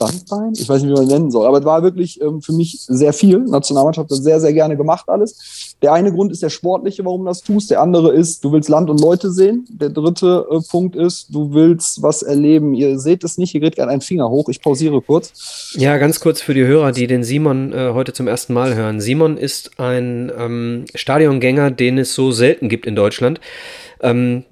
Standbein, 0.08 0.52
ich 0.54 0.68
weiß 0.68 0.82
nicht, 0.82 0.90
wie 0.90 0.98
man 0.98 1.06
nennen 1.06 1.30
soll, 1.30 1.46
aber 1.46 1.58
es 1.58 1.64
war 1.64 1.82
wirklich 1.82 2.20
ähm, 2.20 2.42
für 2.42 2.52
mich 2.52 2.84
sehr 2.88 3.12
viel. 3.12 3.38
Nationalmannschaft 3.38 4.10
hat 4.10 4.22
sehr, 4.22 4.40
sehr 4.40 4.52
gerne 4.52 4.76
gemacht 4.76 5.08
alles. 5.08 5.74
Der 5.82 5.92
eine 5.92 6.12
Grund 6.12 6.32
ist 6.32 6.42
der 6.42 6.50
sportliche, 6.50 7.04
warum 7.04 7.22
du 7.22 7.26
das 7.26 7.40
tust. 7.40 7.70
Der 7.70 7.80
andere 7.80 8.12
ist, 8.12 8.44
du 8.44 8.52
willst 8.52 8.68
Land 8.68 8.90
und 8.90 9.00
Leute 9.00 9.32
sehen. 9.32 9.66
Der 9.70 9.90
dritte 9.90 10.46
äh, 10.50 10.60
Punkt 10.70 10.96
ist, 10.96 11.26
du 11.34 11.52
willst 11.52 12.02
was 12.02 12.22
erleben. 12.22 12.74
Ihr 12.74 12.98
seht 12.98 13.24
es 13.24 13.38
nicht, 13.38 13.50
hier 13.50 13.60
geht 13.60 13.76
gerade 13.76 13.90
ein 13.90 14.00
Finger 14.00 14.30
hoch. 14.30 14.48
Ich 14.48 14.62
pausiere 14.62 15.00
kurz. 15.02 15.74
Ja, 15.76 15.96
ganz 15.98 16.20
kurz 16.20 16.40
für 16.40 16.54
die 16.54 16.64
Hörer, 16.64 16.92
die 16.92 17.06
den 17.06 17.24
Simon 17.24 17.72
äh, 17.72 17.92
heute 17.92 18.12
zum 18.12 18.28
ersten 18.28 18.52
Mal 18.52 18.74
hören. 18.74 19.00
Simon 19.00 19.36
ist 19.36 19.78
ein 19.78 20.30
ähm, 20.38 20.84
Stadiongänger, 20.94 21.70
den 21.70 21.98
es 21.98 22.14
so 22.14 22.32
selten 22.32 22.68
gibt 22.68 22.86
in 22.86 22.94
Deutschland. 22.94 23.40
Ähm, 24.00 24.44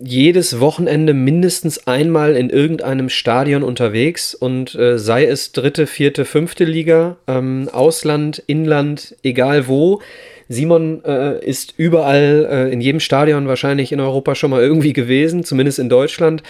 jedes 0.00 0.60
Wochenende 0.60 1.12
mindestens 1.12 1.86
einmal 1.86 2.36
in 2.36 2.50
irgendeinem 2.50 3.08
Stadion 3.08 3.62
unterwegs 3.62 4.34
und 4.34 4.74
äh, 4.74 4.98
sei 4.98 5.26
es 5.26 5.52
dritte, 5.52 5.86
vierte, 5.86 6.24
fünfte 6.24 6.64
Liga, 6.64 7.16
ähm, 7.26 7.68
Ausland, 7.72 8.42
Inland, 8.46 9.16
egal 9.22 9.68
wo. 9.68 10.00
Simon 10.48 11.02
äh, 11.04 11.44
ist 11.44 11.74
überall 11.76 12.46
äh, 12.50 12.72
in 12.72 12.80
jedem 12.80 13.00
Stadion 13.00 13.48
wahrscheinlich 13.48 13.92
in 13.92 14.00
Europa 14.00 14.34
schon 14.34 14.50
mal 14.50 14.62
irgendwie 14.62 14.92
gewesen, 14.92 15.44
zumindest 15.44 15.78
in 15.78 15.88
Deutschland. 15.88 16.42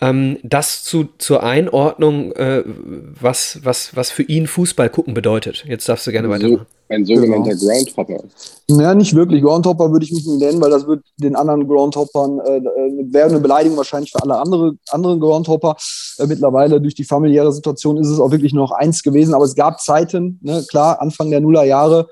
Ähm, 0.00 0.38
das 0.42 0.84
zu, 0.84 1.08
zur 1.18 1.42
Einordnung, 1.42 2.32
äh, 2.32 2.62
was, 2.64 3.60
was, 3.62 3.96
was 3.96 4.10
für 4.10 4.22
ihn 4.22 4.46
Fußball 4.46 4.88
gucken 4.88 5.14
bedeutet. 5.14 5.64
Jetzt 5.66 5.88
darfst 5.88 6.06
du 6.06 6.12
gerne 6.12 6.28
so, 6.28 6.34
weitermachen. 6.34 6.66
Ein 6.90 7.04
sogenannter 7.04 7.54
genau. 7.54 7.72
Groundhopper. 7.72 8.24
Naja, 8.68 8.94
nicht 8.96 9.14
wirklich. 9.14 9.42
Groundhopper 9.42 9.92
würde 9.92 10.04
ich 10.04 10.12
mich 10.12 10.26
nicht 10.26 10.40
nennen, 10.40 10.60
weil 10.60 10.70
das 10.70 10.88
wird 10.88 11.04
den 11.18 11.36
anderen 11.36 11.68
Groundhoppern, 11.68 12.40
äh, 12.40 12.56
äh, 12.56 13.12
wäre 13.12 13.28
eine 13.28 13.38
Beleidigung 13.38 13.76
wahrscheinlich 13.76 14.10
für 14.10 14.20
alle 14.20 14.36
andere, 14.36 14.74
anderen 14.90 15.20
Groundhopper. 15.20 15.76
Äh, 16.18 16.26
mittlerweile 16.26 16.80
durch 16.80 16.96
die 16.96 17.04
familiäre 17.04 17.52
Situation 17.52 17.96
ist 17.96 18.08
es 18.08 18.18
auch 18.18 18.32
wirklich 18.32 18.52
nur 18.52 18.64
noch 18.64 18.72
eins 18.72 19.04
gewesen. 19.04 19.34
Aber 19.34 19.44
es 19.44 19.54
gab 19.54 19.80
Zeiten, 19.80 20.40
ne, 20.42 20.64
klar, 20.68 21.00
Anfang 21.00 21.30
der 21.30 21.40
Nullerjahre, 21.40 22.08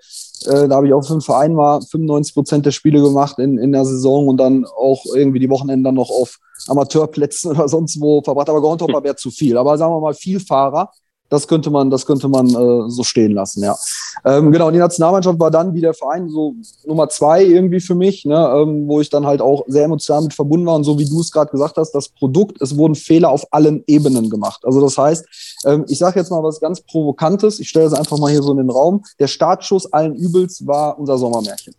äh, 0.46 0.68
da 0.68 0.76
habe 0.76 0.86
ich 0.86 0.94
auch 0.94 1.04
für 1.04 1.14
einen 1.14 1.22
Verein 1.22 1.54
mal 1.54 1.80
95 1.80 2.34
Prozent 2.34 2.64
der 2.64 2.70
Spiele 2.70 3.02
gemacht 3.02 3.40
in, 3.40 3.58
in 3.58 3.72
der 3.72 3.84
Saison 3.84 4.28
und 4.28 4.36
dann 4.36 4.64
auch 4.64 5.04
irgendwie 5.12 5.40
die 5.40 5.50
Wochenende 5.50 5.88
dann 5.88 5.96
noch 5.96 6.10
auf 6.10 6.38
Amateurplätzen 6.68 7.50
oder 7.56 7.68
sonst 7.68 8.00
wo 8.00 8.22
verbracht. 8.22 8.48
Aber 8.48 8.60
Groundhopper 8.60 9.02
wäre 9.02 9.16
zu 9.16 9.32
viel. 9.32 9.56
Aber 9.56 9.76
sagen 9.76 9.92
wir 9.92 10.00
mal 10.00 10.14
Vielfahrer 10.14 10.92
das 11.28 11.46
könnte 11.46 11.70
man, 11.70 11.90
das 11.90 12.06
könnte 12.06 12.28
man 12.28 12.48
äh, 12.48 12.90
so 12.90 13.04
stehen 13.04 13.32
lassen, 13.32 13.62
ja. 13.62 13.76
Ähm, 14.24 14.50
genau, 14.50 14.70
die 14.70 14.78
Nationalmannschaft 14.78 15.38
war 15.38 15.50
dann 15.50 15.74
wie 15.74 15.80
der 15.80 15.94
Verein 15.94 16.28
so 16.28 16.54
Nummer 16.86 17.08
zwei 17.08 17.44
irgendwie 17.44 17.80
für 17.80 17.94
mich, 17.94 18.24
ne, 18.24 18.36
ähm, 18.56 18.88
wo 18.88 19.00
ich 19.00 19.10
dann 19.10 19.26
halt 19.26 19.40
auch 19.40 19.64
sehr 19.66 19.84
emotional 19.84 20.22
mit 20.22 20.34
verbunden 20.34 20.66
war. 20.66 20.74
Und 20.74 20.84
so 20.84 20.98
wie 20.98 21.08
du 21.08 21.20
es 21.20 21.30
gerade 21.30 21.50
gesagt 21.50 21.76
hast, 21.76 21.92
das 21.92 22.08
Produkt, 22.08 22.60
es 22.60 22.76
wurden 22.76 22.94
Fehler 22.94 23.30
auf 23.30 23.46
allen 23.52 23.84
Ebenen 23.86 24.30
gemacht. 24.30 24.64
Also 24.64 24.80
das 24.80 24.96
heißt, 24.96 25.26
ähm, 25.66 25.84
ich 25.88 25.98
sage 25.98 26.18
jetzt 26.18 26.30
mal 26.30 26.42
was 26.42 26.60
ganz 26.60 26.80
Provokantes, 26.80 27.60
ich 27.60 27.68
stelle 27.68 27.86
es 27.86 27.92
einfach 27.92 28.18
mal 28.18 28.30
hier 28.30 28.42
so 28.42 28.52
in 28.52 28.58
den 28.58 28.70
Raum. 28.70 29.04
Der 29.18 29.26
Startschuss 29.26 29.92
allen 29.92 30.14
Übels 30.14 30.66
war 30.66 30.98
unser 30.98 31.18
Sommermärchen. 31.18 31.74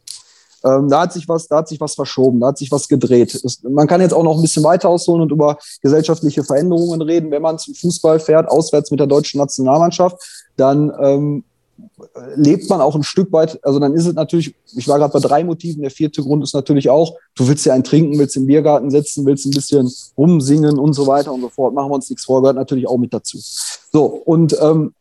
Ähm, 0.63 0.89
da 0.89 1.02
hat 1.02 1.13
sich 1.13 1.28
was, 1.28 1.48
da 1.48 1.58
hat 1.58 1.67
sich 1.67 1.80
was 1.80 1.95
verschoben, 1.95 2.39
da 2.39 2.48
hat 2.48 2.58
sich 2.58 2.72
was 2.72 2.88
gedreht. 2.88 3.34
Es, 3.36 3.63
man 3.63 3.88
kann 3.88 4.02
jetzt 4.02 4.13
auch 4.13 4.24
noch 4.24 4.36
ein 4.36 4.41
bisschen 4.41 4.64
weiter 4.64 4.89
ausholen 4.89 5.22
und 5.22 5.32
über 5.32 5.57
gesellschaftliche 5.82 6.43
Veränderungen 6.43 7.01
reden. 7.01 7.32
Wenn 7.32 7.41
man 7.41 7.57
zum 7.57 7.76
Fußball 7.76 8.20
fährt, 8.20 8.49
auswärts 8.49 8.91
mit 8.91 8.99
der 8.99 9.07
deutschen 9.07 9.39
Nationalmannschaft, 9.39 10.18
dann 10.57 10.91
ähm, 11.01 11.43
lebt 12.36 12.70
man 12.70 12.82
auch 12.82 12.95
ein 12.95 13.03
Stück 13.03 13.32
weit, 13.32 13.64
also 13.64 13.80
dann 13.80 13.93
ist 13.93 14.05
es 14.05 14.14
natürlich, 14.14 14.55
ich 14.76 14.88
war 14.88 14.99
gerade 14.99 15.14
bei 15.14 15.20
drei 15.20 15.43
Motiven, 15.43 15.82
der 15.82 15.91
vierte 15.91 16.22
Grund 16.22 16.43
ist 16.43 16.53
natürlich 16.53 16.89
auch, 16.89 17.16
du 17.36 17.47
willst 17.47 17.66
ja 17.66 17.74
ein 17.74 17.84
trinken, 17.84 18.18
willst 18.18 18.36
im 18.36 18.47
Biergarten 18.47 18.89
sitzen, 18.89 19.26
willst 19.26 19.45
ein 19.45 19.51
bisschen 19.51 19.91
rumsingen 20.18 20.78
und 20.78 20.93
so 20.93 21.07
weiter 21.07 21.32
und 21.32 21.41
so 21.41 21.49
fort, 21.49 21.74
machen 21.74 21.89
wir 21.89 21.95
uns 21.95 22.10
nichts 22.10 22.26
vor, 22.26 22.41
gehört 22.41 22.57
natürlich 22.57 22.88
auch 22.88 22.97
mit 22.97 23.14
dazu. 23.14 23.38
So, 23.91 24.05
und 24.05 24.57
ähm, 24.62 24.93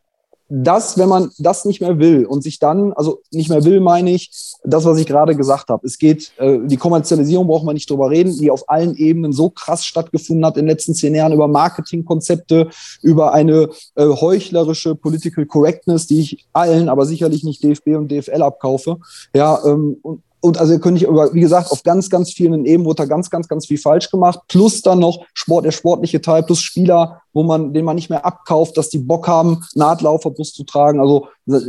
das, 0.48 0.96
wenn 0.96 1.08
man 1.08 1.30
das 1.38 1.64
nicht 1.64 1.80
mehr 1.80 1.98
will 1.98 2.24
und 2.24 2.42
sich 2.42 2.58
dann, 2.58 2.92
also 2.94 3.20
nicht 3.30 3.50
mehr 3.50 3.64
will, 3.64 3.80
meine 3.80 4.10
ich, 4.10 4.30
das, 4.64 4.84
was 4.84 4.98
ich 4.98 5.06
gerade 5.06 5.36
gesagt 5.36 5.68
habe. 5.68 5.86
Es 5.86 5.98
geht, 5.98 6.32
äh, 6.38 6.58
die 6.64 6.78
Kommerzialisierung 6.78 7.46
braucht 7.46 7.64
man 7.64 7.74
nicht 7.74 7.90
drüber 7.90 8.10
reden, 8.10 8.36
die 8.38 8.50
auf 8.50 8.68
allen 8.68 8.96
Ebenen 8.96 9.32
so 9.32 9.50
krass 9.50 9.84
stattgefunden 9.84 10.46
hat 10.46 10.56
in 10.56 10.64
den 10.64 10.70
letzten 10.70 10.94
zehn 10.94 11.14
Jahren 11.14 11.32
über 11.32 11.48
Marketingkonzepte, 11.48 12.68
über 13.02 13.34
eine 13.34 13.68
äh, 13.94 14.06
heuchlerische 14.06 14.94
Political 14.94 15.46
Correctness, 15.46 16.06
die 16.06 16.20
ich 16.20 16.46
allen, 16.52 16.88
aber 16.88 17.04
sicherlich 17.04 17.44
nicht 17.44 17.62
DFB 17.62 17.88
und 17.96 18.10
DFL 18.10 18.42
abkaufe. 18.42 18.98
Ja, 19.34 19.62
ähm, 19.64 19.98
und, 20.02 20.22
und 20.40 20.58
also 20.58 20.78
könnte 20.78 21.02
ich 21.02 21.08
aber, 21.08 21.34
wie 21.34 21.40
gesagt, 21.40 21.72
auf 21.72 21.82
ganz, 21.82 22.10
ganz 22.10 22.32
vielen 22.32 22.64
Ebenen 22.64 22.84
wurde 22.84 23.02
da 23.02 23.04
ganz, 23.06 23.28
ganz, 23.28 23.48
ganz 23.48 23.66
viel 23.66 23.78
falsch 23.78 24.10
gemacht. 24.10 24.40
Plus 24.46 24.82
dann 24.82 25.00
noch 25.00 25.24
Sport, 25.34 25.64
der 25.64 25.72
sportliche 25.72 26.20
Teil, 26.20 26.44
plus 26.44 26.60
Spieler, 26.60 27.22
wo 27.32 27.42
man, 27.42 27.72
den 27.72 27.84
man 27.84 27.96
nicht 27.96 28.08
mehr 28.08 28.24
abkauft, 28.24 28.76
dass 28.76 28.88
die 28.88 28.98
Bock 28.98 29.26
haben, 29.26 29.64
Nahtlaufverbus 29.74 30.52
zu 30.52 30.64
tragen. 30.64 31.00
Also 31.00 31.26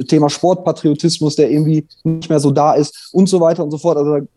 Thema 0.08 0.30
Sportpatriotismus, 0.30 1.36
der 1.36 1.50
irgendwie 1.50 1.88
nicht 2.04 2.30
mehr 2.30 2.40
so 2.40 2.52
da 2.52 2.74
ist 2.74 3.10
und 3.12 3.28
so 3.28 3.42
weiter 3.42 3.64
und 3.64 3.72
so 3.72 3.80
fort. 3.80 3.98
Also 3.98 4.28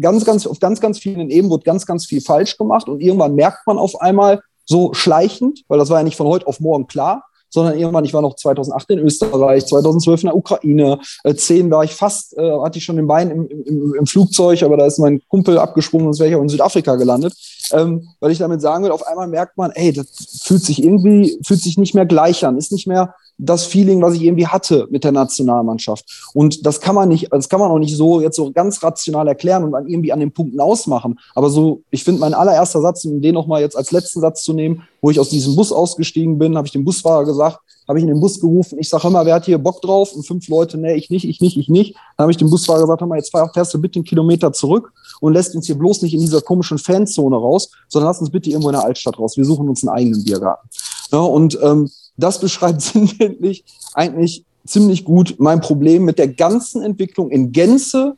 ganz, 0.00 0.24
ganz, 0.24 0.46
auf 0.46 0.58
ganz, 0.58 0.80
ganz 0.80 0.98
vielen 0.98 1.28
Ebenen 1.30 1.50
wurde 1.50 1.64
ganz, 1.64 1.84
ganz 1.84 2.06
viel 2.06 2.22
falsch 2.22 2.56
gemacht. 2.56 2.88
Und 2.88 3.00
irgendwann 3.00 3.34
merkt 3.34 3.66
man 3.66 3.78
auf 3.78 4.00
einmal 4.00 4.40
so 4.64 4.94
schleichend, 4.94 5.64
weil 5.68 5.78
das 5.78 5.90
war 5.90 5.98
ja 5.98 6.04
nicht 6.04 6.16
von 6.16 6.26
heute 6.26 6.46
auf 6.46 6.60
morgen 6.60 6.86
klar, 6.86 7.24
sondern 7.52 7.78
irgendwann, 7.78 8.04
ich 8.04 8.14
war 8.14 8.22
noch 8.22 8.34
2008 8.34 8.90
in 8.90 8.98
Österreich, 9.00 9.66
2012 9.66 10.22
in 10.22 10.26
der 10.26 10.36
Ukraine, 10.36 10.98
äh, 11.24 11.34
10 11.34 11.70
war 11.70 11.84
ich 11.84 11.92
fast, 11.94 12.36
äh, 12.36 12.58
hatte 12.60 12.78
ich 12.78 12.84
schon 12.84 12.96
den 12.96 13.06
Bein 13.06 13.30
im, 13.30 13.46
im, 13.48 13.94
im 13.94 14.06
Flugzeug, 14.06 14.62
aber 14.62 14.76
da 14.76 14.86
ist 14.86 14.98
mein 14.98 15.20
Kumpel 15.28 15.58
abgesprungen, 15.58 16.06
sonst 16.06 16.20
wäre 16.20 16.30
ich 16.30 16.36
auch 16.36 16.42
in 16.42 16.48
Südafrika 16.48 16.96
gelandet. 16.96 17.34
Ähm, 17.72 18.08
weil 18.20 18.32
ich 18.32 18.38
damit 18.38 18.60
sagen 18.60 18.84
will, 18.84 18.90
auf 18.90 19.06
einmal 19.06 19.28
merkt 19.28 19.56
man, 19.56 19.70
ey, 19.70 19.92
das 19.92 20.40
fühlt 20.42 20.62
sich 20.62 20.82
irgendwie, 20.82 21.38
fühlt 21.44 21.60
sich 21.60 21.78
nicht 21.78 21.94
mehr 21.94 22.06
gleich 22.06 22.44
an, 22.44 22.58
ist 22.58 22.72
nicht 22.72 22.86
mehr 22.86 23.14
das 23.38 23.66
Feeling, 23.66 24.00
was 24.02 24.14
ich 24.14 24.22
irgendwie 24.22 24.46
hatte 24.46 24.86
mit 24.90 25.04
der 25.04 25.12
Nationalmannschaft. 25.12 26.30
Und 26.34 26.64
das 26.66 26.80
kann 26.80 26.94
man 26.94 27.08
nicht, 27.08 27.32
das 27.32 27.48
kann 27.48 27.60
man 27.60 27.70
auch 27.70 27.78
nicht 27.78 27.96
so 27.96 28.20
jetzt 28.20 28.36
so 28.36 28.52
ganz 28.52 28.82
rational 28.82 29.26
erklären 29.26 29.64
und 29.64 29.72
dann 29.72 29.88
irgendwie 29.88 30.12
an 30.12 30.20
den 30.20 30.32
Punkten 30.32 30.60
ausmachen. 30.60 31.18
Aber 31.34 31.50
so, 31.50 31.82
ich 31.90 32.04
finde, 32.04 32.20
mein 32.20 32.34
allererster 32.34 32.80
Satz, 32.80 33.04
um 33.04 33.20
den 33.20 33.34
nochmal 33.34 33.60
jetzt 33.60 33.76
als 33.76 33.90
letzten 33.90 34.20
Satz 34.20 34.42
zu 34.42 34.52
nehmen, 34.52 34.82
wo 35.00 35.10
ich 35.10 35.18
aus 35.18 35.30
diesem 35.30 35.56
Bus 35.56 35.72
ausgestiegen 35.72 36.38
bin, 36.38 36.56
habe 36.56 36.66
ich 36.66 36.72
dem 36.72 36.84
Busfahrer 36.84 37.24
gesagt, 37.24 37.41
habe 37.50 37.98
ich 37.98 38.02
in 38.02 38.08
den 38.08 38.20
Bus 38.20 38.40
gerufen, 38.40 38.78
ich 38.78 38.88
sage 38.88 39.08
immer, 39.08 39.24
wer 39.26 39.34
hat 39.34 39.44
hier 39.44 39.58
Bock 39.58 39.82
drauf? 39.82 40.12
Und 40.12 40.26
fünf 40.26 40.48
Leute, 40.48 40.78
nee, 40.78 40.94
ich 40.94 41.10
nicht, 41.10 41.24
ich 41.24 41.40
nicht, 41.40 41.56
ich 41.56 41.68
nicht. 41.68 41.94
Dann 42.16 42.24
habe 42.24 42.30
ich 42.30 42.36
dem 42.36 42.48
Busfahrer 42.48 42.80
gesagt, 42.80 43.00
hör 43.00 43.08
mal, 43.08 43.18
jetzt 43.18 43.30
fährst 43.30 43.74
du 43.74 43.80
bitte 43.80 43.98
einen 43.98 44.04
Kilometer 44.04 44.52
zurück 44.52 44.92
und 45.20 45.32
lässt 45.32 45.54
uns 45.54 45.66
hier 45.66 45.76
bloß 45.76 46.02
nicht 46.02 46.14
in 46.14 46.20
dieser 46.20 46.40
komischen 46.40 46.78
Fanzone 46.78 47.36
raus, 47.36 47.70
sondern 47.88 48.08
lass 48.08 48.20
uns 48.20 48.30
bitte 48.30 48.50
irgendwo 48.50 48.68
in 48.68 48.74
der 48.74 48.84
Altstadt 48.84 49.18
raus. 49.18 49.36
Wir 49.36 49.44
suchen 49.44 49.68
uns 49.68 49.82
einen 49.82 49.96
eigenen 49.96 50.24
Biergarten. 50.24 50.68
Ja, 51.10 51.18
und 51.18 51.58
ähm, 51.62 51.90
das 52.16 52.40
beschreibt 52.40 52.82
sinnbildlich 52.82 53.64
eigentlich 53.94 54.44
ziemlich 54.64 55.04
gut 55.04 55.36
mein 55.38 55.60
Problem 55.60 56.04
mit 56.04 56.18
der 56.18 56.28
ganzen 56.28 56.82
Entwicklung 56.82 57.30
in 57.30 57.52
Gänze, 57.52 58.16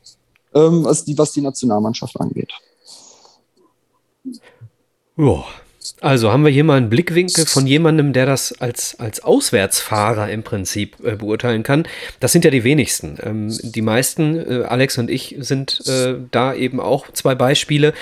ähm, 0.54 0.84
was, 0.84 1.04
die, 1.04 1.16
was 1.16 1.32
die 1.32 1.40
Nationalmannschaft 1.40 2.20
angeht. 2.20 2.52
Ja, 5.16 5.44
also 6.00 6.32
haben 6.32 6.44
wir 6.44 6.50
hier 6.50 6.64
mal 6.64 6.76
einen 6.76 6.88
Blickwinkel 6.88 7.46
von 7.46 7.66
jemandem, 7.66 8.12
der 8.12 8.26
das 8.26 8.52
als, 8.60 8.98
als 8.98 9.22
Auswärtsfahrer 9.22 10.30
im 10.30 10.42
Prinzip 10.42 10.96
äh, 11.04 11.16
beurteilen 11.16 11.62
kann. 11.62 11.86
Das 12.20 12.32
sind 12.32 12.44
ja 12.44 12.50
die 12.50 12.64
wenigsten. 12.64 13.18
Ähm, 13.22 13.56
die 13.62 13.82
meisten, 13.82 14.36
äh, 14.36 14.64
Alex 14.64 14.98
und 14.98 15.10
ich, 15.10 15.36
sind 15.38 15.82
äh, 15.86 16.14
da 16.30 16.54
eben 16.54 16.80
auch 16.80 17.10
zwei 17.12 17.34
Beispiele. 17.34 17.92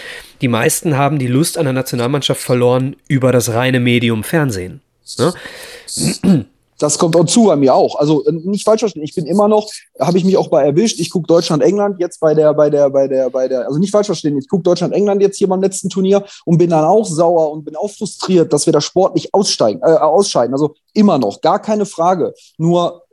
Die 0.40 0.48
meisten 0.48 0.96
haben 0.96 1.18
die 1.18 1.26
Lust 1.26 1.58
an 1.58 1.64
der 1.64 1.72
Nationalmannschaft 1.72 2.40
verloren 2.40 2.96
über 3.08 3.32
das 3.32 3.52
reine 3.52 3.80
Medium 3.80 4.22
Fernsehen. 4.24 4.80
Ne? 5.18 6.46
Das 6.82 6.98
kommt 6.98 7.14
auch 7.14 7.26
zu 7.26 7.44
bei 7.44 7.54
mir 7.54 7.76
auch. 7.76 7.94
Also 7.94 8.24
äh, 8.24 8.32
nicht 8.32 8.64
falsch 8.64 8.80
verstehen. 8.80 9.04
Ich 9.04 9.14
bin 9.14 9.24
immer 9.26 9.46
noch, 9.46 9.70
habe 10.00 10.18
ich 10.18 10.24
mich 10.24 10.36
auch 10.36 10.48
bei 10.48 10.64
erwischt. 10.64 10.98
Ich 10.98 11.10
gucke 11.10 11.28
Deutschland 11.28 11.62
England 11.62 12.00
jetzt 12.00 12.18
bei 12.18 12.34
der 12.34 12.52
bei 12.54 12.70
der 12.70 12.90
bei 12.90 13.06
der 13.06 13.30
bei 13.30 13.46
der 13.46 13.68
also 13.68 13.78
nicht 13.78 13.92
falsch 13.92 14.06
verstehen. 14.06 14.36
Ich 14.36 14.48
gucke 14.48 14.64
Deutschland 14.64 14.92
England 14.92 15.22
jetzt 15.22 15.38
hier 15.38 15.48
beim 15.48 15.62
letzten 15.62 15.90
Turnier 15.90 16.24
und 16.44 16.58
bin 16.58 16.70
dann 16.70 16.84
auch 16.84 17.06
sauer 17.06 17.52
und 17.52 17.64
bin 17.64 17.76
auch 17.76 17.90
frustriert, 17.90 18.52
dass 18.52 18.66
wir 18.66 18.72
da 18.72 18.80
sportlich 18.80 19.32
aussteigen 19.32 19.80
äh, 19.80 19.92
ausscheiden. 19.92 20.54
Also 20.54 20.74
immer 20.92 21.18
noch, 21.18 21.40
gar 21.40 21.60
keine 21.60 21.86
Frage. 21.86 22.34
Nur 22.58 23.04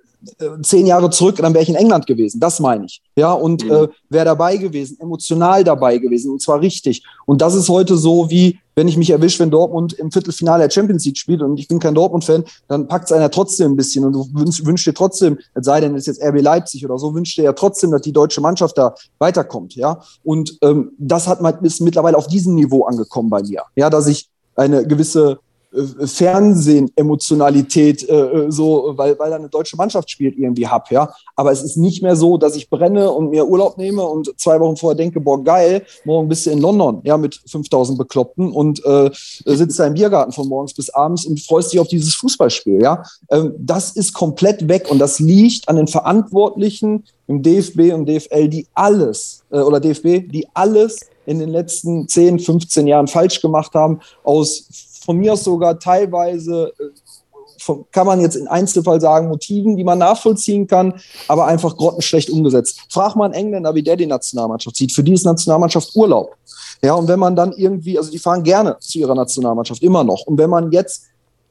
zehn 0.63 0.86
Jahre 0.86 1.09
zurück, 1.09 1.38
dann 1.38 1.53
wäre 1.53 1.63
ich 1.63 1.70
in 1.70 1.76
England 1.76 2.05
gewesen. 2.05 2.39
Das 2.39 2.59
meine 2.59 2.86
ich. 2.86 3.01
Ja, 3.15 3.32
und 3.32 3.63
mhm. 3.63 3.72
äh, 3.72 3.88
wäre 4.09 4.26
dabei 4.26 4.57
gewesen, 4.57 4.97
emotional 4.99 5.63
dabei 5.63 5.97
gewesen, 5.97 6.32
und 6.32 6.41
zwar 6.41 6.61
richtig. 6.61 7.03
Und 7.26 7.41
das 7.41 7.55
ist 7.55 7.70
heute 7.70 7.97
so, 7.97 8.30
wie 8.30 8.59
wenn 8.76 8.88
ich 8.88 8.97
mich 8.97 9.09
erwische, 9.09 9.39
wenn 9.39 9.51
Dortmund 9.51 9.91
im 9.93 10.09
Viertelfinale 10.09 10.63
der 10.63 10.70
Champions 10.70 11.03
League 11.03 11.17
spielt 11.17 11.41
und 11.41 11.59
ich 11.59 11.67
bin 11.67 11.80
kein 11.80 11.95
Dortmund-Fan, 11.95 12.45
dann 12.70 12.88
packt 12.88 13.05
es 13.05 13.11
einer 13.11 13.30
trotzdem 13.30 13.74
ein 13.74 13.76
bisschen 13.76 14.05
und 14.05 14.13
du 14.13 14.26
wünschst, 14.34 14.65
wünschst 14.65 14.88
dir 14.88 14.93
trotzdem, 14.93 15.38
es 15.53 15.65
sei 15.65 15.82
denn, 15.82 15.95
es 15.95 16.07
ist 16.07 16.17
jetzt 16.17 16.24
RB 16.24 16.41
Leipzig 16.41 16.86
oder 16.86 16.97
so, 16.97 17.13
wünschst 17.13 17.38
dir 17.38 17.43
ja 17.43 17.53
trotzdem, 17.53 17.91
dass 17.91 18.01
die 18.01 18.13
deutsche 18.13 18.39
Mannschaft 18.39 18.78
da 18.78 18.95
weiterkommt. 19.17 19.76
Ja, 19.76 20.01
und 20.24 20.57
ähm, 20.61 20.91
das 20.97 21.28
hat 21.28 21.39
ist 21.61 21.82
mittlerweile 21.82 22.17
auf 22.17 22.28
diesem 22.28 22.55
Niveau 22.55 22.86
angekommen 22.86 23.30
bei 23.30 23.41
mir. 23.41 23.63
Ja, 23.76 23.89
dass 23.89 24.07
ich 24.07 24.30
eine 24.55 24.88
gewisse 24.88 25.39
äh, 25.74 26.07
Fernsehen-Emotionalität, 26.07 28.07
äh, 28.09 28.13
äh, 28.13 28.51
so, 28.51 28.93
weil, 28.95 29.17
weil 29.20 29.30
da 29.30 29.36
eine 29.36 29.49
deutsche 29.49 29.78
Mannschaft 29.78 30.09
spielt, 30.09 30.38
irgendwie 30.38 30.67
hab, 30.67 30.91
ja. 30.91 31.13
Aber 31.36 31.51
es 31.51 31.63
ist 31.63 31.78
nicht 31.78 32.01
mehr 32.01 32.15
so, 32.15 32.38
dass 32.38 32.55
ich 32.55 32.70
brenne 32.70 33.11
und 33.11 33.30
mir 33.30 33.47
Urlaub 33.47 33.78
nehme 33.78 34.03
und 34.03 34.34
zwei 34.39 34.59
Wochen 34.59 34.78
vorher 34.78 34.95
denke, 34.95 35.20
boah, 35.20 35.43
geil, 35.43 35.84
morgen 36.05 36.28
bist 36.28 36.45
du 36.45 36.51
in 36.51 36.59
London, 36.59 37.01
ja, 37.03 37.17
mit 37.17 37.39
5000 37.45 37.97
Bekloppten 37.97 38.51
und 38.51 38.84
äh, 38.84 39.11
sitzt 39.13 39.80
da 39.80 39.86
im 39.86 39.93
Biergarten 39.93 40.32
von 40.32 40.47
morgens 40.47 40.74
bis 40.74 40.89
abends 40.89 41.26
und 41.26 41.39
freust 41.39 41.72
dich 41.72 41.80
auf 41.80 41.88
dieses 41.88 42.15
Fußballspiel, 42.15 42.82
ja. 42.82 43.03
Ähm, 43.30 43.53
das 43.59 43.91
ist 43.91 44.13
komplett 44.13 44.67
weg 44.67 44.88
und 44.89 44.99
das 44.99 45.20
liegt 45.20 45.70
an 45.70 45.76
den 45.76 45.88
Verantwortlichen 45.88 47.03
im 47.28 47.43
DFB 47.43 47.93
und 47.93 48.07
DFL, 48.07 48.47
die 48.47 48.67
alles, 48.74 49.43
äh, 49.51 49.59
oder 49.59 49.80
DFB, 49.80 50.32
die 50.32 50.47
alles 50.53 51.01
in 51.28 51.38
den 51.38 51.49
letzten 51.49 52.07
10, 52.07 52.39
15 52.39 52.88
Jahren 52.88 53.07
falsch 53.07 53.39
gemacht 53.39 53.76
haben, 53.76 53.99
aus 54.24 54.88
von 55.10 55.18
mir 55.18 55.34
aus 55.34 55.43
sogar 55.43 55.80
teilweise, 55.80 56.72
äh, 56.78 57.74
kann 57.91 58.05
man 58.05 58.22
jetzt 58.22 58.36
in 58.36 58.47
Einzelfall 58.47 59.01
sagen, 59.01 59.28
Motiven, 59.28 59.76
die 59.76 59.84
man 59.84 59.97
nachvollziehen 59.97 60.68
kann, 60.68 60.93
aber 61.28 61.47
einfach 61.47 61.76
grottenschlecht 61.76 62.30
umgesetzt. 62.30 62.82
Frag 62.91 63.16
mal 63.16 63.26
einen 63.26 63.34
Engländer, 63.34 63.74
wie 63.74 63.82
der 63.82 63.95
die 63.95 64.05
Nationalmannschaft 64.05 64.76
sieht. 64.76 64.91
Für 64.91 65.01
die 65.01 65.14
ist 65.14 65.26
Nationalmannschaft 65.26 65.95
Urlaub. 65.95 66.36
Ja, 66.84 66.93
und 66.93 67.07
wenn 67.07 67.18
man 67.18 67.36
dann 67.36 67.53
irgendwie, 67.53 67.97
also 67.97 68.12
die 68.12 68.20
fahren 68.20 68.43
gerne 68.43 68.78
zu 68.82 68.99
ihrer 68.99 69.16
Nationalmannschaft, 69.16 69.82
immer 69.82 70.03
noch. 70.03 70.28
Und 70.28 70.38
wenn 70.38 70.51
man 70.51 70.72
jetzt 70.72 71.05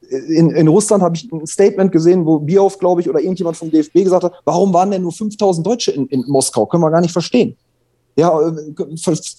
äh, 0.09 0.15
in, 0.15 0.51
in 0.51 0.69
Russland 0.69 1.03
habe 1.03 1.17
ich 1.17 1.29
ein 1.29 1.45
Statement 1.45 1.91
gesehen, 1.91 2.25
wo 2.25 2.39
Bioff, 2.39 2.79
glaube 2.79 3.01
ich, 3.01 3.09
oder 3.09 3.19
irgendjemand 3.19 3.57
vom 3.57 3.69
DFB 3.69 4.05
gesagt 4.05 4.23
hat, 4.23 4.35
warum 4.45 4.73
waren 4.73 4.89
denn 4.89 5.01
nur 5.01 5.11
5000 5.11 5.67
Deutsche 5.67 5.91
in, 5.91 6.07
in 6.07 6.23
Moskau? 6.29 6.65
Können 6.65 6.83
wir 6.83 6.91
gar 6.91 7.01
nicht 7.01 7.11
verstehen. 7.11 7.57
Ja, 8.15 8.39
äh, 8.39 8.73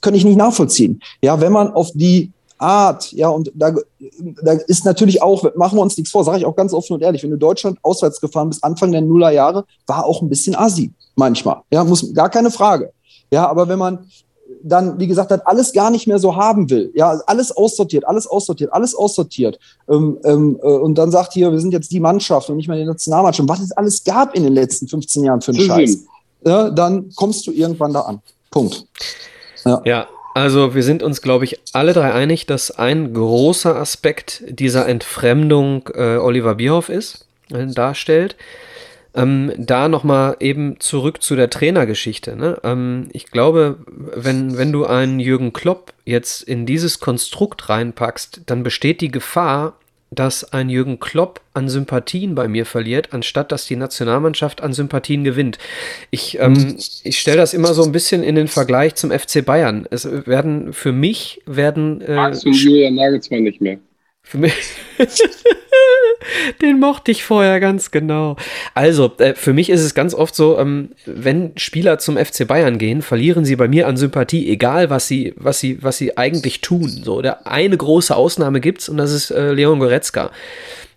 kann 0.02 0.14
ich 0.14 0.26
nicht 0.26 0.36
nachvollziehen. 0.36 1.00
Ja, 1.22 1.40
wenn 1.40 1.52
man 1.52 1.72
auf 1.72 1.90
die 1.94 2.32
Art, 2.60 3.12
ja, 3.12 3.28
und 3.28 3.50
da, 3.54 3.74
da 4.42 4.52
ist 4.52 4.84
natürlich 4.84 5.22
auch, 5.22 5.44
machen 5.56 5.78
wir 5.78 5.82
uns 5.82 5.96
nichts 5.96 6.12
vor, 6.12 6.24
sage 6.24 6.38
ich 6.38 6.46
auch 6.46 6.56
ganz 6.56 6.72
offen 6.72 6.94
und 6.94 7.02
ehrlich, 7.02 7.22
wenn 7.22 7.30
du 7.30 7.38
Deutschland 7.38 7.78
auswärts 7.82 8.20
gefahren 8.20 8.50
bist, 8.50 8.62
Anfang 8.62 8.92
der 8.92 9.00
Nullerjahre, 9.00 9.64
war 9.86 10.04
auch 10.04 10.20
ein 10.22 10.28
bisschen 10.28 10.54
assi 10.54 10.92
manchmal, 11.14 11.62
ja, 11.70 11.84
muss, 11.84 12.12
gar 12.12 12.28
keine 12.28 12.50
Frage. 12.50 12.92
Ja, 13.32 13.48
aber 13.48 13.68
wenn 13.68 13.78
man 13.78 14.06
dann, 14.62 14.98
wie 14.98 15.06
gesagt, 15.06 15.30
das 15.30 15.40
alles 15.46 15.72
gar 15.72 15.90
nicht 15.90 16.06
mehr 16.06 16.18
so 16.18 16.36
haben 16.36 16.68
will, 16.70 16.92
ja, 16.94 17.20
alles 17.26 17.56
aussortiert, 17.56 18.06
alles 18.06 18.26
aussortiert, 18.26 18.72
alles 18.72 18.94
aussortiert 18.94 19.58
ähm, 19.88 20.18
ähm, 20.24 20.58
äh, 20.62 20.66
und 20.66 20.96
dann 20.96 21.10
sagt 21.10 21.32
hier, 21.32 21.50
wir 21.52 21.60
sind 21.60 21.72
jetzt 21.72 21.92
die 21.92 22.00
Mannschaft 22.00 22.50
und 22.50 22.56
nicht 22.56 22.68
mehr 22.68 22.76
die 22.76 22.84
Nationalmannschaft, 22.84 23.48
was 23.48 23.60
es 23.60 23.72
alles 23.72 24.04
gab 24.04 24.34
in 24.34 24.42
den 24.42 24.52
letzten 24.52 24.88
15 24.88 25.24
Jahren 25.24 25.40
für 25.40 25.52
einen 25.52 25.60
Scheiß, 25.60 26.04
ja, 26.44 26.70
dann 26.70 27.10
kommst 27.14 27.46
du 27.46 27.52
irgendwann 27.52 27.92
da 27.92 28.00
an. 28.02 28.20
Punkt. 28.50 28.86
Ja. 29.64 29.80
ja. 29.84 30.06
Also 30.34 30.74
wir 30.74 30.82
sind 30.82 31.02
uns, 31.02 31.22
glaube 31.22 31.44
ich, 31.44 31.60
alle 31.72 31.92
drei 31.92 32.12
einig, 32.12 32.46
dass 32.46 32.70
ein 32.70 33.12
großer 33.12 33.74
Aspekt 33.76 34.44
dieser 34.48 34.86
Entfremdung 34.88 35.88
äh, 35.94 36.16
Oliver 36.16 36.54
Bierhoff 36.54 36.88
ist, 36.88 37.26
äh, 37.52 37.66
darstellt. 37.66 38.36
Ähm, 39.12 39.52
da 39.58 39.88
nochmal 39.88 40.36
eben 40.38 40.78
zurück 40.78 41.20
zu 41.20 41.34
der 41.34 41.50
Trainergeschichte. 41.50 42.36
Ne? 42.36 42.58
Ähm, 42.62 43.08
ich 43.12 43.26
glaube, 43.26 43.78
wenn, 43.88 44.56
wenn 44.56 44.70
du 44.70 44.86
einen 44.86 45.18
Jürgen 45.18 45.52
Klopp 45.52 45.92
jetzt 46.04 46.42
in 46.42 46.64
dieses 46.64 47.00
Konstrukt 47.00 47.68
reinpackst, 47.68 48.42
dann 48.46 48.62
besteht 48.62 49.00
die 49.00 49.10
Gefahr, 49.10 49.79
dass 50.10 50.52
ein 50.52 50.68
Jürgen 50.68 50.98
Klopp 50.98 51.40
an 51.54 51.68
Sympathien 51.68 52.34
bei 52.34 52.48
mir 52.48 52.66
verliert, 52.66 53.12
anstatt 53.12 53.52
dass 53.52 53.66
die 53.66 53.76
Nationalmannschaft 53.76 54.60
an 54.60 54.72
Sympathien 54.72 55.24
gewinnt. 55.24 55.58
Ich, 56.10 56.38
ähm, 56.40 56.76
ich 57.04 57.18
stelle 57.18 57.38
das 57.38 57.54
immer 57.54 57.74
so 57.74 57.84
ein 57.84 57.92
bisschen 57.92 58.22
in 58.22 58.34
den 58.34 58.48
Vergleich 58.48 58.96
zum 58.96 59.10
FC 59.10 59.44
Bayern. 59.44 59.86
Es 59.90 60.04
werden 60.26 60.72
für 60.72 60.92
mich 60.92 61.40
werden. 61.46 62.00
Äh, 62.00 62.30
Julian 62.32 62.96
Nagelsmann 62.96 63.44
nicht 63.44 63.60
mehr? 63.60 63.78
Für 64.30 64.38
mich. 64.38 64.54
Den 66.62 66.78
mochte 66.78 67.10
ich 67.10 67.24
vorher 67.24 67.58
ganz 67.58 67.90
genau. 67.90 68.36
Also, 68.74 69.10
äh, 69.18 69.34
für 69.34 69.52
mich 69.52 69.70
ist 69.70 69.80
es 69.80 69.92
ganz 69.92 70.14
oft 70.14 70.36
so, 70.36 70.56
ähm, 70.56 70.90
wenn 71.04 71.50
Spieler 71.56 71.98
zum 71.98 72.16
FC 72.16 72.46
Bayern 72.46 72.78
gehen, 72.78 73.02
verlieren 73.02 73.44
sie 73.44 73.56
bei 73.56 73.66
mir 73.66 73.88
an 73.88 73.96
Sympathie, 73.96 74.48
egal 74.48 74.88
was 74.88 75.08
sie, 75.08 75.34
was 75.36 75.58
sie, 75.58 75.82
was 75.82 75.98
sie 75.98 76.16
eigentlich 76.16 76.60
tun. 76.60 76.88
So, 77.02 77.22
der 77.22 77.48
eine 77.48 77.76
große 77.76 78.14
Ausnahme 78.14 78.60
gibt's 78.60 78.88
und 78.88 78.98
das 78.98 79.10
ist 79.10 79.32
äh, 79.32 79.50
Leon 79.52 79.80
Goretzka. 79.80 80.30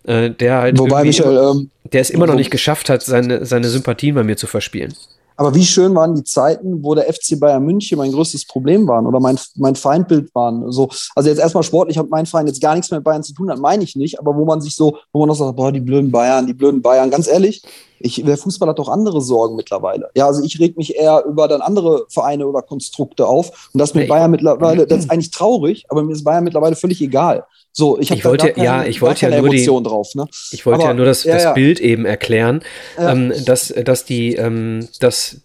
Äh, 0.04 0.30
der 0.30 0.58
halt. 0.58 0.78
Wobei, 0.78 1.02
Michael, 1.02 1.36
ähm, 1.36 1.70
der 1.92 2.02
es 2.02 2.10
immer 2.10 2.28
noch 2.28 2.36
nicht 2.36 2.52
geschafft 2.52 2.88
hat, 2.88 3.02
seine, 3.02 3.46
seine 3.46 3.68
Sympathien 3.68 4.14
bei 4.14 4.22
mir 4.22 4.36
zu 4.36 4.46
verspielen. 4.46 4.94
Aber 5.36 5.54
wie 5.54 5.64
schön 5.64 5.94
waren 5.94 6.14
die 6.14 6.22
Zeiten, 6.22 6.84
wo 6.84 6.94
der 6.94 7.12
FC 7.12 7.38
Bayern 7.38 7.64
München 7.64 7.98
mein 7.98 8.12
größtes 8.12 8.46
Problem 8.46 8.86
waren 8.86 9.06
oder 9.06 9.18
mein, 9.18 9.38
mein 9.56 9.74
Feindbild 9.74 10.32
waren. 10.34 10.70
So, 10.70 10.88
also 11.14 11.28
jetzt 11.28 11.40
erstmal 11.40 11.64
sportlich 11.64 11.98
hat 11.98 12.08
mein 12.08 12.26
Verein 12.26 12.46
jetzt 12.46 12.60
gar 12.60 12.74
nichts 12.74 12.90
mehr 12.90 13.00
mit 13.00 13.04
Bayern 13.04 13.22
zu 13.22 13.34
tun, 13.34 13.48
das 13.48 13.58
meine 13.58 13.82
ich 13.82 13.96
nicht, 13.96 14.18
aber 14.20 14.36
wo 14.36 14.44
man 14.44 14.60
sich 14.60 14.76
so, 14.76 14.98
wo 15.12 15.20
man 15.20 15.28
noch 15.28 15.34
sagt, 15.34 15.56
boah, 15.56 15.72
die 15.72 15.80
blöden 15.80 16.12
Bayern, 16.12 16.46
die 16.46 16.54
blöden 16.54 16.82
Bayern, 16.82 17.10
ganz 17.10 17.26
ehrlich, 17.26 17.62
ich, 17.98 18.22
der 18.22 18.36
Fußball 18.36 18.68
hat 18.68 18.78
doch 18.78 18.88
andere 18.88 19.20
Sorgen 19.20 19.56
mittlerweile. 19.56 20.10
Ja, 20.14 20.26
also 20.26 20.44
ich 20.44 20.60
reg 20.60 20.76
mich 20.76 20.94
eher 20.94 21.24
über 21.24 21.48
dann 21.48 21.62
andere 21.62 22.04
Vereine 22.10 22.46
oder 22.46 22.60
Konstrukte 22.60 23.26
auf. 23.26 23.70
Und 23.72 23.78
das 23.78 23.94
mit 23.94 24.08
Bayern 24.08 24.30
mittlerweile, 24.30 24.86
das 24.86 25.00
ist 25.00 25.10
eigentlich 25.10 25.30
traurig, 25.30 25.86
aber 25.88 26.02
mir 26.02 26.12
ist 26.12 26.22
Bayern 26.22 26.44
mittlerweile 26.44 26.76
völlig 26.76 27.00
egal. 27.00 27.46
So, 27.76 27.98
ich 27.98 28.12
habe 28.12 28.22
wollte, 28.22 28.52
keine, 28.52 28.64
ja, 28.64 28.84
ich 28.84 29.02
wollte 29.02 29.28
ja 29.28 29.30
nur 29.30 29.48
Emotion 29.48 29.82
die, 29.82 29.90
drauf. 29.90 30.14
Ne? 30.14 30.26
Ich 30.52 30.64
wollte 30.64 30.82
Aber, 30.82 30.90
ja 30.90 30.94
nur 30.94 31.06
das, 31.06 31.24
ja, 31.24 31.34
das 31.34 31.42
ja. 31.42 31.52
Bild 31.54 31.80
eben 31.80 32.04
erklären, 32.04 32.62
Ja. 32.96 33.10
ähm, 33.10 33.32
dass, 33.44 33.74
dass 33.84 34.04
die, 34.04 34.36
ähm, 34.36 34.88
dass 35.00 35.40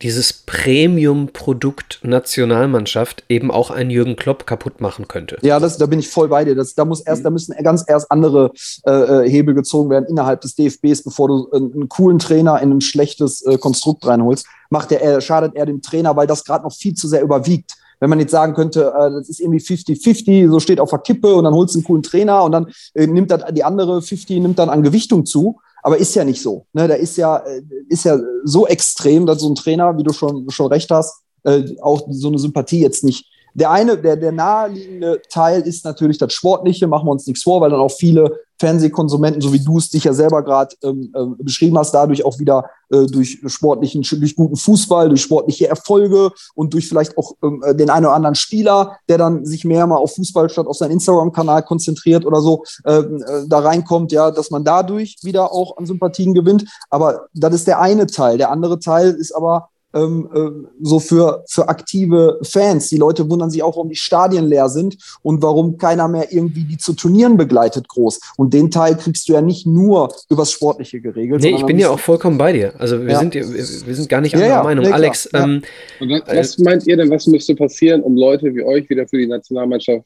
dieses 0.00 0.32
Premium-Produkt 0.32 2.00
Nationalmannschaft 2.02 3.24
eben 3.28 3.50
auch 3.50 3.70
einen 3.70 3.90
Jürgen 3.90 4.16
Klopp 4.16 4.46
kaputt 4.46 4.80
machen 4.80 5.06
könnte. 5.06 5.36
Ja, 5.42 5.60
das, 5.60 5.76
da 5.76 5.84
bin 5.84 5.98
ich 5.98 6.08
voll 6.08 6.28
bei 6.28 6.44
dir. 6.46 6.54
Das, 6.54 6.74
da 6.74 6.86
muss 6.86 7.00
erst, 7.02 7.26
da 7.26 7.30
müssen 7.30 7.54
ganz 7.62 7.84
erst 7.86 8.10
andere 8.10 8.52
äh, 8.86 8.90
äh, 8.90 9.30
Hebel 9.30 9.54
gezogen 9.54 9.90
werden 9.90 10.06
innerhalb 10.08 10.40
des 10.40 10.54
DFBs, 10.54 11.02
bevor 11.02 11.28
du 11.28 11.50
einen, 11.50 11.74
einen 11.74 11.88
coolen 11.90 12.18
Trainer 12.18 12.60
in 12.62 12.72
ein 12.72 12.80
schlechtes 12.80 13.42
äh, 13.42 13.58
Konstrukt 13.58 14.06
reinholst. 14.06 14.46
Macht 14.70 14.90
der, 14.90 15.02
er, 15.02 15.20
schadet 15.20 15.54
er 15.54 15.66
dem 15.66 15.82
Trainer, 15.82 16.16
weil 16.16 16.26
das 16.26 16.44
gerade 16.44 16.64
noch 16.64 16.74
viel 16.74 16.94
zu 16.94 17.06
sehr 17.06 17.20
überwiegt. 17.20 17.72
Wenn 18.00 18.10
man 18.10 18.20
jetzt 18.20 18.32
sagen 18.32 18.54
könnte, 18.54 18.92
äh, 18.96 19.10
das 19.10 19.28
ist 19.28 19.40
irgendwie 19.40 19.60
50-50, 19.60 20.50
so 20.50 20.60
steht 20.60 20.80
auf 20.80 20.90
der 20.90 20.98
Kippe 20.98 21.34
und 21.34 21.44
dann 21.44 21.54
holst 21.54 21.74
du 21.74 21.78
einen 21.78 21.84
coolen 21.84 22.02
Trainer 22.02 22.44
und 22.44 22.52
dann 22.52 22.66
äh, 22.94 23.06
nimmt 23.06 23.30
das, 23.30 23.42
die 23.52 23.64
andere 23.64 24.02
50 24.02 24.40
nimmt 24.40 24.58
dann 24.58 24.68
an 24.68 24.82
Gewichtung 24.82 25.26
zu. 25.26 25.58
Aber 25.82 25.98
ist 25.98 26.14
ja 26.16 26.24
nicht 26.24 26.42
so. 26.42 26.66
Ne? 26.72 26.88
Der 26.88 26.98
ist 26.98 27.16
ja, 27.16 27.36
äh, 27.36 27.62
ist 27.88 28.04
ja 28.04 28.18
so 28.44 28.66
extrem, 28.66 29.24
dass 29.24 29.40
so 29.40 29.48
ein 29.48 29.54
Trainer, 29.54 29.96
wie 29.96 30.02
du 30.02 30.12
schon, 30.12 30.50
schon 30.50 30.66
recht 30.66 30.90
hast, 30.90 31.22
äh, 31.44 31.76
auch 31.80 32.08
so 32.10 32.28
eine 32.28 32.38
Sympathie 32.38 32.80
jetzt 32.80 33.04
nicht. 33.04 33.30
Der 33.56 33.70
eine, 33.70 33.96
der, 33.96 34.16
der 34.16 34.32
naheliegende 34.32 35.22
Teil 35.30 35.62
ist 35.62 35.84
natürlich 35.86 36.18
das 36.18 36.34
Sportliche, 36.34 36.86
machen 36.86 37.06
wir 37.06 37.12
uns 37.12 37.26
nichts 37.26 37.42
vor, 37.42 37.62
weil 37.62 37.70
dann 37.70 37.80
auch 37.80 37.90
viele 37.90 38.40
Fernsehkonsumenten, 38.58 39.40
so 39.40 39.52
wie 39.52 39.64
du 39.64 39.78
es 39.78 39.88
dich 39.88 40.04
ja 40.04 40.12
selber 40.12 40.42
gerade 40.42 40.74
ähm, 40.82 41.10
ähm, 41.16 41.36
beschrieben 41.38 41.78
hast, 41.78 41.92
dadurch 41.92 42.24
auch 42.24 42.38
wieder 42.38 42.68
äh, 42.90 43.06
durch 43.06 43.40
sportlichen, 43.46 44.02
durch 44.02 44.36
guten 44.36 44.56
Fußball, 44.56 45.08
durch 45.08 45.22
sportliche 45.22 45.68
Erfolge 45.68 46.30
und 46.54 46.74
durch 46.74 46.86
vielleicht 46.86 47.16
auch 47.16 47.32
ähm, 47.42 47.62
äh, 47.64 47.74
den 47.74 47.88
einen 47.88 48.06
oder 48.06 48.14
anderen 48.14 48.34
Spieler, 48.34 48.98
der 49.08 49.16
dann 49.16 49.46
sich 49.46 49.64
mehr 49.64 49.86
mal 49.86 49.96
auf 49.96 50.14
Fußball 50.16 50.50
statt 50.50 50.66
auf 50.66 50.76
seinen 50.76 50.92
Instagram-Kanal 50.92 51.62
konzentriert 51.62 52.26
oder 52.26 52.42
so, 52.42 52.62
ähm, 52.84 53.22
äh, 53.26 53.46
da 53.46 53.60
reinkommt, 53.60 54.12
ja, 54.12 54.30
dass 54.30 54.50
man 54.50 54.64
dadurch 54.64 55.16
wieder 55.22 55.50
auch 55.52 55.78
an 55.78 55.86
Sympathien 55.86 56.34
gewinnt. 56.34 56.64
Aber 56.90 57.26
das 57.32 57.54
ist 57.54 57.66
der 57.66 57.80
eine 57.80 58.06
Teil. 58.06 58.36
Der 58.36 58.50
andere 58.50 58.78
Teil 58.78 59.12
ist 59.12 59.32
aber 59.32 59.70
ähm, 59.96 60.28
ähm, 60.34 60.68
so 60.82 61.00
für, 61.00 61.44
für 61.48 61.68
aktive 61.68 62.38
Fans. 62.42 62.88
Die 62.90 62.96
Leute 62.98 63.28
wundern 63.30 63.50
sich 63.50 63.62
auch, 63.62 63.76
warum 63.76 63.88
die 63.88 63.96
Stadien 63.96 64.46
leer 64.46 64.68
sind 64.68 64.96
und 65.22 65.42
warum 65.42 65.78
keiner 65.78 66.06
mehr 66.08 66.32
irgendwie 66.32 66.64
die 66.64 66.76
zu 66.76 66.92
Turnieren 66.92 67.36
begleitet 67.36 67.88
groß. 67.88 68.20
Und 68.36 68.54
den 68.54 68.70
Teil 68.70 68.96
kriegst 68.96 69.28
du 69.28 69.32
ja 69.32 69.40
nicht 69.40 69.66
nur 69.66 70.14
übers 70.28 70.52
Sportliche 70.52 71.00
geregelt. 71.00 71.42
Nee, 71.42 71.54
ich 71.56 71.66
bin 71.66 71.78
ja 71.78 71.90
auch 71.90 72.00
vollkommen 72.00 72.38
bei 72.38 72.52
dir. 72.52 72.74
Also 72.78 73.00
wir, 73.00 73.12
Ja. 73.12 73.18
sind, 73.20 73.34
wir, 73.34 73.44
sind 73.44 74.08
gar 74.08 74.20
nicht 74.20 74.32
Ja, 74.32 74.38
anderer 74.38 74.56
ja, 74.58 74.62
Meinung. 74.62 74.84
nee. 74.84 74.92
Alex, 74.92 75.28
Ja. 75.32 75.44
ähm, 75.44 75.62
Und 76.00 76.10
was, 76.10 76.22
was 76.36 76.58
meint 76.58 76.86
ihr 76.86 76.96
denn, 76.96 77.10
was 77.10 77.26
müsste 77.26 77.54
passieren, 77.54 78.02
um 78.02 78.16
Leute 78.16 78.54
wie 78.54 78.62
euch 78.62 78.88
wieder 78.90 79.08
für 79.08 79.18
die 79.18 79.26
Nationalmannschaft 79.26 80.04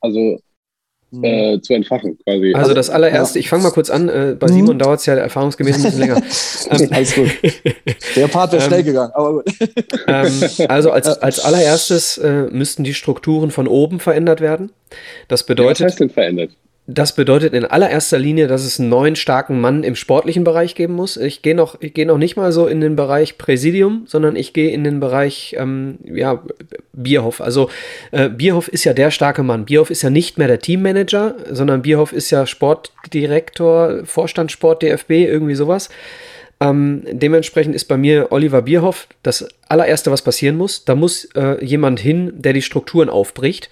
also 0.00 0.38
äh, 1.22 1.60
zu 1.60 1.74
entfachen 1.74 2.18
quasi? 2.24 2.52
also 2.54 2.74
das 2.74 2.90
allererste, 2.90 3.38
ich 3.38 3.48
fange 3.48 3.62
mal 3.62 3.70
kurz 3.70 3.90
an, 3.90 4.08
äh, 4.08 4.36
bei 4.38 4.48
Mhm. 4.48 4.52
Simon 4.52 4.78
dauert 4.78 5.00
es 5.00 5.06
ja 5.06 5.14
erfahrungsgemäß 5.14 5.76
ein 5.76 5.82
bisschen 5.82 6.00
länger. 6.00 6.16
Alles 6.90 7.14
gut. 7.14 7.28
Der 8.16 8.28
Part 8.28 8.52
wäre 8.52 8.62
Ähm, 8.62 8.68
schnell 8.68 8.82
gegangen, 8.82 9.12
aber 9.14 9.32
gut. 9.34 9.44
ähm, 10.08 10.42
also 10.68 10.90
als, 10.90 11.06
als 11.08 11.40
allererstes 11.40 12.18
äh, 12.18 12.46
müssten 12.50 12.84
die 12.84 12.94
Strukturen 12.94 13.50
von 13.50 13.68
oben 13.68 14.00
verändert 14.00 14.40
werden. 14.40 14.70
Das 15.28 15.40
was 15.40 15.46
bedeutet, 15.46 15.86
heißt 15.86 16.00
denn 16.00 16.10
verändert? 16.10 16.50
Das 16.86 17.14
bedeutet 17.14 17.54
in 17.54 17.64
allererster 17.64 18.18
Linie, 18.18 18.46
dass 18.46 18.62
es 18.62 18.78
einen 18.78 18.90
neuen 18.90 19.16
starken 19.16 19.58
Mann 19.58 19.84
im 19.84 19.96
sportlichen 19.96 20.44
Bereich 20.44 20.74
geben 20.74 20.92
muss. 20.92 21.16
Ich 21.16 21.40
gehe 21.40 21.54
noch, 21.54 21.80
ich 21.80 21.94
gehe 21.94 22.04
noch 22.04 22.18
nicht 22.18 22.36
mal 22.36 22.52
so 22.52 22.66
in 22.66 22.82
den 22.82 22.94
Bereich 22.94 23.38
Präsidium, 23.38 24.04
sondern 24.06 24.36
ich 24.36 24.52
gehe 24.52 24.70
in 24.70 24.84
den 24.84 25.00
Bereich 25.00 25.56
ähm, 25.58 25.98
ja, 26.04 26.42
Bierhoff. 26.92 27.40
Also 27.40 27.70
äh, 28.10 28.28
Bierhoff 28.28 28.68
ist 28.68 28.84
ja 28.84 28.92
der 28.92 29.10
starke 29.10 29.42
Mann. 29.42 29.64
Bierhoff 29.64 29.90
ist 29.90 30.02
ja 30.02 30.10
nicht 30.10 30.36
mehr 30.36 30.46
der 30.46 30.58
Teammanager, 30.58 31.36
sondern 31.50 31.80
Bierhoff 31.80 32.12
ist 32.12 32.30
ja 32.30 32.46
Sportdirektor, 32.46 34.04
Vorstand 34.04 34.52
Sport 34.52 34.82
DFB, 34.82 35.10
irgendwie 35.10 35.54
sowas. 35.54 35.88
Ähm, 36.60 37.02
dementsprechend 37.10 37.74
ist 37.74 37.86
bei 37.86 37.96
mir 37.96 38.30
Oliver 38.30 38.60
Bierhoff 38.60 39.08
das 39.22 39.48
allererste, 39.70 40.10
was 40.10 40.20
passieren 40.20 40.58
muss. 40.58 40.84
Da 40.84 40.94
muss 40.94 41.24
äh, 41.34 41.64
jemand 41.64 41.98
hin, 41.98 42.30
der 42.34 42.52
die 42.52 42.62
Strukturen 42.62 43.08
aufbricht 43.08 43.70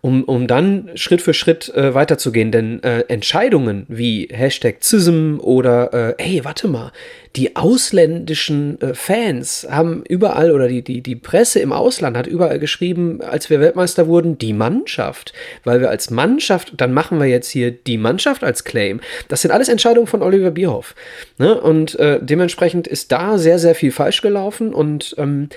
um, 0.00 0.24
um 0.24 0.46
dann 0.46 0.90
Schritt 0.94 1.22
für 1.22 1.34
Schritt 1.34 1.68
äh, 1.74 1.94
weiterzugehen. 1.94 2.52
Denn 2.52 2.82
äh, 2.82 3.00
Entscheidungen 3.08 3.86
wie 3.88 4.28
Hashtag 4.30 4.82
CISM 4.82 5.38
oder 5.40 6.16
äh, 6.18 6.22
ey, 6.22 6.44
warte 6.44 6.68
mal, 6.68 6.92
die 7.36 7.56
ausländischen 7.56 8.80
äh, 8.80 8.94
Fans 8.94 9.66
haben 9.70 10.02
überall 10.08 10.52
oder 10.52 10.68
die, 10.68 10.82
die, 10.82 11.02
die 11.02 11.16
Presse 11.16 11.60
im 11.60 11.72
Ausland 11.72 12.16
hat 12.16 12.26
überall 12.26 12.58
geschrieben, 12.58 13.20
als 13.20 13.50
wir 13.50 13.60
Weltmeister 13.60 14.06
wurden, 14.06 14.38
die 14.38 14.52
Mannschaft. 14.52 15.32
Weil 15.64 15.80
wir 15.80 15.90
als 15.90 16.10
Mannschaft, 16.10 16.74
dann 16.76 16.94
machen 16.94 17.18
wir 17.18 17.26
jetzt 17.26 17.50
hier 17.50 17.70
die 17.70 17.98
Mannschaft 17.98 18.42
als 18.42 18.64
Claim. 18.64 19.00
Das 19.28 19.42
sind 19.42 19.50
alles 19.50 19.68
Entscheidungen 19.68 20.06
von 20.06 20.22
Oliver 20.22 20.50
Bierhoff. 20.50 20.94
Ne? 21.38 21.60
Und 21.60 21.98
äh, 21.98 22.18
dementsprechend 22.22 22.86
ist 22.86 23.12
da 23.12 23.38
sehr, 23.38 23.58
sehr 23.58 23.74
viel 23.74 23.92
falsch 23.92 24.22
gelaufen 24.22 24.72
und 24.72 25.14
ähm, 25.18 25.48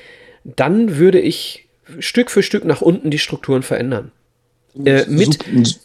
dann 0.43 0.97
würde 0.97 1.19
ich 1.19 1.67
Stück 1.99 2.29
für 2.29 2.43
Stück 2.43 2.65
nach 2.65 2.81
unten 2.81 3.09
die 3.09 3.19
Strukturen 3.19 3.63
verändern. 3.63 4.11
Äh, 4.85 5.05
mit, 5.07 5.39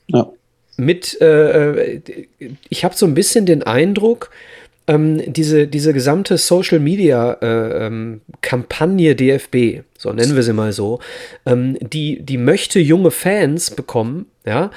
ja. 0.09 0.31
mit 0.77 1.21
äh, 1.21 2.01
ich 2.69 2.85
habe 2.85 2.95
so 2.95 3.07
ein 3.07 3.15
bisschen 3.15 3.47
den 3.47 3.63
Eindruck, 3.63 4.31
ähm, 4.87 5.33
diese, 5.33 5.67
diese 5.67 5.93
gesamte 5.93 6.37
Social 6.37 6.79
Media 6.79 7.39
äh, 7.41 7.87
ähm, 7.87 8.21
Kampagne 8.43 9.15
DFB, 9.17 9.83
so 9.97 10.13
nennen 10.13 10.37
wir 10.37 10.43
sie 10.43 10.53
mal 10.53 10.73
so, 10.73 11.01
ähm, 11.47 11.79
die, 11.81 12.21
die 12.21 12.37
möchte 12.37 12.81
junge 12.81 13.11
Fans 13.11 13.71
bekommen, 13.71 14.27
ja, 14.45 14.71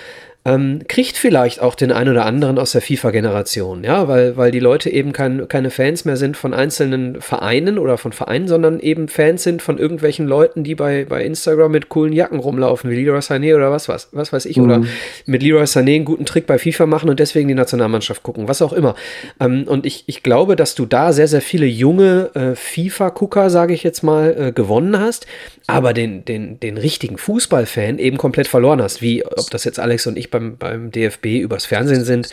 ähm, 0.47 0.79
kriegt 0.87 1.17
vielleicht 1.17 1.61
auch 1.61 1.75
den 1.75 1.91
einen 1.91 2.11
oder 2.11 2.25
anderen 2.25 2.57
aus 2.57 2.71
der 2.71 2.81
FIFA-Generation, 2.81 3.83
ja, 3.83 4.07
weil, 4.07 4.37
weil 4.37 4.49
die 4.49 4.61
Leute 4.61 4.89
eben 4.89 5.11
kein, 5.11 5.49
keine 5.49 5.71
Fans 5.71 6.05
mehr 6.05 6.15
sind 6.15 6.37
von 6.37 6.53
einzelnen 6.53 7.19
Vereinen 7.19 7.77
oder 7.77 7.97
von 7.97 8.13
Vereinen, 8.13 8.47
sondern 8.47 8.79
eben 8.79 9.09
Fans 9.09 9.43
sind 9.43 9.61
von 9.61 9.77
irgendwelchen 9.77 10.25
Leuten, 10.25 10.63
die 10.63 10.73
bei, 10.73 11.03
bei 11.03 11.25
Instagram 11.25 11.73
mit 11.73 11.89
coolen 11.89 12.13
Jacken 12.13 12.39
rumlaufen, 12.39 12.89
wie 12.89 12.95
Leroy 12.95 13.19
Sané 13.19 13.55
oder 13.55 13.71
was, 13.71 13.89
was, 13.89 14.07
was 14.13 14.31
weiß 14.31 14.45
ich, 14.45 14.57
oder 14.57 14.83
mit 15.25 15.43
Leroy 15.43 15.63
Sané 15.63 15.95
einen 15.95 16.05
guten 16.05 16.25
Trick 16.25 16.47
bei 16.47 16.57
FIFA 16.57 16.85
machen 16.85 17.09
und 17.09 17.19
deswegen 17.19 17.49
die 17.49 17.53
Nationalmannschaft 17.53 18.23
gucken, 18.23 18.47
was 18.47 18.61
auch 18.61 18.71
immer. 18.71 18.95
Ähm, 19.41 19.65
und 19.67 19.85
ich, 19.85 20.05
ich 20.07 20.23
glaube, 20.23 20.55
dass 20.55 20.75
du 20.75 20.85
da 20.85 21.11
sehr, 21.11 21.27
sehr 21.27 21.41
viele 21.41 21.65
junge 21.65 22.29
äh, 22.35 22.55
FIFA-Gucker, 22.55 23.49
sage 23.49 23.73
ich 23.73 23.83
jetzt 23.83 24.01
mal, 24.01 24.35
äh, 24.39 24.51
gewonnen 24.53 24.97
hast, 24.97 25.27
aber 25.67 25.93
den, 25.93 26.23
den, 26.23 26.57
den 26.61 26.77
richtigen 26.77 27.17
Fußballfan 27.17 27.99
eben 27.99 28.15
komplett 28.15 28.47
verloren 28.47 28.81
hast, 28.81 29.01
wie 29.01 29.25
ob 29.25 29.51
das 29.51 29.65
jetzt 29.65 29.79
Alex 29.79 30.07
und 30.07 30.17
ich 30.17 30.31
beim, 30.37 30.57
beim 30.57 30.91
DFB 30.91 31.39
übers 31.41 31.65
Fernsehen 31.65 32.03
sind 32.03 32.29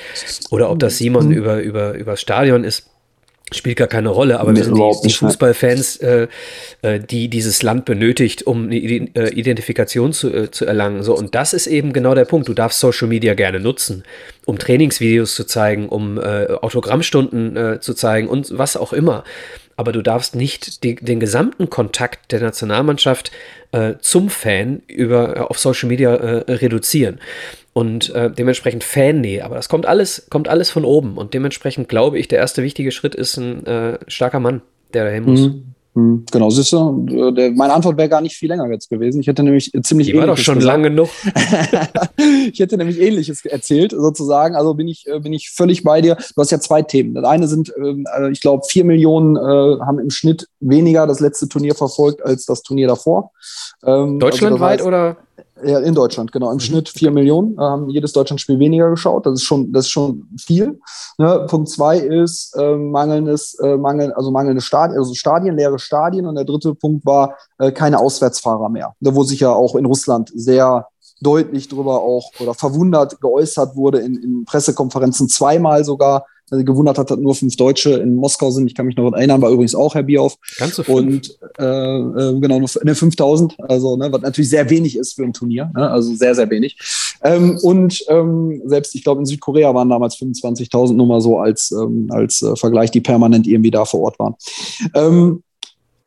oder 0.51 0.71
ob 0.71 0.79
das 0.79 0.99
Simon 0.99 1.31
über, 1.33 1.61
über, 1.61 1.95
übers 1.95 2.21
Stadion 2.21 2.65
ist. 2.65 2.91
Spielt 3.53 3.77
gar 3.77 3.89
keine 3.89 4.09
Rolle, 4.09 4.41
aber 4.41 4.57
wir 4.57 4.65
sind 4.65 4.75
die, 4.75 4.93
die 5.03 5.09
ne? 5.09 5.15
Fußballfans, 5.15 5.99
äh, 5.99 6.29
äh, 6.81 6.99
die 6.99 7.29
dieses 7.29 7.63
Land 7.63 7.85
benötigt, 7.85 8.47
um 8.47 8.65
eine 8.65 8.77
äh, 8.77 9.29
Identifikation 9.35 10.15
zu, 10.15 10.33
äh, 10.33 10.51
zu 10.51 10.65
erlangen. 10.65 11.03
So, 11.03 11.15
und 11.15 11.35
das 11.35 11.53
ist 11.53 11.67
eben 11.67 11.93
genau 11.93 12.15
der 12.15 12.25
Punkt. 12.25 12.49
Du 12.49 12.55
darfst 12.55 12.81
Social 12.81 13.07
Media 13.07 13.35
gerne 13.35 13.61
nutzen, 13.61 14.03
um 14.47 14.59
Trainingsvideos 14.59 15.35
zu 15.35 15.45
zeigen, 15.45 15.91
um 15.91 16.19
äh, 16.19 16.47
Autogrammstunden 16.47 17.57
äh, 17.57 17.81
zu 17.81 17.93
zeigen 17.93 18.29
und 18.29 18.59
was 18.59 18.79
auch 18.79 18.95
immer. 18.95 19.25
Aber 19.77 19.93
du 19.93 20.03
darfst 20.03 20.35
nicht 20.35 20.85
die, 20.85 20.95
den 20.95 21.21
gesamten 21.21 21.71
Kontakt 21.71 22.33
der 22.33 22.41
Nationalmannschaft 22.41 23.33
äh, 23.73 23.95
zum 24.01 24.31
Fan 24.31 24.83
über, 24.87 25.37
äh, 25.37 25.41
auf 25.41 25.59
Social 25.59 25.89
Media 25.89 26.15
äh, 26.15 26.53
reduzieren. 26.53 27.21
Und 27.73 28.15
äh, 28.15 28.31
dementsprechend 28.31 28.85
Fannähe. 28.85 29.45
Aber 29.45 29.57
das 29.57 29.69
kommt 29.69 29.87
alles, 29.87 30.29
kommt 30.31 30.49
alles 30.49 30.71
von 30.71 30.85
oben. 30.85 31.19
Und 31.19 31.35
dementsprechend 31.35 31.89
glaube 31.89 32.19
ich, 32.19 32.29
der 32.29 32.39
erste 32.39 32.63
wichtige 32.63 32.93
Schritt 32.93 33.15
ist 33.15 33.37
ein 33.37 33.67
äh, 33.67 33.99
starker 34.07 34.41
Mann, 34.41 34.63
der 34.93 35.05
dahin 35.05 35.25
muss. 35.25 35.41
Mhm. 35.41 35.74
Hm, 35.95 36.25
genau, 36.31 36.51
siehst 36.51 36.73
du, 36.73 37.07
äh, 37.09 37.51
meine 37.51 37.73
Antwort 37.73 37.97
wäre 37.97 38.09
gar 38.09 38.21
nicht 38.21 38.37
viel 38.37 38.49
länger 38.49 38.69
jetzt 38.69 38.91
gewesen. 38.91 39.21
Ich 39.21 39.29
hätte 39.29 39.45
nämlich 39.45 39.71
ziemlich 39.85 40.09
Die 40.09 40.17
war 40.17 40.27
doch 40.27 40.37
schon 40.37 40.57
gesagt. 40.57 40.73
lang 40.73 40.83
genug. 40.83 41.09
ich 42.53 42.59
hätte 42.59 42.77
nämlich 42.77 43.01
ähnliches 43.01 43.45
erzählt, 43.45 43.93
sozusagen. 43.93 44.57
Also 44.57 44.75
bin 44.75 44.89
ich, 44.89 45.07
äh, 45.07 45.21
bin 45.21 45.33
ich 45.33 45.51
völlig 45.51 45.85
bei 45.85 46.01
dir. 46.01 46.17
Du 46.17 46.41
hast 46.41 46.51
ja 46.51 46.59
zwei 46.59 46.83
Themen. 46.83 47.15
Das 47.15 47.25
eine 47.25 47.47
sind, 47.47 47.73
ähm, 47.79 48.07
äh, 48.19 48.31
ich 48.33 48.41
glaube, 48.41 48.65
vier 48.69 48.85
Millionen 48.85 49.37
haben 49.37 49.99
im 49.99 50.11
Schnitt 50.11 50.49
weniger 50.61 51.07
das 51.07 51.21
letzte 51.21 51.49
Turnier 51.49 51.75
verfolgt 51.75 52.25
als 52.25 52.45
das 52.47 52.63
Turnier 52.63 52.89
davor. 52.89 53.31
Ähm, 53.85 54.19
Deutschlandweit 54.19 54.81
also 54.81 54.91
das 54.91 55.01
heißt, 55.01 55.17
oder? 55.17 55.17
Ja, 55.65 55.79
in 55.79 55.95
Deutschland, 55.95 56.33
genau. 56.33 56.51
Im 56.51 56.57
mhm. 56.57 56.61
Schnitt 56.61 56.89
vier 56.89 57.11
Millionen 57.11 57.59
haben 57.59 57.89
jedes 57.89 58.13
Deutschlandspiel 58.13 58.59
weniger 58.59 58.91
geschaut. 58.91 59.27
Das 59.27 59.35
ist 59.35 59.45
schon, 59.45 59.73
das 59.73 59.87
ist 59.87 59.91
schon 59.91 60.29
viel. 60.39 60.81
Ne? 61.19 61.47
Punkt 61.49 61.69
zwei 61.69 61.99
ist 61.99 62.55
äh, 62.57 62.77
mangelndes, 62.77 63.55
äh, 63.61 63.77
mangel, 63.77 64.13
also 64.13 64.31
mangelnde 64.31 64.61
Stadien, 64.61 64.99
also 64.99 65.15
Stadien, 65.15 65.57
leere 65.57 65.79
Stadien. 65.79 66.27
Und 66.27 66.35
der 66.35 66.45
dritte 66.45 66.75
Punkt 66.75 67.07
war 67.07 67.37
äh, 67.59 67.73
keine 67.73 67.99
Auswärtsfahrer 67.99 68.69
mehr. 68.69 68.95
Da 69.01 69.15
wo 69.15 69.23
sich 69.25 69.41
ja 69.41 69.53
auch 69.53 69.75
in 69.75 69.87
Russland 69.87 70.31
sehr 70.35 70.89
deutlich 71.21 71.69
drüber 71.69 72.03
auch 72.03 72.31
oder 72.41 72.55
verwundert 72.55 73.21
geäußert 73.21 73.77
wurde 73.77 74.01
in, 74.01 74.17
in 74.17 74.45
Pressekonferenzen 74.45 75.29
zweimal 75.29 75.85
sogar, 75.85 76.27
also 76.55 76.65
gewundert 76.65 76.99
hat, 76.99 77.11
dass 77.11 77.19
nur 77.19 77.35
fünf 77.35 77.57
Deutsche 77.57 77.91
in 77.95 78.15
Moskau 78.15 78.51
sind. 78.51 78.67
Ich 78.67 78.75
kann 78.75 78.87
mich 78.87 78.97
noch 78.97 79.13
erinnern, 79.13 79.43
war 79.43 79.51
übrigens 79.51 79.75
auch 79.75 79.95
Herr 79.95 80.03
Bierhoff. 80.03 80.37
Ganz 80.59 80.77
so 80.77 80.83
fünf. 80.83 80.99
Und 80.99 81.39
äh, 81.59 81.65
äh, 81.65 82.41
genau, 82.41 82.59
nur 82.59 82.69
ne, 82.83 82.95
5000, 82.95 83.57
also 83.61 83.97
ne, 83.97 84.13
was 84.13 84.23
natürlich 84.23 84.51
sehr 84.51 84.69
wenig 84.71 84.97
ist 84.97 85.15
für 85.15 85.25
ein 85.25 85.33
Turnier, 85.33 85.71
ne, 85.75 85.91
also 85.91 86.15
sehr, 86.15 86.35
sehr 86.35 86.49
wenig. 86.51 86.79
Ähm, 87.23 87.59
und 87.63 88.05
ähm, 88.09 88.63
selbst, 88.67 88.95
ich 88.95 89.05
glaube, 89.05 89.21
in 89.21 89.27
Südkorea 89.27 89.75
waren 89.75 89.89
damals 89.89 90.17
25.000 90.17 90.95
nur 90.95 91.07
mal 91.07 91.21
so 91.21 91.39
als, 91.39 91.73
ähm, 91.73 92.09
als 92.11 92.43
äh, 92.43 92.57
Vergleich, 92.57 92.91
die 92.91 93.01
permanent 93.01 93.47
irgendwie 93.47 93.71
da 93.71 93.85
vor 93.85 94.01
Ort 94.01 94.19
waren. 94.19 94.35
Ähm, 94.95 95.43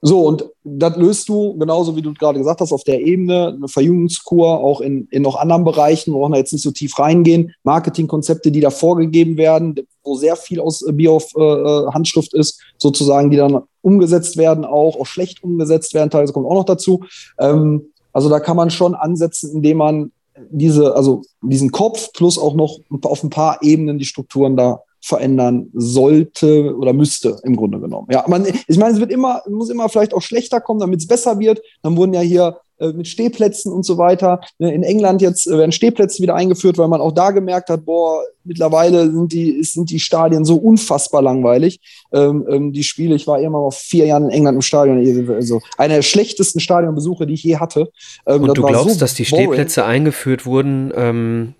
so, 0.02 0.22
und 0.22 0.45
das 0.64 0.95
löst 0.95 1.28
du, 1.28 1.58
genauso 1.58 1.95
wie 1.95 2.04
du 2.04 2.14
gerade 2.14 2.38
gesagt 2.38 2.62
hast, 2.62 2.72
auf 2.72 2.84
der 2.84 3.02
Ebene, 3.02 3.56
eine 3.56 3.68
Verjüngungskur, 3.68 4.60
auch 4.60 4.80
in, 4.80 5.08
in 5.10 5.24
noch 5.24 5.36
anderen 5.36 5.64
Bereichen, 5.64 6.14
wir 6.14 6.20
brauchen 6.20 6.34
da 6.34 6.38
jetzt 6.38 6.54
nicht 6.54 6.62
so 6.62 6.72
tief 6.72 7.00
reingehen, 7.00 7.54
Marketingkonzepte, 7.64 8.52
die 8.52 8.60
da 8.60 8.70
vorgegeben 8.70 9.38
werden, 9.38 9.76
wo 10.04 10.16
sehr 10.16 10.36
viel 10.36 10.60
aus 10.60 10.86
Bio-Handschrift 10.88 12.36
äh, 12.36 12.39
ist, 12.39 12.62
sozusagen, 12.78 13.32
die 13.32 13.38
dann 13.38 13.64
umgesetzt 13.82 14.38
werden, 14.38 14.66
auch, 14.66 15.00
auch 15.00 15.08
schlecht 15.08 15.43
umgesetzt 15.43 15.95
werden, 15.95 16.12
teilweise 16.12 16.34
kommt 16.34 16.45
auch 16.45 16.54
noch 16.54 16.66
dazu. 16.66 17.04
Ähm, 17.39 17.88
also 18.14 18.30
da 18.30 18.39
kann 18.39 18.58
man 18.58 18.70
schon 18.70 18.93
ansetzen, 18.93 19.52
indem 19.56 19.78
man 19.78 20.12
diese, 20.52 20.95
also 20.95 21.24
diesen 21.41 21.72
Kopf 21.72 22.14
plus 22.14 22.38
auch 22.38 22.54
noch 22.54 22.80
auf 23.04 23.24
ein 23.24 23.32
paar 23.32 23.64
Ebenen 23.64 23.98
die 23.98 24.06
Strukturen 24.06 24.56
da 24.56 24.82
verändern 25.08 25.70
sollte 25.74 26.76
oder 26.76 26.91
müsste 26.91 27.38
im 27.43 27.55
Grunde 27.55 27.80
genommen. 27.80 28.08
Ja, 28.12 28.26
man, 28.28 28.45
ich 28.68 28.78
meine, 28.78 28.93
es 28.93 28.99
wird 28.99 29.12
immer, 29.12 29.41
muss 29.49 29.70
immer 29.70 29.88
vielleicht 29.88 30.14
auch 30.14 30.22
schlechter 30.22 30.60
kommen, 30.60 30.82
damit 30.82 30.99
es 30.99 31.08
besser 31.08 31.39
wird. 31.39 31.62
Dann 31.82 31.95
wurden 31.95 32.14
ja 32.14 32.20
hier 32.20 32.58
äh, 32.80 32.91
mit 32.91 33.08
Stehplätzen 33.08 33.72
und 33.72 33.86
so 33.86 33.97
weiter. 33.97 34.41
Ne, 34.60 34.74
in 34.74 34.84
England 34.84 35.22
jetzt 35.22 35.47
äh, 35.47 35.58
werden 35.58 35.72
Stehplätze 35.72 36.22
wieder 36.22 36.36
eingeführt, 36.36 36.78
weil 36.78 36.89
man 36.89 36.99
auch 36.99 37.14
da 37.14 37.32
gemerkt 37.32 37.70
hat, 37.70 37.86
boah, 37.86 38.22
mittlerweile 38.43 39.10
sind 39.10 39.32
die, 39.32 39.64
sind 39.64 39.89
die 39.89 39.99
Stadien 39.99 40.43
so 40.43 40.58
unfassbar 40.58 41.22
langweilig. 41.22 41.80
Ähm, 42.12 42.45
ähm, 42.49 42.74
die 42.74 42.84
Spiele, 42.84 43.16
ich 43.16 43.28
war 43.28 43.39
immer 43.39 43.62
mal 43.62 43.72
vier 43.72 44.08
Jahren 44.08 44.26
in 44.26 44.32
England 44.32 44.58
im 44.58 44.62
Stadion, 44.62 45.30
also 45.32 45.62
einer 45.78 45.95
der 45.95 46.01
schlechtesten 46.01 46.60
Stadionbesuche, 46.60 47.26
die 47.26 47.36
ich 47.36 47.43
je 47.43 47.58
hatte. 47.58 47.89
Ähm, 48.26 48.43
und 48.43 48.58
du 48.58 48.62
glaubst, 48.62 48.95
so 48.95 48.99
dass 48.99 49.14
die 49.14 49.26
Stehplätze 49.26 49.86
eingeführt 49.86 50.45
wurden, 50.45 50.91
ähm, 50.95 51.53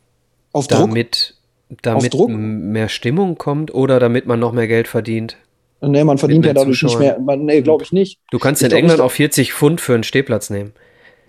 Auf 0.52 0.68
damit, 0.68 1.37
damit 1.82 2.14
mehr 2.14 2.90
Stimmung 2.90 3.38
kommt 3.38 3.74
oder 3.74 4.00
damit 4.00 4.26
man 4.26 4.40
noch 4.40 4.52
mehr 4.52 4.68
Geld 4.68 4.88
verdient? 4.88 5.38
Nee, 5.82 6.04
man 6.04 6.18
verdient 6.18 6.46
ja 6.46 6.54
dadurch 6.54 6.80
Zuschauern. 6.80 7.00
nicht 7.00 7.18
mehr. 7.18 7.20
Man, 7.20 7.46
nee, 7.46 7.62
glaube 7.62 7.84
ich 7.84 7.92
nicht. 7.92 8.20
Du 8.32 8.40
kannst 8.40 8.62
ich 8.62 8.72
in 8.72 8.76
England 8.76 9.00
auch 9.00 9.12
40 9.12 9.54
Pfund 9.54 9.80
für 9.80 9.94
einen 9.94 10.04
Stehplatz 10.04 10.50
nehmen. 10.50 10.74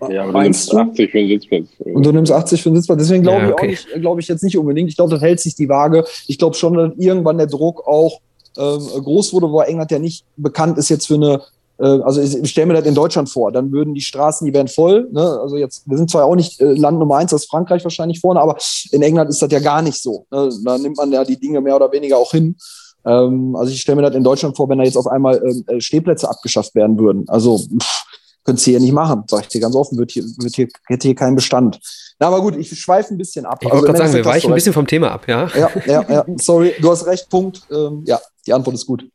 Ja, 0.09 0.23
aber 0.23 0.31
du 0.31 0.39
nimmst 0.39 0.73
80 0.73 1.11
für 1.11 1.19
einen 1.19 1.27
Sitzplatz. 1.27 1.67
Und 1.79 2.05
du 2.05 2.11
nimmst 2.11 2.31
80 2.31 2.61
für 2.61 2.69
einen 2.69 2.77
Sitzplatz. 2.77 2.99
Deswegen 2.99 3.23
glaube 3.23 3.41
ja, 3.41 3.51
okay. 3.51 3.73
ich 3.73 4.01
glaube 4.01 4.21
ich 4.21 4.27
jetzt 4.27 4.43
nicht 4.43 4.57
unbedingt. 4.57 4.89
Ich 4.89 4.95
glaube, 4.95 5.11
das 5.11 5.21
hält 5.21 5.39
sich 5.39 5.55
die 5.55 5.67
Waage. 5.67 6.05
Ich 6.27 6.37
glaube 6.37 6.55
schon, 6.55 6.73
dass 6.73 6.93
irgendwann 6.97 7.37
der 7.37 7.47
Druck 7.47 7.85
auch 7.85 8.21
ähm, 8.57 8.79
groß 8.79 9.33
wurde, 9.33 9.51
wo 9.51 9.61
England 9.61 9.91
ja 9.91 9.99
nicht 9.99 10.23
bekannt 10.37 10.77
ist 10.77 10.89
jetzt 10.89 11.07
für 11.07 11.15
eine 11.15 11.41
also 11.85 12.21
ich 12.21 12.49
stelle 12.49 12.67
mir 12.67 12.73
das 12.73 12.85
in 12.85 12.95
Deutschland 12.95 13.29
vor, 13.29 13.51
dann 13.51 13.71
würden 13.71 13.93
die 13.93 14.01
Straßen, 14.01 14.45
die 14.45 14.53
wären 14.53 14.67
voll. 14.67 15.07
Ne? 15.11 15.39
Also 15.41 15.57
jetzt, 15.57 15.89
wir 15.89 15.97
sind 15.97 16.11
zwar 16.11 16.25
auch 16.25 16.35
nicht 16.35 16.59
äh, 16.59 16.73
Land 16.73 16.99
Nummer 16.99 17.17
eins, 17.17 17.31
ist 17.31 17.49
Frankreich 17.49 17.83
wahrscheinlich 17.83 18.19
vorne, 18.19 18.41
aber 18.41 18.57
in 18.91 19.01
England 19.01 19.29
ist 19.29 19.41
das 19.41 19.51
ja 19.51 19.59
gar 19.59 19.81
nicht 19.81 20.01
so. 20.01 20.25
Ne? 20.29 20.49
Da 20.65 20.77
nimmt 20.77 20.97
man 20.97 21.11
ja 21.11 21.23
die 21.23 21.39
Dinge 21.39 21.61
mehr 21.61 21.75
oder 21.75 21.91
weniger 21.91 22.17
auch 22.17 22.31
hin. 22.31 22.57
Ähm, 23.05 23.55
also 23.55 23.71
ich 23.71 23.81
stelle 23.81 23.97
mir 23.97 24.01
das 24.01 24.15
in 24.15 24.23
Deutschland 24.23 24.57
vor, 24.57 24.67
wenn 24.69 24.77
da 24.77 24.83
jetzt 24.83 24.97
auf 24.97 25.07
einmal 25.07 25.41
ähm, 25.43 25.63
äh, 25.67 25.79
Stehplätze 25.79 26.29
abgeschafft 26.29 26.75
werden 26.75 26.97
würden. 26.99 27.23
Also 27.29 27.57
pff, 27.57 28.03
könntest 28.43 28.67
du 28.67 28.71
hier 28.71 28.79
nicht 28.79 28.93
machen, 28.93 29.23
sag 29.27 29.43
ich 29.43 29.47
dir 29.47 29.61
ganz 29.61 29.75
offen, 29.75 29.97
wird 29.97 30.11
hier, 30.11 30.23
wird 30.23 30.55
hier, 30.55 30.67
hätte 30.87 31.07
hier 31.07 31.15
keinen 31.15 31.35
Bestand. 31.35 31.79
Na, 32.21 32.27
aber 32.27 32.41
gut, 32.41 32.57
ich 32.57 32.77
schweife 32.77 33.13
ein 33.13 33.17
bisschen 33.17 33.45
ab. 33.45 33.59
Ich 33.61 33.65
wollte 33.65 33.75
also, 33.75 33.85
gerade 33.85 33.97
sagen, 33.99 34.13
wir 34.13 34.25
weichen 34.25 34.51
ein 34.51 34.55
bisschen 34.55 34.73
vom 34.73 34.85
Thema 34.85 35.11
ab, 35.11 35.25
ja? 35.27 35.49
Ja, 35.55 35.71
ja, 35.85 36.05
ja, 36.09 36.25
sorry, 36.35 36.73
du 36.81 36.91
hast 36.91 37.05
recht, 37.05 37.29
Punkt. 37.29 37.61
Ähm, 37.71 38.03
ja, 38.05 38.19
die 38.45 38.51
Antwort 38.51 38.75
ist 38.75 38.85
gut. 38.85 39.05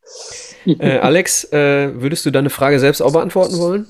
Äh, 0.64 0.98
Alex, 0.98 1.44
äh, 1.52 2.00
würdest 2.00 2.24
du 2.24 2.30
deine 2.30 2.48
Frage 2.48 2.80
selbst 2.80 3.02
auch 3.02 3.12
beantworten 3.12 3.58
wollen? 3.58 3.86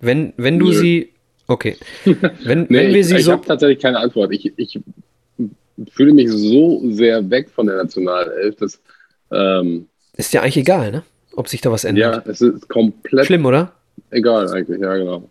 Wenn, 0.00 0.32
wenn 0.36 0.60
du 0.60 0.66
Nö. 0.66 0.72
sie. 0.72 1.12
Okay. 1.48 1.76
Wenn, 2.04 2.62
nee, 2.68 2.78
wenn 2.78 2.94
wir 2.94 3.04
sie 3.04 3.16
ich, 3.16 3.24
so. 3.24 3.32
Ich 3.32 3.36
habe 3.38 3.44
tatsächlich 3.44 3.80
keine 3.80 3.98
Antwort. 3.98 4.32
Ich, 4.32 4.52
ich 4.56 4.78
fühle 5.90 6.12
mich 6.12 6.30
so 6.30 6.80
sehr 6.92 7.28
weg 7.28 7.50
von 7.50 7.66
der 7.66 7.76
Nationalelf, 7.76 8.54
dass. 8.54 8.80
Ähm, 9.32 9.88
ist 10.12 10.32
ja 10.32 10.42
eigentlich 10.42 10.58
egal, 10.58 10.92
ne? 10.92 11.02
Ob 11.34 11.48
sich 11.48 11.60
da 11.60 11.72
was 11.72 11.82
ändert. 11.82 12.24
Ja, 12.24 12.30
es 12.30 12.40
ist 12.40 12.68
komplett. 12.68 13.26
Schlimm, 13.26 13.44
oder? 13.44 13.72
Egal, 14.10 14.48
eigentlich, 14.48 14.80
ja, 14.80 14.96
genau. 14.96 15.28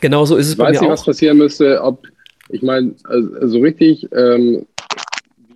Genau 0.00 0.24
so 0.24 0.36
ist 0.36 0.46
es 0.46 0.52
ich 0.52 0.58
bei 0.58 0.64
weiß 0.64 0.74
mir 0.74 0.80
nicht, 0.80 0.88
auch. 0.88 0.92
was 0.92 1.04
passieren 1.04 1.38
müsste, 1.38 1.82
ob. 1.82 2.06
Ich 2.48 2.62
meine, 2.62 2.94
also, 3.04 3.48
so 3.48 3.58
richtig. 3.60 4.08
Ähm, 4.12 4.66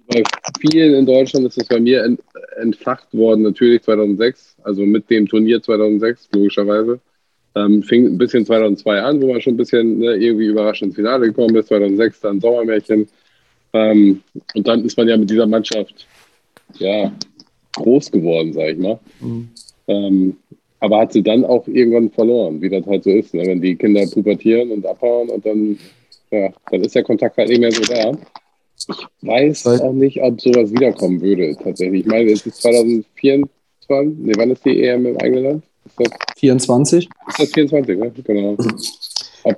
bei 0.09 0.23
vielen 0.61 0.95
in 0.95 1.07
Deutschland 1.07 1.47
ist 1.47 1.57
es 1.57 1.67
bei 1.67 1.81
mir 1.81 2.05
ent, 2.05 2.21
entfacht 2.61 3.13
worden, 3.15 3.43
natürlich 3.43 3.83
2006, 3.83 4.57
also 4.63 4.83
mit 4.85 5.09
dem 5.11 5.27
Turnier 5.27 5.63
2006, 5.63 6.29
logischerweise. 6.35 7.01
Ähm, 7.57 7.83
fing 7.83 8.07
ein 8.07 8.19
bisschen 8.19 8.45
2002 8.45 9.01
an, 9.01 9.23
wo 9.23 9.33
man 9.33 9.41
schon 9.41 9.55
ein 9.55 9.57
bisschen 9.57 9.99
ne, 9.99 10.17
irgendwie 10.17 10.47
überraschend 10.47 10.89
ins 10.89 10.97
Finale 10.97 11.27
gekommen 11.27 11.55
ist. 11.57 11.69
2006 11.69 12.21
dann 12.21 12.41
Sommermärchen. 12.41 13.09
Ähm, 13.73 14.23
und 14.55 14.67
dann 14.67 14.85
ist 14.85 14.97
man 14.97 15.09
ja 15.09 15.17
mit 15.17 15.31
dieser 15.31 15.47
Mannschaft 15.47 16.07
ja, 16.79 17.13
groß 17.77 18.11
geworden, 18.11 18.53
sag 18.53 18.71
ich 18.71 18.79
mal. 18.79 18.99
Mhm. 19.21 19.49
Ähm, 19.87 20.37
aber 20.85 20.99
hat 20.99 21.15
sie 21.15 21.23
dann 21.23 21.47
auch 21.47 21.67
irgendwann 21.67 22.11
verloren, 22.11 22.61
wie 22.61 22.69
das 22.69 22.85
halt 22.87 23.05
so 23.05 23.11
ist, 23.11 23.33
ne? 23.33 23.47
wenn 23.47 23.63
die 23.63 23.75
Kinder 23.75 24.07
pubertieren 24.07 24.71
und 24.71 24.85
abhauen 24.85 25.31
und 25.31 25.47
dann, 25.47 25.79
ja, 26.31 26.51
dann 26.71 26.83
ist 26.83 26.95
der 26.95 27.03
Kontakt 27.03 27.39
halt 27.39 27.49
nicht 27.49 27.61
mehr 27.61 27.73
so 27.73 27.81
da. 27.83 28.13
Ich 28.77 29.27
weiß 29.27 29.67
auch 29.81 29.93
nicht, 29.95 30.21
ob 30.21 30.39
sowas 30.43 30.71
wiederkommen 30.71 31.23
würde, 31.23 31.57
tatsächlich. 31.57 32.01
Ich 32.03 32.07
meine, 32.07 32.31
es 32.31 32.45
ist 32.45 32.61
2024, 32.61 34.27
ne, 34.27 34.33
wann 34.37 34.51
ist 34.51 34.63
die 34.67 34.85
EM 34.85 35.07
im 35.07 35.17
eigenen 35.17 35.45
Land? 35.45 35.65
Ist 35.87 36.01
das 36.01 36.11
24? 36.37 37.09
Ist 37.29 37.41
das 37.41 37.49
24, 37.51 37.99
ne? 37.99 38.13
Genau. 38.23 38.57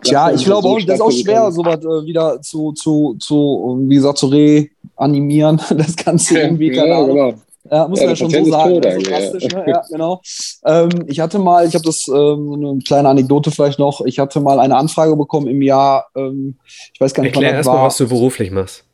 Ja, 0.04 0.32
ich 0.32 0.44
glaube 0.44 0.68
auch, 0.68 0.80
das 0.80 0.96
ist 0.96 1.00
auch 1.00 1.10
schwer, 1.10 1.50
sowas 1.50 1.80
äh, 1.80 2.06
wieder 2.06 2.40
zu, 2.40 2.72
zu, 2.72 3.16
zu, 3.18 3.84
wie 3.88 3.96
gesagt, 3.96 4.18
zu 4.18 4.28
reanimieren, 4.28 5.60
das 5.76 5.96
Ganze 5.96 6.38
irgendwie, 6.40 6.72
ja. 6.72 6.84
Genau. 6.84 7.34
Ja, 7.70 7.88
muss 7.88 8.00
ja, 8.00 8.06
man 8.06 8.14
ja 8.14 8.16
schon 8.16 8.30
so 8.30 8.50
sagen. 8.50 8.74
So 8.74 8.80
drastisch, 8.80 9.48
ne? 9.52 9.64
ja, 9.66 9.82
genau. 9.90 10.20
Ähm, 10.64 10.90
ich 11.06 11.20
hatte 11.20 11.38
mal, 11.38 11.66
ich 11.66 11.74
habe 11.74 11.84
das, 11.84 12.08
ähm, 12.08 12.52
eine 12.52 12.78
kleine 12.86 13.08
Anekdote 13.08 13.50
vielleicht 13.50 13.78
noch, 13.78 14.00
ich 14.04 14.18
hatte 14.18 14.40
mal 14.40 14.60
eine 14.60 14.76
Anfrage 14.76 15.16
bekommen 15.16 15.46
im 15.46 15.62
Jahr, 15.62 16.06
ähm, 16.16 16.56
ich 16.92 17.00
weiß 17.00 17.14
gar 17.14 17.22
nicht, 17.22 17.34
Erklär 17.34 17.50
wann 17.50 17.58
das 17.58 17.66
erstmal, 17.66 17.86
was 17.86 17.96
du 17.96 18.08
beruflich 18.08 18.50
machst. 18.50 18.84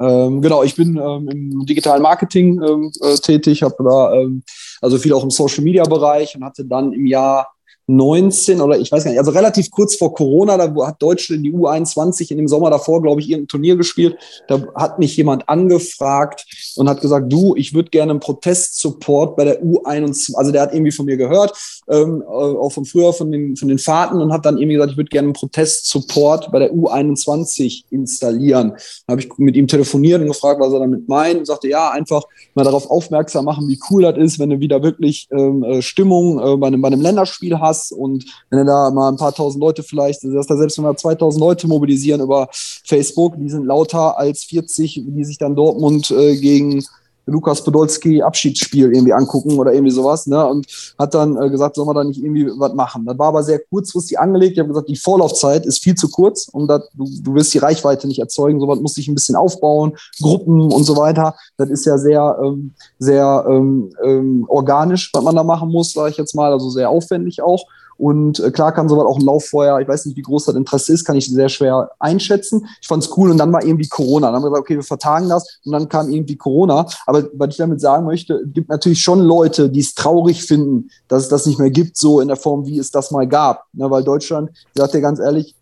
Ähm, 0.00 0.40
genau, 0.40 0.62
ich 0.62 0.74
bin 0.74 0.96
ähm, 0.96 1.28
im 1.28 1.66
digitalen 1.66 2.02
Marketing 2.02 2.60
ähm, 2.62 2.92
äh, 3.02 3.14
tätig, 3.16 3.62
habe 3.62 3.76
da 3.78 4.14
ähm, 4.14 4.42
also 4.80 4.98
viel 4.98 5.12
auch 5.12 5.22
im 5.22 5.30
Social 5.30 5.62
Media 5.62 5.84
Bereich 5.84 6.34
und 6.34 6.44
hatte 6.44 6.64
dann 6.64 6.92
im 6.92 7.06
Jahr 7.06 7.52
19 7.86 8.60
oder 8.60 8.78
ich 8.78 8.90
weiß 8.90 9.04
gar 9.04 9.10
nicht, 9.10 9.18
also 9.18 9.32
relativ 9.32 9.70
kurz 9.70 9.96
vor 9.96 10.14
Corona, 10.14 10.56
da 10.56 10.72
hat 10.86 11.02
Deutschland 11.02 11.44
die 11.44 11.52
U21 11.52 12.30
in 12.30 12.38
dem 12.38 12.48
Sommer 12.48 12.70
davor, 12.70 13.02
glaube 13.02 13.20
ich, 13.20 13.28
irgendein 13.28 13.48
Turnier 13.48 13.76
gespielt. 13.76 14.16
Da 14.48 14.62
hat 14.74 14.98
mich 14.98 15.16
jemand 15.16 15.48
angefragt 15.48 16.46
und 16.76 16.88
hat 16.88 17.00
gesagt, 17.00 17.32
du, 17.32 17.54
ich 17.56 17.74
würde 17.74 17.90
gerne 17.90 18.10
einen 18.10 18.20
Protest-Support 18.20 19.36
bei 19.36 19.44
der 19.44 19.62
U21, 19.62 20.34
also 20.36 20.52
der 20.52 20.62
hat 20.62 20.72
irgendwie 20.72 20.92
von 20.92 21.06
mir 21.06 21.16
gehört, 21.16 21.81
ähm, 21.92 22.22
äh, 22.22 22.26
auch 22.26 22.70
von 22.70 22.84
früher, 22.84 23.12
von 23.12 23.30
den, 23.30 23.56
von 23.56 23.68
den 23.68 23.78
Fahrten 23.78 24.20
und 24.20 24.32
hat 24.32 24.46
dann 24.46 24.56
irgendwie 24.56 24.74
gesagt, 24.74 24.92
ich 24.92 24.96
würde 24.96 25.10
gerne 25.10 25.26
einen 25.26 25.34
Protest-Support 25.34 26.50
bei 26.50 26.58
der 26.58 26.72
U21 26.72 27.84
installieren. 27.90 28.72
Da 29.06 29.12
habe 29.12 29.20
ich 29.20 29.28
mit 29.36 29.56
ihm 29.56 29.66
telefoniert 29.66 30.20
und 30.20 30.28
gefragt, 30.28 30.60
was 30.60 30.72
er 30.72 30.80
damit 30.80 31.08
meint 31.08 31.38
und 31.40 31.46
sagte, 31.46 31.68
ja, 31.68 31.90
einfach 31.90 32.22
mal 32.54 32.64
darauf 32.64 32.90
aufmerksam 32.90 33.44
machen, 33.44 33.68
wie 33.68 33.78
cool 33.90 34.02
das 34.02 34.16
ist, 34.16 34.38
wenn 34.38 34.50
du 34.50 34.60
wieder 34.60 34.82
wirklich 34.82 35.28
ähm, 35.30 35.62
äh, 35.64 35.82
Stimmung 35.82 36.38
äh, 36.38 36.56
bei, 36.56 36.68
einem, 36.68 36.80
bei 36.80 36.88
einem 36.88 37.00
Länderspiel 37.00 37.58
hast. 37.58 37.92
Und 37.92 38.24
wenn 38.50 38.60
du 38.60 38.64
da 38.64 38.90
mal 38.90 39.08
ein 39.08 39.16
paar 39.16 39.34
tausend 39.34 39.62
Leute 39.62 39.82
vielleicht, 39.82 40.24
dass 40.24 40.46
da 40.46 40.56
selbst 40.56 40.78
wenn 40.78 40.84
wir 40.84 40.96
2000 40.96 41.40
Leute 41.40 41.68
mobilisieren 41.68 42.20
über 42.22 42.48
Facebook, 42.52 43.34
die 43.38 43.50
sind 43.50 43.66
lauter 43.66 44.18
als 44.18 44.44
40, 44.44 45.02
die 45.06 45.24
sich 45.24 45.38
dann 45.38 45.54
Dortmund 45.54 46.10
äh, 46.10 46.36
gegen 46.36 46.82
Lukas 47.26 47.62
Podolski 47.62 48.22
Abschiedsspiel 48.22 48.92
irgendwie 48.92 49.12
angucken 49.12 49.58
oder 49.58 49.72
irgendwie 49.72 49.92
sowas, 49.92 50.26
ne? 50.26 50.44
Und 50.46 50.66
hat 50.98 51.14
dann 51.14 51.40
äh, 51.40 51.50
gesagt, 51.50 51.76
soll 51.76 51.86
man 51.86 51.94
da 51.94 52.04
nicht 52.04 52.22
irgendwie 52.22 52.50
was 52.56 52.74
machen. 52.74 53.04
Das 53.06 53.18
war 53.18 53.28
aber 53.28 53.42
sehr 53.42 53.60
kurzfristig 53.60 54.18
angelegt. 54.18 54.52
Ich 54.52 54.58
habe 54.58 54.68
gesagt, 54.68 54.88
die 54.88 54.96
Vorlaufzeit 54.96 55.64
ist 55.66 55.82
viel 55.82 55.94
zu 55.94 56.08
kurz 56.10 56.48
und 56.48 56.66
dat, 56.68 56.82
du, 56.94 57.06
du 57.22 57.34
wirst 57.34 57.54
die 57.54 57.58
Reichweite 57.58 58.06
nicht 58.08 58.18
erzeugen. 58.18 58.60
Sowas 58.60 58.80
muss 58.80 58.94
sich 58.94 59.08
ein 59.08 59.14
bisschen 59.14 59.36
aufbauen, 59.36 59.96
Gruppen 60.20 60.72
und 60.72 60.84
so 60.84 60.96
weiter. 60.96 61.34
Das 61.56 61.70
ist 61.70 61.86
ja 61.86 61.98
sehr, 61.98 62.38
ähm, 62.42 62.72
sehr 62.98 63.44
ähm, 63.48 63.92
ähm, 64.02 64.44
organisch, 64.48 65.10
was 65.12 65.22
man 65.22 65.36
da 65.36 65.44
machen 65.44 65.70
muss, 65.70 65.92
sage 65.92 66.10
ich 66.10 66.16
jetzt 66.16 66.34
mal, 66.34 66.52
also 66.52 66.70
sehr 66.70 66.90
aufwendig 66.90 67.42
auch. 67.42 67.64
Und 68.02 68.40
äh, 68.40 68.50
klar 68.50 68.72
kann 68.72 68.88
sowas 68.88 69.06
auch 69.06 69.16
ein 69.16 69.24
Lauffeuer, 69.24 69.78
ich 69.78 69.86
weiß 69.86 70.06
nicht, 70.06 70.16
wie 70.16 70.22
groß 70.22 70.46
das 70.46 70.56
Interesse 70.56 70.92
ist, 70.92 71.04
kann 71.04 71.14
ich 71.14 71.30
sehr 71.30 71.48
schwer 71.48 71.92
einschätzen. 72.00 72.66
Ich 72.80 72.88
fand 72.88 73.04
es 73.04 73.16
cool 73.16 73.30
und 73.30 73.38
dann 73.38 73.52
war 73.52 73.64
irgendwie 73.64 73.86
Corona. 73.86 74.26
Dann 74.26 74.34
haben 74.34 74.42
wir 74.42 74.50
gesagt, 74.50 74.62
okay, 74.62 74.74
wir 74.74 74.82
vertagen 74.82 75.28
das 75.28 75.60
und 75.64 75.70
dann 75.70 75.88
kam 75.88 76.10
irgendwie 76.10 76.34
Corona. 76.34 76.84
Aber 77.06 77.28
was 77.34 77.50
ich 77.50 77.58
damit 77.58 77.80
sagen 77.80 78.04
möchte, 78.04 78.42
es 78.44 78.52
gibt 78.54 78.70
natürlich 78.70 79.00
schon 79.00 79.20
Leute, 79.20 79.70
die 79.70 79.78
es 79.78 79.94
traurig 79.94 80.42
finden, 80.42 80.90
dass 81.06 81.22
es 81.22 81.28
das 81.28 81.46
nicht 81.46 81.60
mehr 81.60 81.70
gibt, 81.70 81.96
so 81.96 82.20
in 82.20 82.26
der 82.26 82.36
Form, 82.36 82.66
wie 82.66 82.80
es 82.80 82.90
das 82.90 83.12
mal 83.12 83.28
gab. 83.28 83.66
Ne, 83.72 83.88
weil 83.88 84.02
Deutschland, 84.02 84.50
ich 84.52 84.72
sag 84.74 84.90
dir 84.90 85.00
ganz 85.00 85.20
ehrlich, 85.20 85.54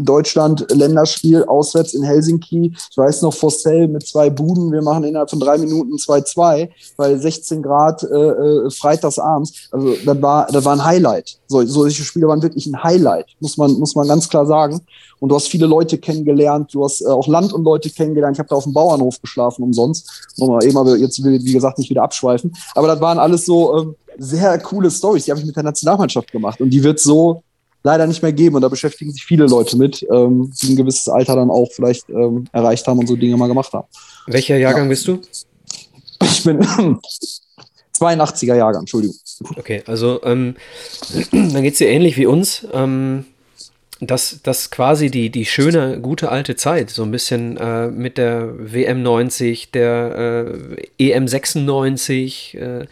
Deutschland 0.00 0.66
Länderspiel 0.72 1.44
auswärts 1.44 1.94
in 1.94 2.02
Helsinki. 2.02 2.72
Ich 2.90 2.96
weiß 2.96 3.22
noch, 3.22 3.34
Fossell 3.34 3.88
mit 3.88 4.06
zwei 4.06 4.30
Buden. 4.30 4.70
Wir 4.72 4.82
machen 4.82 5.04
innerhalb 5.04 5.30
von 5.30 5.40
drei 5.40 5.58
Minuten 5.58 5.94
2-2 5.94 6.68
bei 6.96 7.16
16 7.16 7.62
Grad 7.62 8.02
äh, 8.04 8.06
äh, 8.06 8.70
freitagsabends. 8.70 9.68
Also 9.72 9.94
das 10.04 10.22
war, 10.22 10.46
das 10.46 10.64
war 10.64 10.74
ein 10.74 10.84
Highlight. 10.84 11.38
So, 11.48 11.64
solche 11.64 12.04
Spiele 12.04 12.28
waren 12.28 12.42
wirklich 12.42 12.66
ein 12.66 12.82
Highlight, 12.82 13.26
muss 13.40 13.56
man, 13.56 13.72
muss 13.72 13.94
man 13.94 14.06
ganz 14.06 14.28
klar 14.28 14.46
sagen. 14.46 14.80
Und 15.20 15.30
du 15.30 15.34
hast 15.34 15.48
viele 15.48 15.66
Leute 15.66 15.98
kennengelernt, 15.98 16.72
du 16.72 16.84
hast 16.84 17.00
äh, 17.00 17.08
auch 17.08 17.26
Land 17.26 17.52
und 17.52 17.64
Leute 17.64 17.90
kennengelernt. 17.90 18.36
Ich 18.36 18.38
habe 18.38 18.48
da 18.48 18.56
auf 18.56 18.64
dem 18.64 18.72
Bauernhof 18.72 19.20
geschlafen 19.20 19.64
umsonst. 19.64 20.08
Nochmal 20.36 20.64
eben, 20.64 20.76
aber 20.76 20.96
jetzt 20.96 21.22
will 21.24 21.42
wie 21.42 21.52
gesagt 21.52 21.78
nicht 21.78 21.90
wieder 21.90 22.04
abschweifen. 22.04 22.54
Aber 22.74 22.86
das 22.86 23.00
waren 23.00 23.18
alles 23.18 23.44
so 23.44 23.76
ähm, 23.76 23.96
sehr 24.18 24.58
coole 24.58 24.90
Stories, 24.90 25.24
die 25.24 25.30
habe 25.30 25.40
ich 25.40 25.46
mit 25.46 25.56
der 25.56 25.62
Nationalmannschaft 25.62 26.30
gemacht. 26.30 26.60
Und 26.60 26.70
die 26.70 26.82
wird 26.82 27.00
so 27.00 27.42
leider 27.82 28.06
nicht 28.06 28.22
mehr 28.22 28.32
geben. 28.32 28.56
Und 28.56 28.62
da 28.62 28.68
beschäftigen 28.68 29.12
sich 29.12 29.24
viele 29.24 29.46
Leute 29.46 29.76
mit, 29.76 30.06
ähm, 30.10 30.52
die 30.60 30.72
ein 30.72 30.76
gewisses 30.76 31.08
Alter 31.08 31.36
dann 31.36 31.50
auch 31.50 31.70
vielleicht 31.72 32.08
ähm, 32.10 32.46
erreicht 32.52 32.86
haben 32.86 32.98
und 32.98 33.06
so 33.06 33.16
Dinge 33.16 33.36
mal 33.36 33.48
gemacht 33.48 33.72
haben. 33.72 33.88
Welcher 34.26 34.56
Jahrgang 34.56 34.84
ja. 34.84 34.90
bist 34.90 35.08
du? 35.08 35.20
Ich 36.22 36.44
bin 36.44 36.60
82er 37.98 38.56
Jahrgang, 38.56 38.82
Entschuldigung. 38.82 39.16
Okay, 39.56 39.82
also 39.86 40.20
ähm, 40.24 40.56
dann 41.32 41.62
geht 41.62 41.72
es 41.72 41.78
dir 41.78 41.88
ähnlich 41.88 42.16
wie 42.16 42.26
uns. 42.26 42.66
Ähm, 42.72 43.24
dass, 44.00 44.40
dass 44.42 44.70
quasi 44.70 45.10
die, 45.10 45.30
die 45.30 45.44
schöne, 45.44 46.00
gute 46.00 46.30
alte 46.30 46.54
Zeit, 46.54 46.90
so 46.90 47.02
ein 47.02 47.10
bisschen 47.10 47.56
äh, 47.56 47.88
mit 47.88 48.16
der 48.16 48.72
WM 48.72 49.02
90, 49.02 49.72
der 49.72 50.46
äh, 50.98 51.10
EM 51.10 51.26
96, 51.26 52.56
äh, 52.56 52.86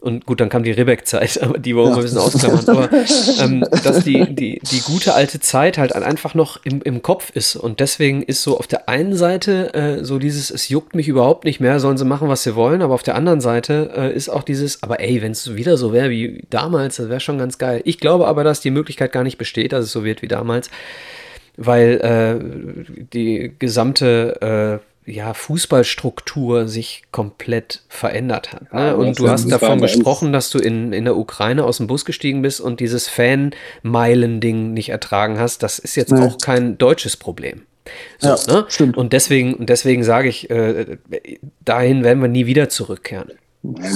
und 0.00 0.26
gut, 0.26 0.40
dann 0.40 0.48
kam 0.48 0.62
die 0.62 0.70
Ribbeck-Zeit, 0.70 1.42
aber 1.42 1.58
die 1.58 1.74
wollen 1.74 1.88
wir 1.88 1.92
ja. 1.92 1.96
ein 1.96 2.02
bisschen 2.02 2.18
ausklammern. 2.18 2.68
Aber 2.68 2.88
ähm, 3.40 3.64
dass 3.82 4.04
die, 4.04 4.32
die, 4.32 4.60
die 4.60 4.80
gute 4.80 5.14
alte 5.14 5.40
Zeit 5.40 5.76
halt 5.76 5.92
einfach 5.92 6.34
noch 6.34 6.64
im, 6.64 6.82
im 6.82 7.02
Kopf 7.02 7.30
ist. 7.34 7.56
Und 7.56 7.80
deswegen 7.80 8.22
ist 8.22 8.42
so 8.42 8.58
auf 8.58 8.68
der 8.68 8.88
einen 8.88 9.16
Seite 9.16 9.74
äh, 9.74 10.04
so 10.04 10.18
dieses, 10.18 10.50
es 10.50 10.68
juckt 10.68 10.94
mich 10.94 11.08
überhaupt 11.08 11.44
nicht 11.44 11.58
mehr, 11.58 11.80
sollen 11.80 11.98
sie 11.98 12.04
machen, 12.04 12.28
was 12.28 12.44
sie 12.44 12.54
wollen. 12.54 12.80
Aber 12.82 12.94
auf 12.94 13.02
der 13.02 13.16
anderen 13.16 13.40
Seite 13.40 13.90
äh, 13.96 14.14
ist 14.14 14.28
auch 14.28 14.44
dieses, 14.44 14.82
aber 14.82 15.00
ey, 15.00 15.20
wenn 15.20 15.32
es 15.32 15.56
wieder 15.56 15.76
so 15.76 15.92
wäre 15.92 16.10
wie 16.10 16.44
damals, 16.48 16.96
das 16.96 17.08
wäre 17.08 17.20
schon 17.20 17.38
ganz 17.38 17.58
geil. 17.58 17.80
Ich 17.84 17.98
glaube 17.98 18.28
aber, 18.28 18.44
dass 18.44 18.60
die 18.60 18.70
Möglichkeit 18.70 19.10
gar 19.10 19.24
nicht 19.24 19.38
besteht, 19.38 19.72
dass 19.72 19.84
es 19.84 19.92
so 19.92 20.04
wird 20.04 20.22
wie 20.22 20.28
damals. 20.28 20.70
Weil 21.56 22.00
äh, 22.00 23.04
die 23.12 23.52
gesamte 23.58 24.80
äh, 24.80 24.88
ja, 25.08 25.32
Fußballstruktur 25.34 26.68
sich 26.68 27.02
komplett 27.10 27.82
verändert 27.88 28.52
hat. 28.52 28.72
Ne? 28.72 28.96
und 28.96 29.18
du 29.18 29.28
hast 29.28 29.50
davon 29.50 29.80
gesprochen, 29.80 30.32
dass 30.32 30.50
du 30.50 30.58
in, 30.58 30.92
in 30.92 31.04
der 31.04 31.16
Ukraine 31.16 31.64
aus 31.64 31.78
dem 31.78 31.86
Bus 31.86 32.04
gestiegen 32.04 32.42
bist 32.42 32.60
und 32.60 32.80
dieses 32.80 33.08
Fan-Meilen-Ding 33.08 34.72
nicht 34.72 34.90
ertragen 34.90 35.38
hast. 35.38 35.62
Das 35.62 35.78
ist 35.78 35.96
jetzt 35.96 36.12
nee. 36.12 36.20
auch 36.20 36.38
kein 36.38 36.78
deutsches 36.78 37.16
Problem. 37.16 37.62
So, 38.18 38.28
ja, 38.28 38.36
ne? 38.48 38.66
stimmt. 38.68 38.96
Und 38.96 39.12
deswegen, 39.12 39.64
deswegen 39.64 40.04
sage 40.04 40.28
ich, 40.28 40.50
äh, 40.50 40.98
dahin 41.64 42.04
werden 42.04 42.20
wir 42.20 42.28
nie 42.28 42.46
wieder 42.46 42.68
zurückkehren. 42.68 43.32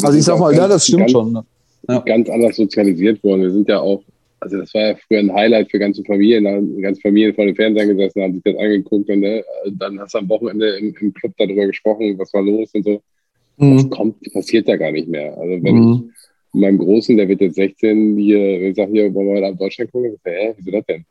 Also 0.02 0.16
ich 0.16 0.24
sag 0.24 0.38
mal, 0.38 0.54
ja, 0.54 0.66
das 0.66 0.86
stimmt 0.86 1.00
ganz, 1.00 1.12
schon. 1.12 1.32
Ne? 1.32 1.44
Ja. 1.88 1.98
Ganz 2.00 2.30
anders 2.30 2.56
sozialisiert 2.56 3.22
worden. 3.22 3.42
Wir 3.42 3.50
sind 3.50 3.68
ja 3.68 3.80
auch 3.80 4.02
also 4.42 4.58
das 4.58 4.74
war 4.74 4.88
ja 4.88 4.96
früher 4.96 5.20
ein 5.20 5.32
Highlight 5.32 5.70
für 5.70 5.78
ganze 5.78 6.02
Familien. 6.04 6.44
Da 6.44 6.50
haben 6.50 6.82
ganze 6.82 7.00
Familien 7.00 7.34
vor 7.34 7.46
dem 7.46 7.54
Fernseher 7.54 7.86
gesessen, 7.86 8.22
haben 8.22 8.34
sich 8.34 8.42
das 8.42 8.56
angeguckt 8.56 9.08
und 9.08 9.20
ne, 9.20 9.44
dann 9.72 10.00
hast 10.00 10.14
du 10.14 10.18
am 10.18 10.28
Wochenende 10.28 10.76
im, 10.76 10.94
im, 11.00 11.14
Club 11.14 11.32
darüber 11.38 11.66
gesprochen, 11.66 12.18
was 12.18 12.34
war 12.34 12.42
los 12.42 12.70
und 12.74 12.84
so. 12.84 13.00
Mhm. 13.58 13.76
Das 13.76 13.90
kommt, 13.90 14.32
passiert 14.32 14.66
ja 14.66 14.76
gar 14.76 14.90
nicht 14.90 15.08
mehr. 15.08 15.36
Also 15.38 15.62
wenn 15.62 15.74
mhm. 15.74 16.10
ich 16.52 16.60
meinem 16.60 16.78
Großen, 16.78 17.16
der 17.16 17.28
wird 17.28 17.40
jetzt 17.40 17.54
16, 17.54 18.18
hier, 18.18 18.62
ich 18.62 18.76
sage 18.76 18.90
hier, 18.92 19.14
wollen 19.14 19.28
wir 19.28 19.40
mal 19.40 19.52
auf 19.52 19.58
Deutschland 19.58 19.92
gucken, 19.92 20.16
sage, 20.24 20.36
hä, 20.36 20.54
wieso 20.56 20.70
das 20.72 20.86
denn? 20.86 21.04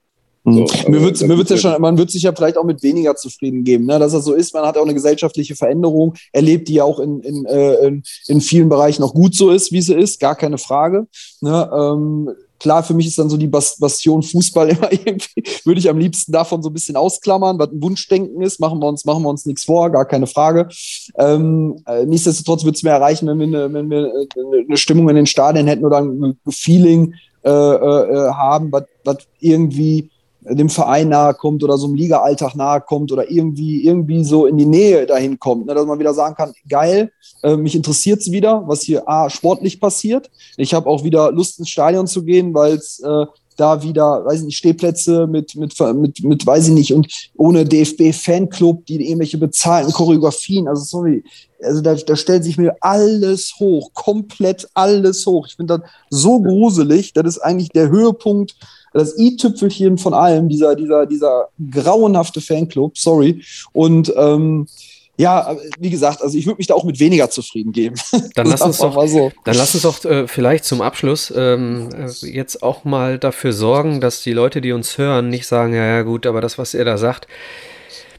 Mhm. 0.44 0.54
So, 0.54 0.90
mir 0.90 1.02
wird, 1.02 1.22
mir 1.22 1.44
ja 1.44 1.58
schon, 1.58 1.82
man 1.82 1.98
wird 1.98 2.12
sich 2.12 2.24
ja 2.24 2.34
vielleicht 2.36 2.58
auch 2.58 2.66
mit 2.66 2.84
weniger 2.84 3.16
zufrieden 3.16 3.64
geben, 3.64 3.86
ne? 3.86 3.98
dass 3.98 4.12
das 4.12 4.26
so 4.26 4.34
ist. 4.34 4.54
Man 4.54 4.66
hat 4.66 4.78
auch 4.78 4.84
eine 4.84 4.94
gesellschaftliche 4.94 5.56
Veränderung 5.56 6.16
erlebt, 6.34 6.68
die 6.68 6.76
ja 6.76 6.84
auch 6.84 7.00
in, 7.00 7.22
in, 7.22 7.46
äh, 7.46 7.76
in, 7.86 8.04
in 8.28 8.42
vielen 8.42 8.68
Bereichen 8.68 9.04
auch 9.04 9.14
gut 9.14 9.36
so 9.36 9.52
ist, 9.52 9.72
wie 9.72 9.82
sie 9.82 9.96
ist, 9.96 10.20
gar 10.20 10.36
keine 10.36 10.58
Frage. 10.58 11.08
Ne? 11.42 11.70
Ähm, 11.74 12.30
Klar, 12.62 12.84
für 12.84 12.94
mich 12.94 13.08
ist 13.08 13.18
dann 13.18 13.28
so 13.28 13.38
die 13.38 13.48
Bastion 13.48 14.22
Fußball 14.22 14.70
immer 14.70 14.92
irgendwie, 14.92 15.44
würde 15.66 15.80
ich 15.80 15.90
am 15.90 15.98
liebsten 15.98 16.32
davon 16.32 16.62
so 16.62 16.70
ein 16.70 16.74
bisschen 16.74 16.96
ausklammern, 16.96 17.58
was 17.58 17.72
ein 17.72 17.82
Wunschdenken 17.82 18.40
ist, 18.44 18.60
machen 18.60 18.80
wir 18.80 18.88
uns, 18.88 19.04
machen 19.04 19.24
wir 19.24 19.30
uns 19.30 19.48
nichts 19.48 19.64
vor, 19.64 19.90
gar 19.90 20.06
keine 20.06 20.28
Frage. 20.28 20.70
Ähm, 21.18 21.82
äh, 21.88 22.06
nichtsdestotrotz 22.06 22.64
würde 22.64 22.76
es 22.76 22.84
mir 22.84 22.92
erreichen, 22.92 23.28
wenn 23.28 23.40
wir, 23.40 23.48
eine, 23.48 23.74
wenn 23.74 23.90
wir 23.90 24.06
äh, 24.06 24.66
eine 24.68 24.78
Stimmung 24.78 25.10
in 25.10 25.16
den 25.16 25.26
Stadien 25.26 25.66
hätten 25.66 25.86
oder 25.86 26.02
ein 26.02 26.38
Feeling 26.50 27.16
äh, 27.44 27.50
äh, 27.50 27.54
äh 27.54 28.32
haben, 28.32 28.72
was 28.72 29.18
irgendwie 29.40 30.12
dem 30.42 30.70
Verein 30.70 31.10
nahe 31.10 31.34
kommt 31.34 31.64
oder 31.64 31.78
so 31.78 31.88
einem 31.88 31.96
Liga-Alltag 31.96 32.56
nahe 32.56 32.82
kommt 32.82 33.12
oder 33.12 33.30
irgendwie, 33.30 33.86
irgendwie 33.86 34.24
so 34.24 34.46
in 34.46 34.58
die 34.58 34.66
Nähe 34.66 35.06
dahin 35.06 35.40
kommt, 35.40 35.68
ne, 35.68 35.76
dass 35.76 35.86
man 35.86 36.00
wieder 36.00 36.14
sagen 36.14 36.36
kann, 36.36 36.54
geil, 36.68 37.12
äh, 37.44 37.56
mich 37.56 37.76
interessiert 37.76 38.22
es 38.22 38.32
wieder, 38.32 38.64
was 38.68 38.82
hier 38.82 39.08
A, 39.08 39.30
sportlich 39.30 39.80
passiert. 39.80 40.32
Ich 40.58 40.74
habe 40.74 40.90
auch 40.90 41.04
wieder 41.04 41.32
Lust 41.32 41.60
ins 41.60 41.70
Stadion 41.70 42.08
zu 42.08 42.24
gehen, 42.24 42.54
weil 42.54 42.74
es 42.74 43.00
äh, 43.00 43.26
da 43.58 43.84
wieder, 43.84 44.26
weiß 44.26 44.40
ich 44.40 44.46
nicht, 44.46 44.58
Stehplätze 44.58 45.28
mit, 45.28 45.56
mit, 45.56 45.80
mit, 45.80 46.24
mit, 46.24 46.46
weiß 46.46 46.70
ich 46.70 46.74
nicht, 46.74 46.94
und 46.94 47.08
ohne 47.38 47.66
DFB-Fanclub, 47.66 48.86
die 48.86 49.06
irgendwelche 49.08 49.38
bezahlten 49.38 49.92
Choreografien, 49.94 50.68
also 50.68 50.84
sorry, 50.84 51.24
also 51.62 51.82
da, 51.82 51.94
da 51.94 52.16
stellt 52.16 52.44
sich 52.44 52.58
mir 52.58 52.76
alles 52.82 53.54
hoch, 53.60 53.92
komplett 53.94 54.68
alles 54.74 55.26
hoch. 55.28 55.46
Ich 55.48 55.58
finde 55.58 55.80
das 55.80 55.90
so 56.10 56.42
gruselig, 56.42 57.14
das 57.14 57.26
ist 57.28 57.40
eigentlich 57.40 57.70
der 57.70 57.90
Höhepunkt 57.90 58.56
das 58.94 59.18
i-Tüpfelchen 59.18 59.98
von 59.98 60.14
allem, 60.14 60.50
dieser, 60.50 60.76
dieser, 60.76 61.06
dieser 61.06 61.50
grauenhafte 61.72 62.42
Fanclub, 62.42 62.98
sorry. 62.98 63.42
Und 63.74 64.14
ähm, 64.18 64.68
ja, 65.18 65.56
wie 65.80 65.90
gesagt, 65.90 66.22
also 66.22 66.38
ich 66.38 66.46
würde 66.46 66.58
mich 66.58 66.68
da 66.68 66.74
auch 66.74 66.84
mit 66.84 67.00
weniger 67.00 67.30
zufrieden 67.30 67.72
geben. 67.72 67.96
Dann 68.36 68.48
lass 68.50 68.62
uns 68.62 68.80
doch, 68.80 69.08
so. 69.08 69.32
dann 69.44 69.56
lass 69.56 69.76
uns 69.76 69.84
doch 69.84 70.04
äh, 70.04 70.28
vielleicht 70.28 70.66
zum 70.66 70.82
Abschluss 70.82 71.32
ähm, 71.36 71.90
äh, 71.96 72.28
jetzt 72.28 72.64
auch 72.64 72.86
mal 72.86 73.20
dafür 73.20 73.54
sorgen, 73.54 74.02
dass 74.02 74.24
die 74.24 74.34
Leute, 74.34 74.62
die 74.62 74.72
uns 74.72 74.98
hören, 74.98 75.30
nicht 75.30 75.46
sagen, 75.46 75.74
ja, 75.74 75.86
ja 75.86 76.02
gut, 76.02 76.26
aber 76.26 76.42
das, 76.42 76.58
was 76.58 76.74
ihr 76.74 76.86
da 76.86 76.98
sagt, 76.98 77.28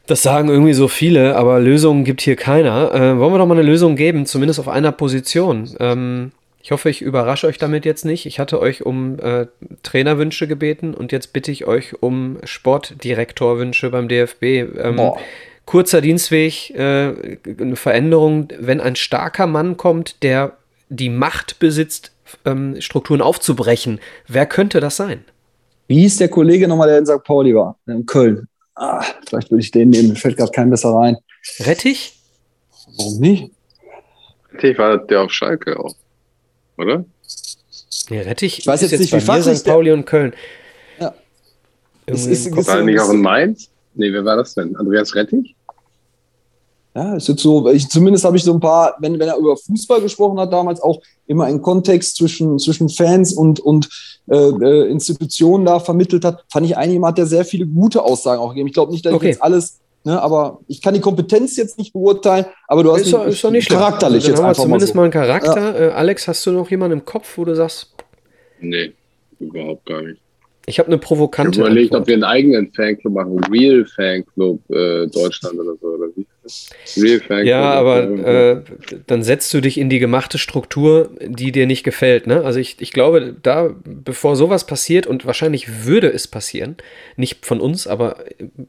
das 0.05 0.21
sagen 0.21 0.49
irgendwie 0.49 0.73
so 0.73 0.87
viele, 0.87 1.35
aber 1.35 1.59
Lösungen 1.59 2.03
gibt 2.03 2.21
hier 2.21 2.35
keiner. 2.35 2.93
Äh, 2.93 3.19
wollen 3.19 3.33
wir 3.33 3.37
doch 3.37 3.47
mal 3.47 3.57
eine 3.57 3.67
Lösung 3.67 3.95
geben, 3.95 4.25
zumindest 4.25 4.59
auf 4.59 4.67
einer 4.67 4.91
Position. 4.91 5.69
Ähm, 5.79 6.31
ich 6.63 6.71
hoffe, 6.71 6.89
ich 6.89 7.01
überrasche 7.01 7.45
euch 7.45 7.57
damit 7.57 7.83
jetzt 7.83 8.05
nicht. 8.05 8.25
Ich 8.25 8.39
hatte 8.39 8.61
euch 8.61 8.85
um 8.85 9.19
äh, 9.19 9.47
Trainerwünsche 9.83 10.47
gebeten 10.47 10.93
und 10.93 11.11
jetzt 11.11 11.33
bitte 11.33 11.51
ich 11.51 11.67
euch 11.67 12.01
um 12.01 12.37
Sportdirektorwünsche 12.41 13.89
beim 13.89 14.07
DFB. 14.07 14.43
Ähm, 14.43 15.11
kurzer 15.65 15.99
Dienstweg, 15.99 16.69
äh, 16.69 17.37
eine 17.59 17.75
Veränderung, 17.75 18.47
wenn 18.57 18.79
ein 18.79 18.95
starker 18.95 19.45
Mann 19.45 19.75
kommt, 19.75 20.23
der 20.23 20.53
die 20.87 21.09
Macht 21.09 21.59
besitzt, 21.59 22.13
ähm, 22.45 22.79
Strukturen 22.79 23.21
aufzubrechen. 23.21 23.99
Wer 24.29 24.45
könnte 24.45 24.79
das 24.79 24.95
sein? 24.95 25.25
Wie 25.87 25.99
hieß 25.99 26.15
der 26.15 26.29
Kollege 26.29 26.69
nochmal, 26.69 26.87
der 26.87 26.99
in 26.99 27.05
St. 27.05 27.25
Pauli 27.25 27.53
war? 27.53 27.77
In 27.87 28.05
Köln. 28.05 28.47
Ah, 28.75 29.03
vielleicht 29.27 29.51
würde 29.51 29.61
ich 29.63 29.71
den 29.71 29.89
nehmen, 29.89 30.07
mir 30.07 30.15
fällt 30.15 30.37
gerade 30.37 30.51
kein 30.51 30.69
besser 30.69 30.93
rein. 30.93 31.17
Rettich? 31.59 32.17
Warum 32.97 33.19
nicht? 33.19 33.51
Rettich 34.53 34.77
war 34.77 34.97
der 34.97 35.23
auf 35.23 35.31
Schalke 35.33 35.77
auch 35.77 35.93
oder? 36.77 37.05
Ja, 38.09 38.21
Rettich 38.21 38.59
ich 38.59 38.67
weiß 38.67 38.81
jetzt, 38.81 38.99
nicht, 38.99 39.13
wie 39.13 39.21
fachlich 39.21 39.57
St. 39.57 39.65
Pauli 39.65 39.91
und 39.91 40.05
Köln. 40.05 40.33
Ja. 40.99 41.13
Ist, 42.05 42.27
ist, 42.27 42.47
ist, 42.47 42.67
war 42.67 42.81
nicht 42.81 42.99
auch 42.99 43.09
in 43.09 43.21
Mainz? 43.21 43.69
Nee, 43.95 44.11
wer 44.11 44.25
war 44.25 44.37
das 44.37 44.53
denn? 44.55 44.75
Andreas 44.75 45.15
Rettich? 45.15 45.55
Ja, 46.95 47.15
ist 47.15 47.27
jetzt 47.27 47.41
so, 47.41 47.67
ich, 47.69 47.89
zumindest 47.89 48.23
habe 48.23 48.37
ich 48.37 48.43
so 48.43 48.53
ein 48.53 48.59
paar, 48.59 48.95
wenn, 48.99 49.17
wenn 49.17 49.27
er 49.27 49.37
über 49.37 49.57
Fußball 49.57 49.99
gesprochen 50.01 50.39
hat, 50.39 50.53
damals 50.53 50.79
auch 50.79 51.01
immer 51.25 51.45
einen 51.45 51.61
Kontext 51.61 52.17
zwischen, 52.17 52.59
zwischen 52.59 52.87
Fans 52.87 53.33
und, 53.33 53.59
und 53.59 53.89
äh, 54.29 54.35
äh 54.35 54.91
Institutionen 54.91 55.65
da 55.65 55.79
vermittelt 55.79 56.23
hat, 56.23 56.43
fand 56.51 56.67
ich 56.67 56.77
eigentlich, 56.77 57.01
hat 57.01 57.17
er 57.17 57.25
sehr 57.25 57.45
viele 57.45 57.65
gute 57.65 58.03
Aussagen 58.03 58.41
auch 58.41 58.49
gegeben. 58.49 58.67
Ich 58.67 58.73
glaube 58.73 58.91
nicht, 58.91 59.05
dass 59.05 59.13
okay. 59.13 59.25
ich 59.25 59.33
jetzt 59.33 59.41
alles 59.41 59.79
Ne, 60.05 60.21
aber 60.21 60.59
ich 60.67 60.81
kann 60.81 60.93
die 60.93 60.99
Kompetenz 60.99 61.55
jetzt 61.55 61.77
nicht 61.77 61.93
beurteilen, 61.93 62.45
aber 62.67 62.83
du 62.83 62.91
hast 62.91 63.03
ist, 63.03 63.13
doch, 63.13 63.25
ist 63.25 63.41
doch 63.41 63.51
nicht 63.51 63.69
charakterlich 63.69 64.25
also, 64.25 64.31
jetzt 64.31 64.41
einfach 64.41 64.63
zumindest 64.63 64.95
mal, 64.95 65.09
so. 65.11 65.17
mal 65.17 65.25
einen 65.27 65.43
Charakter. 65.43 65.79
Ja. 65.79 65.87
Äh, 65.87 65.91
Alex, 65.91 66.27
hast 66.27 66.45
du 66.45 66.51
noch 66.51 66.69
jemanden 66.69 66.99
im 66.99 67.05
Kopf, 67.05 67.37
wo 67.37 67.45
du 67.45 67.55
sagst? 67.55 67.93
Nee, 68.59 68.91
überhaupt 69.39 69.85
gar 69.85 70.01
nicht. 70.01 70.19
Ich 70.65 70.79
habe 70.79 70.87
eine 70.87 70.97
provokante. 70.97 71.51
Ich 71.51 71.59
habe 71.59 71.69
überlegt, 71.69 71.93
Antwort. 71.93 72.01
ob 72.01 72.07
wir 72.07 72.13
einen 72.15 72.23
eigenen 72.23 72.71
Fanclub 72.73 73.13
machen. 73.13 73.43
Real 73.45 73.85
Fanclub 73.85 74.59
äh, 74.69 75.07
Deutschland 75.07 75.59
oder 75.59 75.75
so. 75.81 75.87
Oder 75.87 76.07
wie? 76.15 76.25
Real. 76.97 77.45
Ja, 77.45 77.71
aber 77.71 78.03
äh, 78.03 78.61
dann 79.07 79.23
setzt 79.23 79.53
du 79.53 79.61
dich 79.61 79.77
in 79.77 79.89
die 79.89 79.99
gemachte 79.99 80.37
Struktur, 80.37 81.11
die 81.21 81.51
dir 81.51 81.67
nicht 81.67 81.83
gefällt. 81.83 82.27
Ne? 82.27 82.43
Also 82.43 82.59
ich, 82.59 82.77
ich 82.79 82.91
glaube, 82.91 83.35
da, 83.41 83.73
bevor 83.83 84.35
sowas 84.35 84.65
passiert, 84.65 85.07
und 85.07 85.25
wahrscheinlich 85.25 85.85
würde 85.85 86.11
es 86.11 86.27
passieren, 86.27 86.77
nicht 87.15 87.45
von 87.45 87.61
uns, 87.61 87.87
aber 87.87 88.17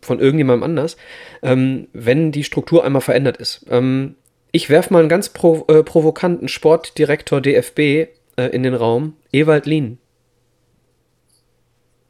von 0.03 0.20
irgendjemandem 0.20 0.62
anders, 0.62 0.97
ähm, 1.43 1.89
wenn 1.93 2.33
die 2.33 2.45
Struktur 2.45 2.85
einmal 2.85 3.03
verändert 3.03 3.39
ist. 3.39 3.66
Ähm, 3.70 4.14
ich 4.53 4.70
werfe 4.70 4.93
mal 4.93 5.01
einen 5.01 5.09
ganz 5.09 5.31
prov 5.31 5.64
äh, 5.68 5.83
provokanten 5.83 6.47
Sportdirektor 6.47 7.41
DFB 7.41 7.79
äh, 7.79 8.09
in 8.53 8.62
den 8.62 8.75
Raum, 8.75 9.14
Ewald 9.33 9.66
Lien 9.66 9.99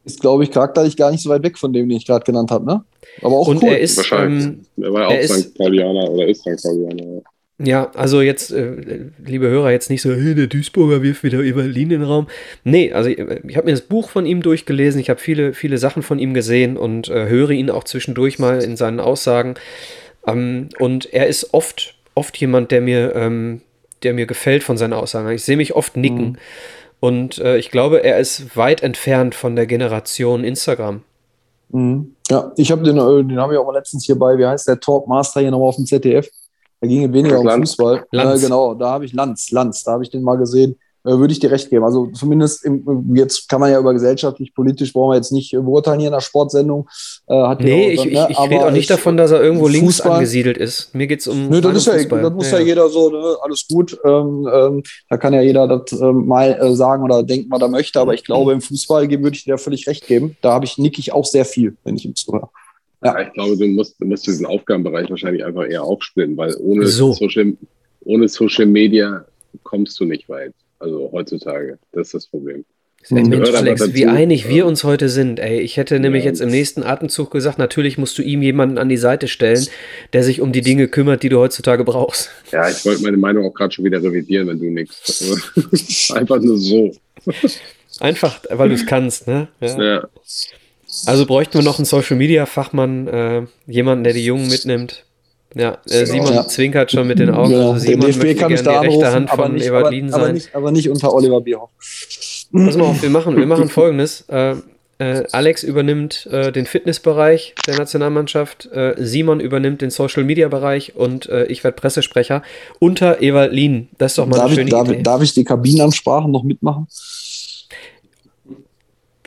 ist, 0.04 0.20
glaube 0.20 0.44
ich, 0.44 0.50
charakterlich 0.50 0.96
gar 0.96 1.10
nicht 1.10 1.22
so 1.22 1.30
weit 1.30 1.42
weg 1.42 1.58
von 1.58 1.72
dem, 1.72 1.88
den 1.88 1.98
ich 1.98 2.06
gerade 2.06 2.24
genannt 2.24 2.50
habe, 2.50 2.66
ne? 2.66 2.84
Aber 3.22 3.36
auch 3.36 3.48
und 3.48 3.62
cool. 3.62 3.70
Er 3.70 3.80
ist, 3.80 3.96
Wahrscheinlich. 3.96 4.44
Ähm, 4.44 4.60
er 4.82 4.92
war 4.92 5.12
ja 5.12 5.18
auch 5.18 5.36
St. 5.36 5.54
Paulianer 5.54 6.10
oder 6.10 6.26
ist 6.26 6.40
St. 6.40 6.62
Paulianer. 6.62 7.22
Ja, 7.58 7.92
also 7.94 8.20
jetzt, 8.20 8.50
äh, 8.50 9.10
liebe 9.24 9.46
Hörer, 9.46 9.70
jetzt 9.70 9.88
nicht 9.88 10.02
so, 10.02 10.12
hey, 10.12 10.34
der 10.34 10.48
Duisburger 10.48 11.02
wirft 11.02 11.22
wieder 11.22 11.38
über 11.38 11.62
in 11.64 11.88
den 11.88 12.02
Raum. 12.02 12.26
Nee, 12.64 12.92
also 12.92 13.08
ich, 13.08 13.18
ich 13.18 13.56
habe 13.56 13.66
mir 13.66 13.70
das 13.70 13.82
Buch 13.82 14.10
von 14.10 14.26
ihm 14.26 14.42
durchgelesen, 14.42 15.00
ich 15.00 15.08
habe 15.08 15.20
viele, 15.20 15.54
viele 15.54 15.78
Sachen 15.78 16.02
von 16.02 16.18
ihm 16.18 16.34
gesehen 16.34 16.76
und 16.76 17.08
äh, 17.08 17.28
höre 17.28 17.50
ihn 17.50 17.70
auch 17.70 17.84
zwischendurch 17.84 18.40
mal 18.40 18.60
in 18.60 18.76
seinen 18.76 18.98
Aussagen. 18.98 19.54
Ähm, 20.26 20.68
und 20.80 21.12
er 21.12 21.28
ist 21.28 21.54
oft, 21.54 21.94
oft 22.16 22.36
jemand, 22.38 22.72
der 22.72 22.80
mir, 22.80 23.14
ähm, 23.14 23.60
der 24.02 24.14
mir 24.14 24.26
gefällt 24.26 24.64
von 24.64 24.76
seinen 24.76 24.92
Aussagen. 24.92 25.30
Ich 25.30 25.44
sehe 25.44 25.56
mich 25.56 25.74
oft 25.74 25.96
nicken. 25.96 26.30
Mhm. 26.30 26.36
Und 27.04 27.36
äh, 27.36 27.58
ich 27.58 27.70
glaube, 27.70 28.02
er 28.02 28.18
ist 28.18 28.56
weit 28.56 28.82
entfernt 28.82 29.34
von 29.34 29.56
der 29.56 29.66
Generation 29.66 30.42
Instagram. 30.42 31.02
Mhm. 31.68 32.14
Ja, 32.30 32.50
ich 32.56 32.72
habe 32.72 32.82
den, 32.82 32.96
äh, 32.96 33.22
den 33.22 33.38
habe 33.38 33.52
ich 33.52 33.58
auch 33.58 33.66
mal 33.66 33.74
letztens 33.74 34.06
hier 34.06 34.18
bei, 34.18 34.38
wie 34.38 34.46
heißt 34.46 34.66
der 34.66 34.80
Talkmaster 34.80 35.42
hier 35.42 35.50
nochmal 35.50 35.68
auf 35.68 35.76
dem 35.76 35.84
ZDF. 35.84 36.26
Da 36.80 36.86
ging 36.86 37.04
es 37.04 37.12
weniger 37.12 37.40
um 37.40 37.46
Fußball. 37.46 38.06
Lanz. 38.10 38.40
Äh, 38.40 38.46
genau, 38.46 38.72
da 38.72 38.92
habe 38.92 39.04
ich 39.04 39.12
Lanz, 39.12 39.50
Lanz, 39.50 39.84
da 39.84 39.92
habe 39.92 40.02
ich 40.02 40.08
den 40.08 40.22
mal 40.22 40.38
gesehen. 40.38 40.78
Äh, 41.06 41.18
würde 41.18 41.32
ich 41.32 41.38
dir 41.38 41.50
recht 41.50 41.68
geben. 41.68 41.84
Also 41.84 42.06
zumindest 42.06 42.64
im, 42.64 43.14
jetzt 43.14 43.46
kann 43.50 43.60
man 43.60 43.70
ja 43.70 43.78
über 43.78 43.92
gesellschaftlich, 43.92 44.54
politisch, 44.54 44.94
brauchen 44.94 45.10
wir 45.10 45.16
jetzt 45.16 45.32
nicht 45.32 45.52
beurteilen 45.52 46.00
hier 46.00 46.08
in 46.08 46.14
der 46.14 46.22
Sportsendung. 46.22 46.88
Äh, 47.26 47.34
hat 47.34 47.60
nee, 47.60 47.90
ich, 47.90 48.06
ich, 48.06 48.12
ich 48.12 48.40
rede 48.40 48.64
auch 48.64 48.70
nicht 48.70 48.88
davon, 48.88 49.18
dass 49.18 49.30
er 49.30 49.42
irgendwo 49.42 49.66
Fußball, 49.66 49.80
links 49.80 50.00
angesiedelt 50.00 50.56
ist. 50.56 50.94
Mir 50.94 51.06
geht 51.06 51.20
es 51.20 51.26
um. 51.26 51.50
Nö, 51.50 51.60
das, 51.60 51.76
ist 51.76 51.86
ja, 51.88 52.02
das 52.02 52.32
muss 52.32 52.50
ja, 52.50 52.58
ja, 52.58 52.64
jeder 52.64 52.88
so, 52.88 53.10
ne, 53.10 53.36
alles 53.42 53.66
gut. 53.68 53.98
Ähm, 54.02 54.48
ähm, 54.50 54.82
da 55.10 55.18
kann 55.18 55.34
ja 55.34 55.42
jeder 55.42 55.68
das 55.68 55.92
ähm, 55.92 56.24
mal 56.24 56.58
äh, 56.58 56.74
sagen 56.74 57.02
oder 57.02 57.22
denken, 57.22 57.50
was 57.50 57.60
er 57.60 57.68
möchte. 57.68 58.00
Aber 58.00 58.14
ich 58.14 58.24
glaube, 58.24 58.54
im 58.54 58.62
Fußball 58.62 59.10
würde 59.10 59.36
ich 59.36 59.44
dir 59.44 59.52
da 59.52 59.58
völlig 59.58 59.86
recht 59.86 60.06
geben. 60.06 60.38
Da 60.40 60.52
habe 60.52 60.64
ich, 60.64 60.78
nick 60.78 60.98
ich 60.98 61.12
auch 61.12 61.26
sehr 61.26 61.44
viel, 61.44 61.76
wenn 61.84 61.96
ich 61.96 62.06
ihm 62.06 62.14
zuhöre. 62.14 62.48
Ja. 63.02 63.20
ich 63.20 63.30
glaube, 63.34 63.58
du 63.58 63.66
musst, 63.66 64.00
du 64.00 64.06
musst 64.06 64.26
diesen 64.26 64.46
Aufgabenbereich 64.46 65.10
wahrscheinlich 65.10 65.44
einfach 65.44 65.68
eher 65.68 65.82
aufsplitten, 65.82 66.34
weil 66.38 66.56
ohne, 66.60 66.86
so. 66.86 67.12
Social, 67.12 67.52
ohne 68.06 68.26
Social 68.26 68.64
Media 68.64 69.26
kommst 69.62 70.00
du 70.00 70.06
nicht 70.06 70.30
weit. 70.30 70.54
Also 70.78 71.10
heutzutage, 71.12 71.78
das 71.92 72.08
ist 72.08 72.14
das 72.14 72.26
Problem. 72.26 72.64
Mensch, 73.10 73.50
Flex, 73.50 73.92
wie 73.92 74.06
einig 74.06 74.48
wir 74.48 74.64
uns 74.64 74.82
heute 74.82 75.08
sind, 75.08 75.38
ey. 75.38 75.60
Ich 75.60 75.76
hätte 75.76 76.00
nämlich 76.00 76.24
ja. 76.24 76.30
jetzt 76.30 76.40
im 76.40 76.48
nächsten 76.48 76.82
Atemzug 76.82 77.30
gesagt, 77.30 77.58
natürlich 77.58 77.98
musst 77.98 78.16
du 78.16 78.22
ihm 78.22 78.40
jemanden 78.40 78.78
an 78.78 78.88
die 78.88 78.96
Seite 78.96 79.28
stellen, 79.28 79.66
der 80.14 80.24
sich 80.24 80.40
um 80.40 80.52
die 80.52 80.62
Dinge 80.62 80.88
kümmert, 80.88 81.22
die 81.22 81.28
du 81.28 81.38
heutzutage 81.38 81.84
brauchst. 81.84 82.30
Ja, 82.50 82.68
ich 82.68 82.84
wollte 82.84 83.02
meine 83.02 83.18
Meinung 83.18 83.44
auch 83.44 83.52
gerade 83.52 83.74
schon 83.74 83.84
wieder 83.84 84.02
revidieren, 84.02 84.48
wenn 84.48 84.58
du 84.58 84.70
nichts. 84.70 86.10
Einfach 86.14 86.40
nur 86.40 86.56
so. 86.56 86.92
Einfach, 88.00 88.40
weil 88.50 88.70
du 88.70 88.74
es 88.74 88.86
kannst, 88.86 89.26
ne? 89.28 89.48
Ja. 89.60 89.82
ja. 89.82 90.08
Also 91.06 91.26
bräuchten 91.26 91.54
wir 91.54 91.62
noch 91.62 91.78
einen 91.78 91.84
Social 91.84 92.16
Media 92.16 92.46
Fachmann, 92.46 93.08
äh, 93.08 93.42
jemanden, 93.66 94.04
der 94.04 94.14
die 94.14 94.24
Jungen 94.24 94.48
mitnimmt. 94.48 95.04
Ja, 95.54 95.78
äh, 95.88 96.04
Simon 96.04 96.34
ja. 96.34 96.46
zwinkert 96.46 96.90
schon 96.90 97.06
mit 97.06 97.18
den 97.18 97.30
Augen. 97.30 97.52
Ja, 97.52 97.70
also 97.70 97.78
Simon 97.78 98.06
DFB 98.08 98.22
möchte 98.22 98.34
gerne 98.34 98.62
die 98.62 98.68
rechte 98.68 99.12
Hand 99.12 99.30
von 99.30 99.54
nicht, 99.54 99.66
Ewald 99.66 99.92
Lien 99.92 100.10
sein. 100.10 100.20
Aber 100.20 100.32
nicht, 100.32 100.54
aber 100.54 100.72
nicht 100.72 100.90
unter 100.90 101.14
Oliver 101.14 101.40
Bierhoff. 101.40 101.70
Pass 102.52 102.76
mal 102.76 102.84
auf, 102.84 103.02
wir 103.02 103.10
machen, 103.10 103.36
wir 103.36 103.46
machen 103.46 103.68
folgendes. 103.68 104.22
Äh, 104.28 104.56
äh, 104.98 105.24
Alex 105.32 105.64
übernimmt 105.64 106.26
äh, 106.26 106.52
den 106.52 106.66
Fitnessbereich 106.66 107.54
der 107.66 107.76
Nationalmannschaft, 107.76 108.66
äh, 108.66 108.94
Simon 108.96 109.40
übernimmt 109.40 109.82
den 109.82 109.90
Social-Media-Bereich 109.90 110.94
und 110.94 111.28
ich 111.48 111.64
werde 111.64 111.76
Pressesprecher 111.76 112.42
unter 112.78 113.20
Ewald 113.20 113.52
Lien. 113.52 113.88
Das 113.98 114.12
ist 114.12 114.18
doch 114.18 114.26
mal 114.26 114.36
darf 114.36 114.46
eine 114.46 114.54
schöne 114.54 114.66
ich, 114.66 114.70
darf, 114.70 114.88
Idee. 114.88 115.02
Darf 115.02 115.22
ich 115.22 115.34
die 115.34 115.44
Kabinenansprachen 115.44 116.30
noch 116.30 116.44
mitmachen? 116.44 116.86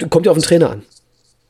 Kommt 0.09 0.25
ja 0.25 0.31
auf 0.31 0.37
den 0.37 0.43
Trainer 0.43 0.71
an. 0.71 0.83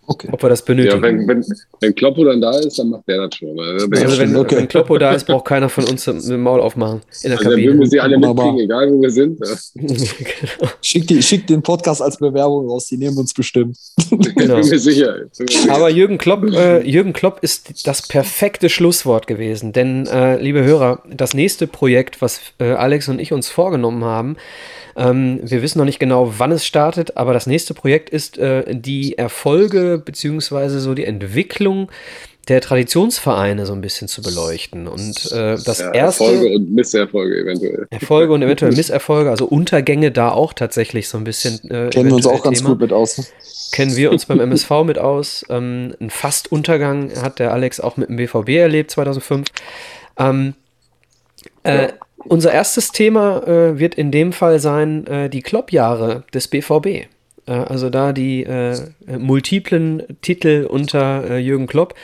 Okay. 0.10 0.30
Ob 0.32 0.42
wir 0.42 0.48
das 0.48 0.64
benötigen. 0.64 0.96
Ja, 0.96 1.02
wenn, 1.02 1.28
wenn, 1.28 1.46
wenn 1.82 1.94
Kloppo 1.94 2.24
dann 2.24 2.40
da 2.40 2.58
ist, 2.58 2.80
dann 2.80 2.92
macht 2.92 3.06
der 3.10 3.28
das 3.28 3.36
schon. 3.36 3.60
Also, 3.60 3.92
wenn, 3.92 4.38
okay. 4.38 4.56
wenn 4.56 4.68
Kloppo 4.70 4.98
da 4.98 5.12
ist, 5.12 5.28
braucht 5.28 5.44
keiner 5.44 5.68
von 5.68 5.84
uns 5.84 6.06
dem 6.06 6.42
Maul 6.42 6.62
aufmachen. 6.62 7.02
In 7.24 7.32
der 7.32 7.38
also 7.38 7.50
Kabine. 7.50 7.68
Dann 7.68 7.74
würden 7.74 7.80
wir 7.82 7.88
sie 7.88 8.00
alle 8.00 8.18
mitkriegen, 8.18 8.60
egal 8.60 8.90
wo 8.90 9.02
wir 9.02 9.10
sind. 9.10 9.38
genau. 9.76 10.72
schick, 10.82 11.08
die, 11.08 11.22
schick 11.22 11.46
den 11.48 11.62
Podcast 11.62 12.02
als 12.02 12.18
Bewerbung 12.18 12.70
raus, 12.70 12.88
die 12.88 12.98
nehmen 12.98 13.18
uns 13.18 13.34
bestimmt. 13.34 13.78
Genau. 14.38 14.60
Bin 14.60 14.70
mir 14.70 14.80
sicher. 14.80 15.16
Aber 15.70 15.90
Jürgen 15.90 16.18
Klopp, 16.18 16.44
äh, 16.44 16.82
Jürgen 16.88 17.12
Klopp 17.12 17.40
ist 17.42 17.88
das 17.88 18.08
perfekte 18.08 18.70
Schlusswort 18.70 19.28
gewesen. 19.28 19.74
Denn, 19.74 20.06
äh, 20.06 20.40
liebe 20.40 20.64
Hörer, 20.64 21.04
das 21.10 21.34
nächste 21.34 21.68
Projekt, 21.68 22.22
was 22.22 22.40
äh, 22.60 22.72
Alex 22.72 23.10
und 23.10 23.20
ich 23.20 23.34
uns 23.34 23.50
vorgenommen 23.50 24.04
haben, 24.06 24.38
ähm, 24.98 25.40
wir 25.44 25.62
wissen 25.62 25.78
noch 25.78 25.86
nicht 25.86 26.00
genau, 26.00 26.34
wann 26.38 26.52
es 26.52 26.66
startet, 26.66 27.18
aber 27.18 27.34
das 27.34 27.46
nächste 27.46 27.74
Projekt 27.74 28.10
ist 28.10 28.38
äh, 28.40 28.76
die 28.76 29.18
Erfolge 29.18 30.02
beziehungsweise 30.04 30.80
so 30.80 30.96
die 30.96 31.06
Entwicklung 31.06 31.90
der 32.48 32.62
Traditionsvereine 32.62 33.66
so 33.66 33.74
ein 33.74 33.82
bisschen 33.82 34.08
zu 34.08 34.22
beleuchten. 34.22 34.88
Und 34.88 35.32
äh, 35.32 35.58
das 35.64 35.80
ja, 35.80 35.92
erste. 35.92 36.24
Erfolge 36.24 36.56
und 36.56 36.74
Misserfolge 36.74 37.42
eventuell. 37.42 37.88
Erfolge 37.92 38.34
und 38.34 38.42
eventuell 38.42 38.72
Misserfolge, 38.76 39.30
also 39.30 39.46
Untergänge 39.46 40.12
da 40.12 40.32
auch 40.32 40.54
tatsächlich 40.54 41.10
so 41.10 41.18
ein 41.18 41.26
bisschen. 41.26 41.60
Äh, 41.70 41.90
Kennen 41.90 42.10
wir 42.10 42.16
uns 42.16 42.26
auch 42.26 42.42
ganz 42.42 42.60
Thema. 42.60 42.72
gut 42.72 42.82
mit 42.82 42.94
aus. 42.94 43.18
Ne? 43.18 43.26
Kennen 43.74 43.96
wir 43.96 44.12
uns 44.12 44.26
beim 44.26 44.40
MSV 44.40 44.72
mit 44.86 44.98
aus. 44.98 45.46
Ähm, 45.50 45.94
ein 46.00 46.10
Fast-Untergang 46.10 47.12
hat 47.22 47.40
der 47.40 47.54
Alex 47.54 47.80
auch 47.80 47.98
mit 47.98 48.10
dem 48.10 48.16
BVB 48.16 48.50
erlebt 48.50 48.92
2005. 48.92 49.50
Ähm, 50.18 50.54
äh, 51.64 51.84
ja. 51.84 51.94
Unser 52.30 52.52
erstes 52.52 52.92
Thema 52.92 53.44
äh, 53.48 53.80
wird 53.80 53.96
in 53.96 54.12
dem 54.12 54.34
Fall 54.34 54.60
sein 54.60 55.08
äh, 55.08 55.30
die 55.30 55.42
Klopp-Jahre 55.42 56.24
des 56.34 56.48
BVB. 56.48 56.86
Äh, 56.86 57.08
also 57.46 57.90
da 57.90 58.14
die 58.14 58.44
äh, 58.44 58.78
multiplen 59.18 60.04
Titel 60.22 60.68
unter 60.70 61.30
äh, 61.30 61.38
Jürgen 61.38 61.68
Klopp. 61.68 61.96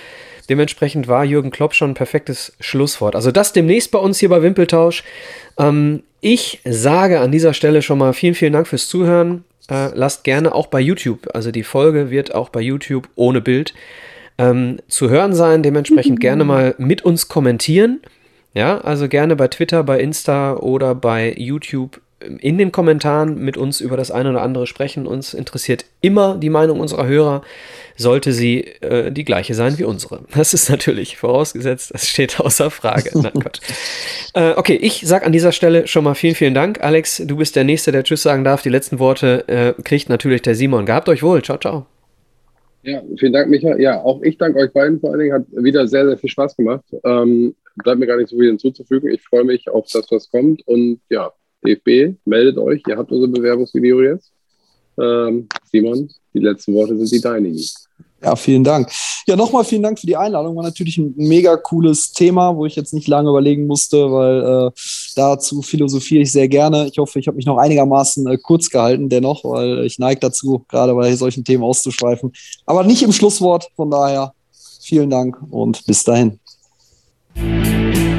Dementsprechend 0.50 1.08
war 1.08 1.24
Jürgen 1.24 1.52
Klopp 1.52 1.74
schon 1.74 1.92
ein 1.92 1.96
perfektes 1.96 2.54
Schlusswort. 2.60 3.16
Also 3.16 3.32
das 3.32 3.54
demnächst 3.54 3.92
bei 3.92 4.00
uns 4.00 4.20
hier 4.20 4.30
bei 4.30 4.42
Wimpeltausch. 4.42 5.04
Ähm, 5.58 6.04
ich 6.22 6.62
sage 6.66 7.20
an 7.20 7.32
dieser 7.32 7.54
Stelle 7.54 7.82
schon 7.82 7.98
mal 7.98 8.14
vielen, 8.14 8.36
vielen 8.36 8.54
Dank 8.54 8.68
fürs 8.68 8.88
Zuhören. 8.88 9.44
Äh, 9.70 9.90
lasst 9.94 10.24
gerne 10.24 10.54
auch 10.54 10.68
bei 10.68 10.80
YouTube, 10.80 11.30
also 11.34 11.52
die 11.52 11.64
Folge 11.64 12.10
wird 12.10 12.36
auch 12.36 12.50
bei 12.50 12.60
YouTube 12.60 13.08
ohne 13.16 13.40
Bild 13.40 13.74
ähm, 14.38 14.80
zu 14.88 15.10
hören 15.10 15.34
sein. 15.34 15.64
Dementsprechend 15.64 16.20
gerne 16.22 16.44
mal 16.44 16.76
mit 16.78 17.04
uns 17.04 17.28
kommentieren. 17.28 18.02
Ja, 18.54 18.80
also 18.80 19.08
gerne 19.08 19.36
bei 19.36 19.48
Twitter, 19.48 19.84
bei 19.84 20.00
Insta 20.00 20.56
oder 20.56 20.94
bei 20.94 21.34
YouTube 21.36 22.02
in 22.40 22.58
den 22.58 22.72
Kommentaren 22.72 23.44
mit 23.44 23.58
uns 23.58 23.82
über 23.82 23.98
das 23.98 24.12
eine 24.12 24.30
oder 24.30 24.42
andere 24.42 24.68
sprechen. 24.68 25.08
Uns 25.08 25.34
interessiert 25.34 25.86
immer 26.02 26.38
die 26.38 26.50
Meinung 26.50 26.80
unserer 26.80 27.06
Hörer, 27.08 27.42
sollte 27.96 28.32
sie 28.32 28.62
äh, 28.82 29.12
die 29.12 29.26
gleiche 29.26 29.54
sein 29.54 29.78
wie 29.78 29.84
unsere. 29.84 30.22
Das 30.34 30.54
ist 30.54 30.70
natürlich 30.70 31.18
vorausgesetzt, 31.18 31.94
das 31.94 32.08
steht 32.08 32.40
außer 32.40 32.72
Frage. 32.72 33.12
Nein, 33.14 33.34
Gott. 33.44 33.60
Äh, 34.34 34.54
okay, 34.56 34.76
ich 34.76 35.02
sage 35.06 35.26
an 35.26 35.32
dieser 35.32 35.52
Stelle 35.52 35.88
schon 35.88 36.04
mal 36.04 36.16
vielen, 36.16 36.36
vielen 36.36 36.54
Dank. 36.54 36.82
Alex, 36.82 37.22
du 37.26 37.38
bist 37.38 37.56
der 37.56 37.64
Nächste, 37.64 37.92
der 37.92 38.04
Tschüss 38.04 38.24
sagen 38.24 38.44
darf. 38.44 38.62
Die 38.62 38.70
letzten 38.70 39.00
Worte 39.00 39.48
äh, 39.48 39.82
kriegt 39.84 40.10
natürlich 40.10 40.42
der 40.42 40.56
Simon. 40.56 40.86
Gehabt 40.86 41.10
euch 41.10 41.24
wohl. 41.24 41.42
Ciao, 41.42 41.58
ciao. 41.58 41.86
Ja, 42.84 43.02
vielen 43.18 43.32
Dank, 43.32 43.50
Micha. 43.50 43.78
Ja, 43.78 44.02
auch 44.02 44.22
ich 44.24 44.38
danke 44.38 44.60
euch 44.60 44.72
beiden 44.74 45.00
vor 45.00 45.12
allen 45.12 45.20
Dingen. 45.20 45.34
Hat 45.34 45.46
wieder 45.52 45.88
sehr, 45.88 46.06
sehr 46.06 46.18
viel 46.18 46.30
Spaß 46.30 46.58
gemacht. 46.58 46.84
Ähm, 47.06 47.56
bleibt 47.76 48.00
mir 48.00 48.08
gar 48.08 48.18
nicht 48.18 48.30
so 48.30 48.38
viel 48.38 48.48
hinzuzufügen. 48.48 49.12
Ich 49.12 49.22
freue 49.22 49.44
mich 49.44 49.70
auf 49.70 49.88
das, 49.92 50.06
was 50.10 50.30
kommt. 50.30 50.66
Und 50.68 51.00
ja, 51.10 51.32
DFB, 51.66 52.18
meldet 52.26 52.58
euch. 52.58 52.82
Ihr 52.88 52.98
habt 52.98 53.12
unser 53.12 53.28
Bewerbungsvideo 53.28 54.02
jetzt. 54.02 54.32
Ähm, 55.00 55.48
Simon, 55.72 56.10
die 56.34 56.40
letzten 56.40 56.74
Worte 56.74 56.98
sind 56.98 57.12
die 57.12 57.22
deinigen. 57.22 57.60
Ja, 58.22 58.36
vielen 58.36 58.64
Dank. 58.64 58.90
Ja, 59.28 59.36
nochmal 59.36 59.66
vielen 59.66 59.84
Dank 59.84 60.00
für 60.00 60.08
die 60.08 60.16
Einladung. 60.16 60.56
War 60.56 60.64
natürlich 60.64 60.98
ein 60.98 61.14
mega 61.18 61.58
cooles 61.58 62.12
Thema, 62.12 62.56
wo 62.56 62.66
ich 62.66 62.76
jetzt 62.76 62.94
nicht 62.94 63.08
lange 63.08 63.30
überlegen 63.30 63.68
musste, 63.68 64.12
weil 64.12 64.68
äh, 64.68 64.72
dazu 65.16 65.62
philosophiere 65.62 66.24
ich 66.24 66.32
sehr 66.32 66.48
gerne. 66.48 66.88
Ich 66.90 66.98
hoffe, 66.98 67.20
ich 67.20 67.28
habe 67.28 67.36
mich 67.36 67.46
noch 67.46 67.58
einigermaßen 67.58 68.28
äh, 68.28 68.38
kurz 68.38 68.70
gehalten, 68.70 69.10
dennoch, 69.10 69.44
weil 69.44 69.86
ich 69.86 70.00
neige 70.00 70.22
dazu, 70.22 70.66
gerade 70.70 70.94
bei 70.94 71.16
solchen 71.16 71.44
Themen 71.44 71.64
auszuschweifen. 71.64 72.32
Aber 72.66 72.84
nicht 72.84 73.04
im 73.04 73.12
Schlusswort. 73.12 73.70
Von 73.76 73.92
daher 73.92 74.34
Vielen 74.84 75.10
Dank 75.10 75.38
und 75.50 75.86
bis 75.86 76.04
dahin. 76.04 76.40
Thank 77.36 77.98
you. 77.98 78.13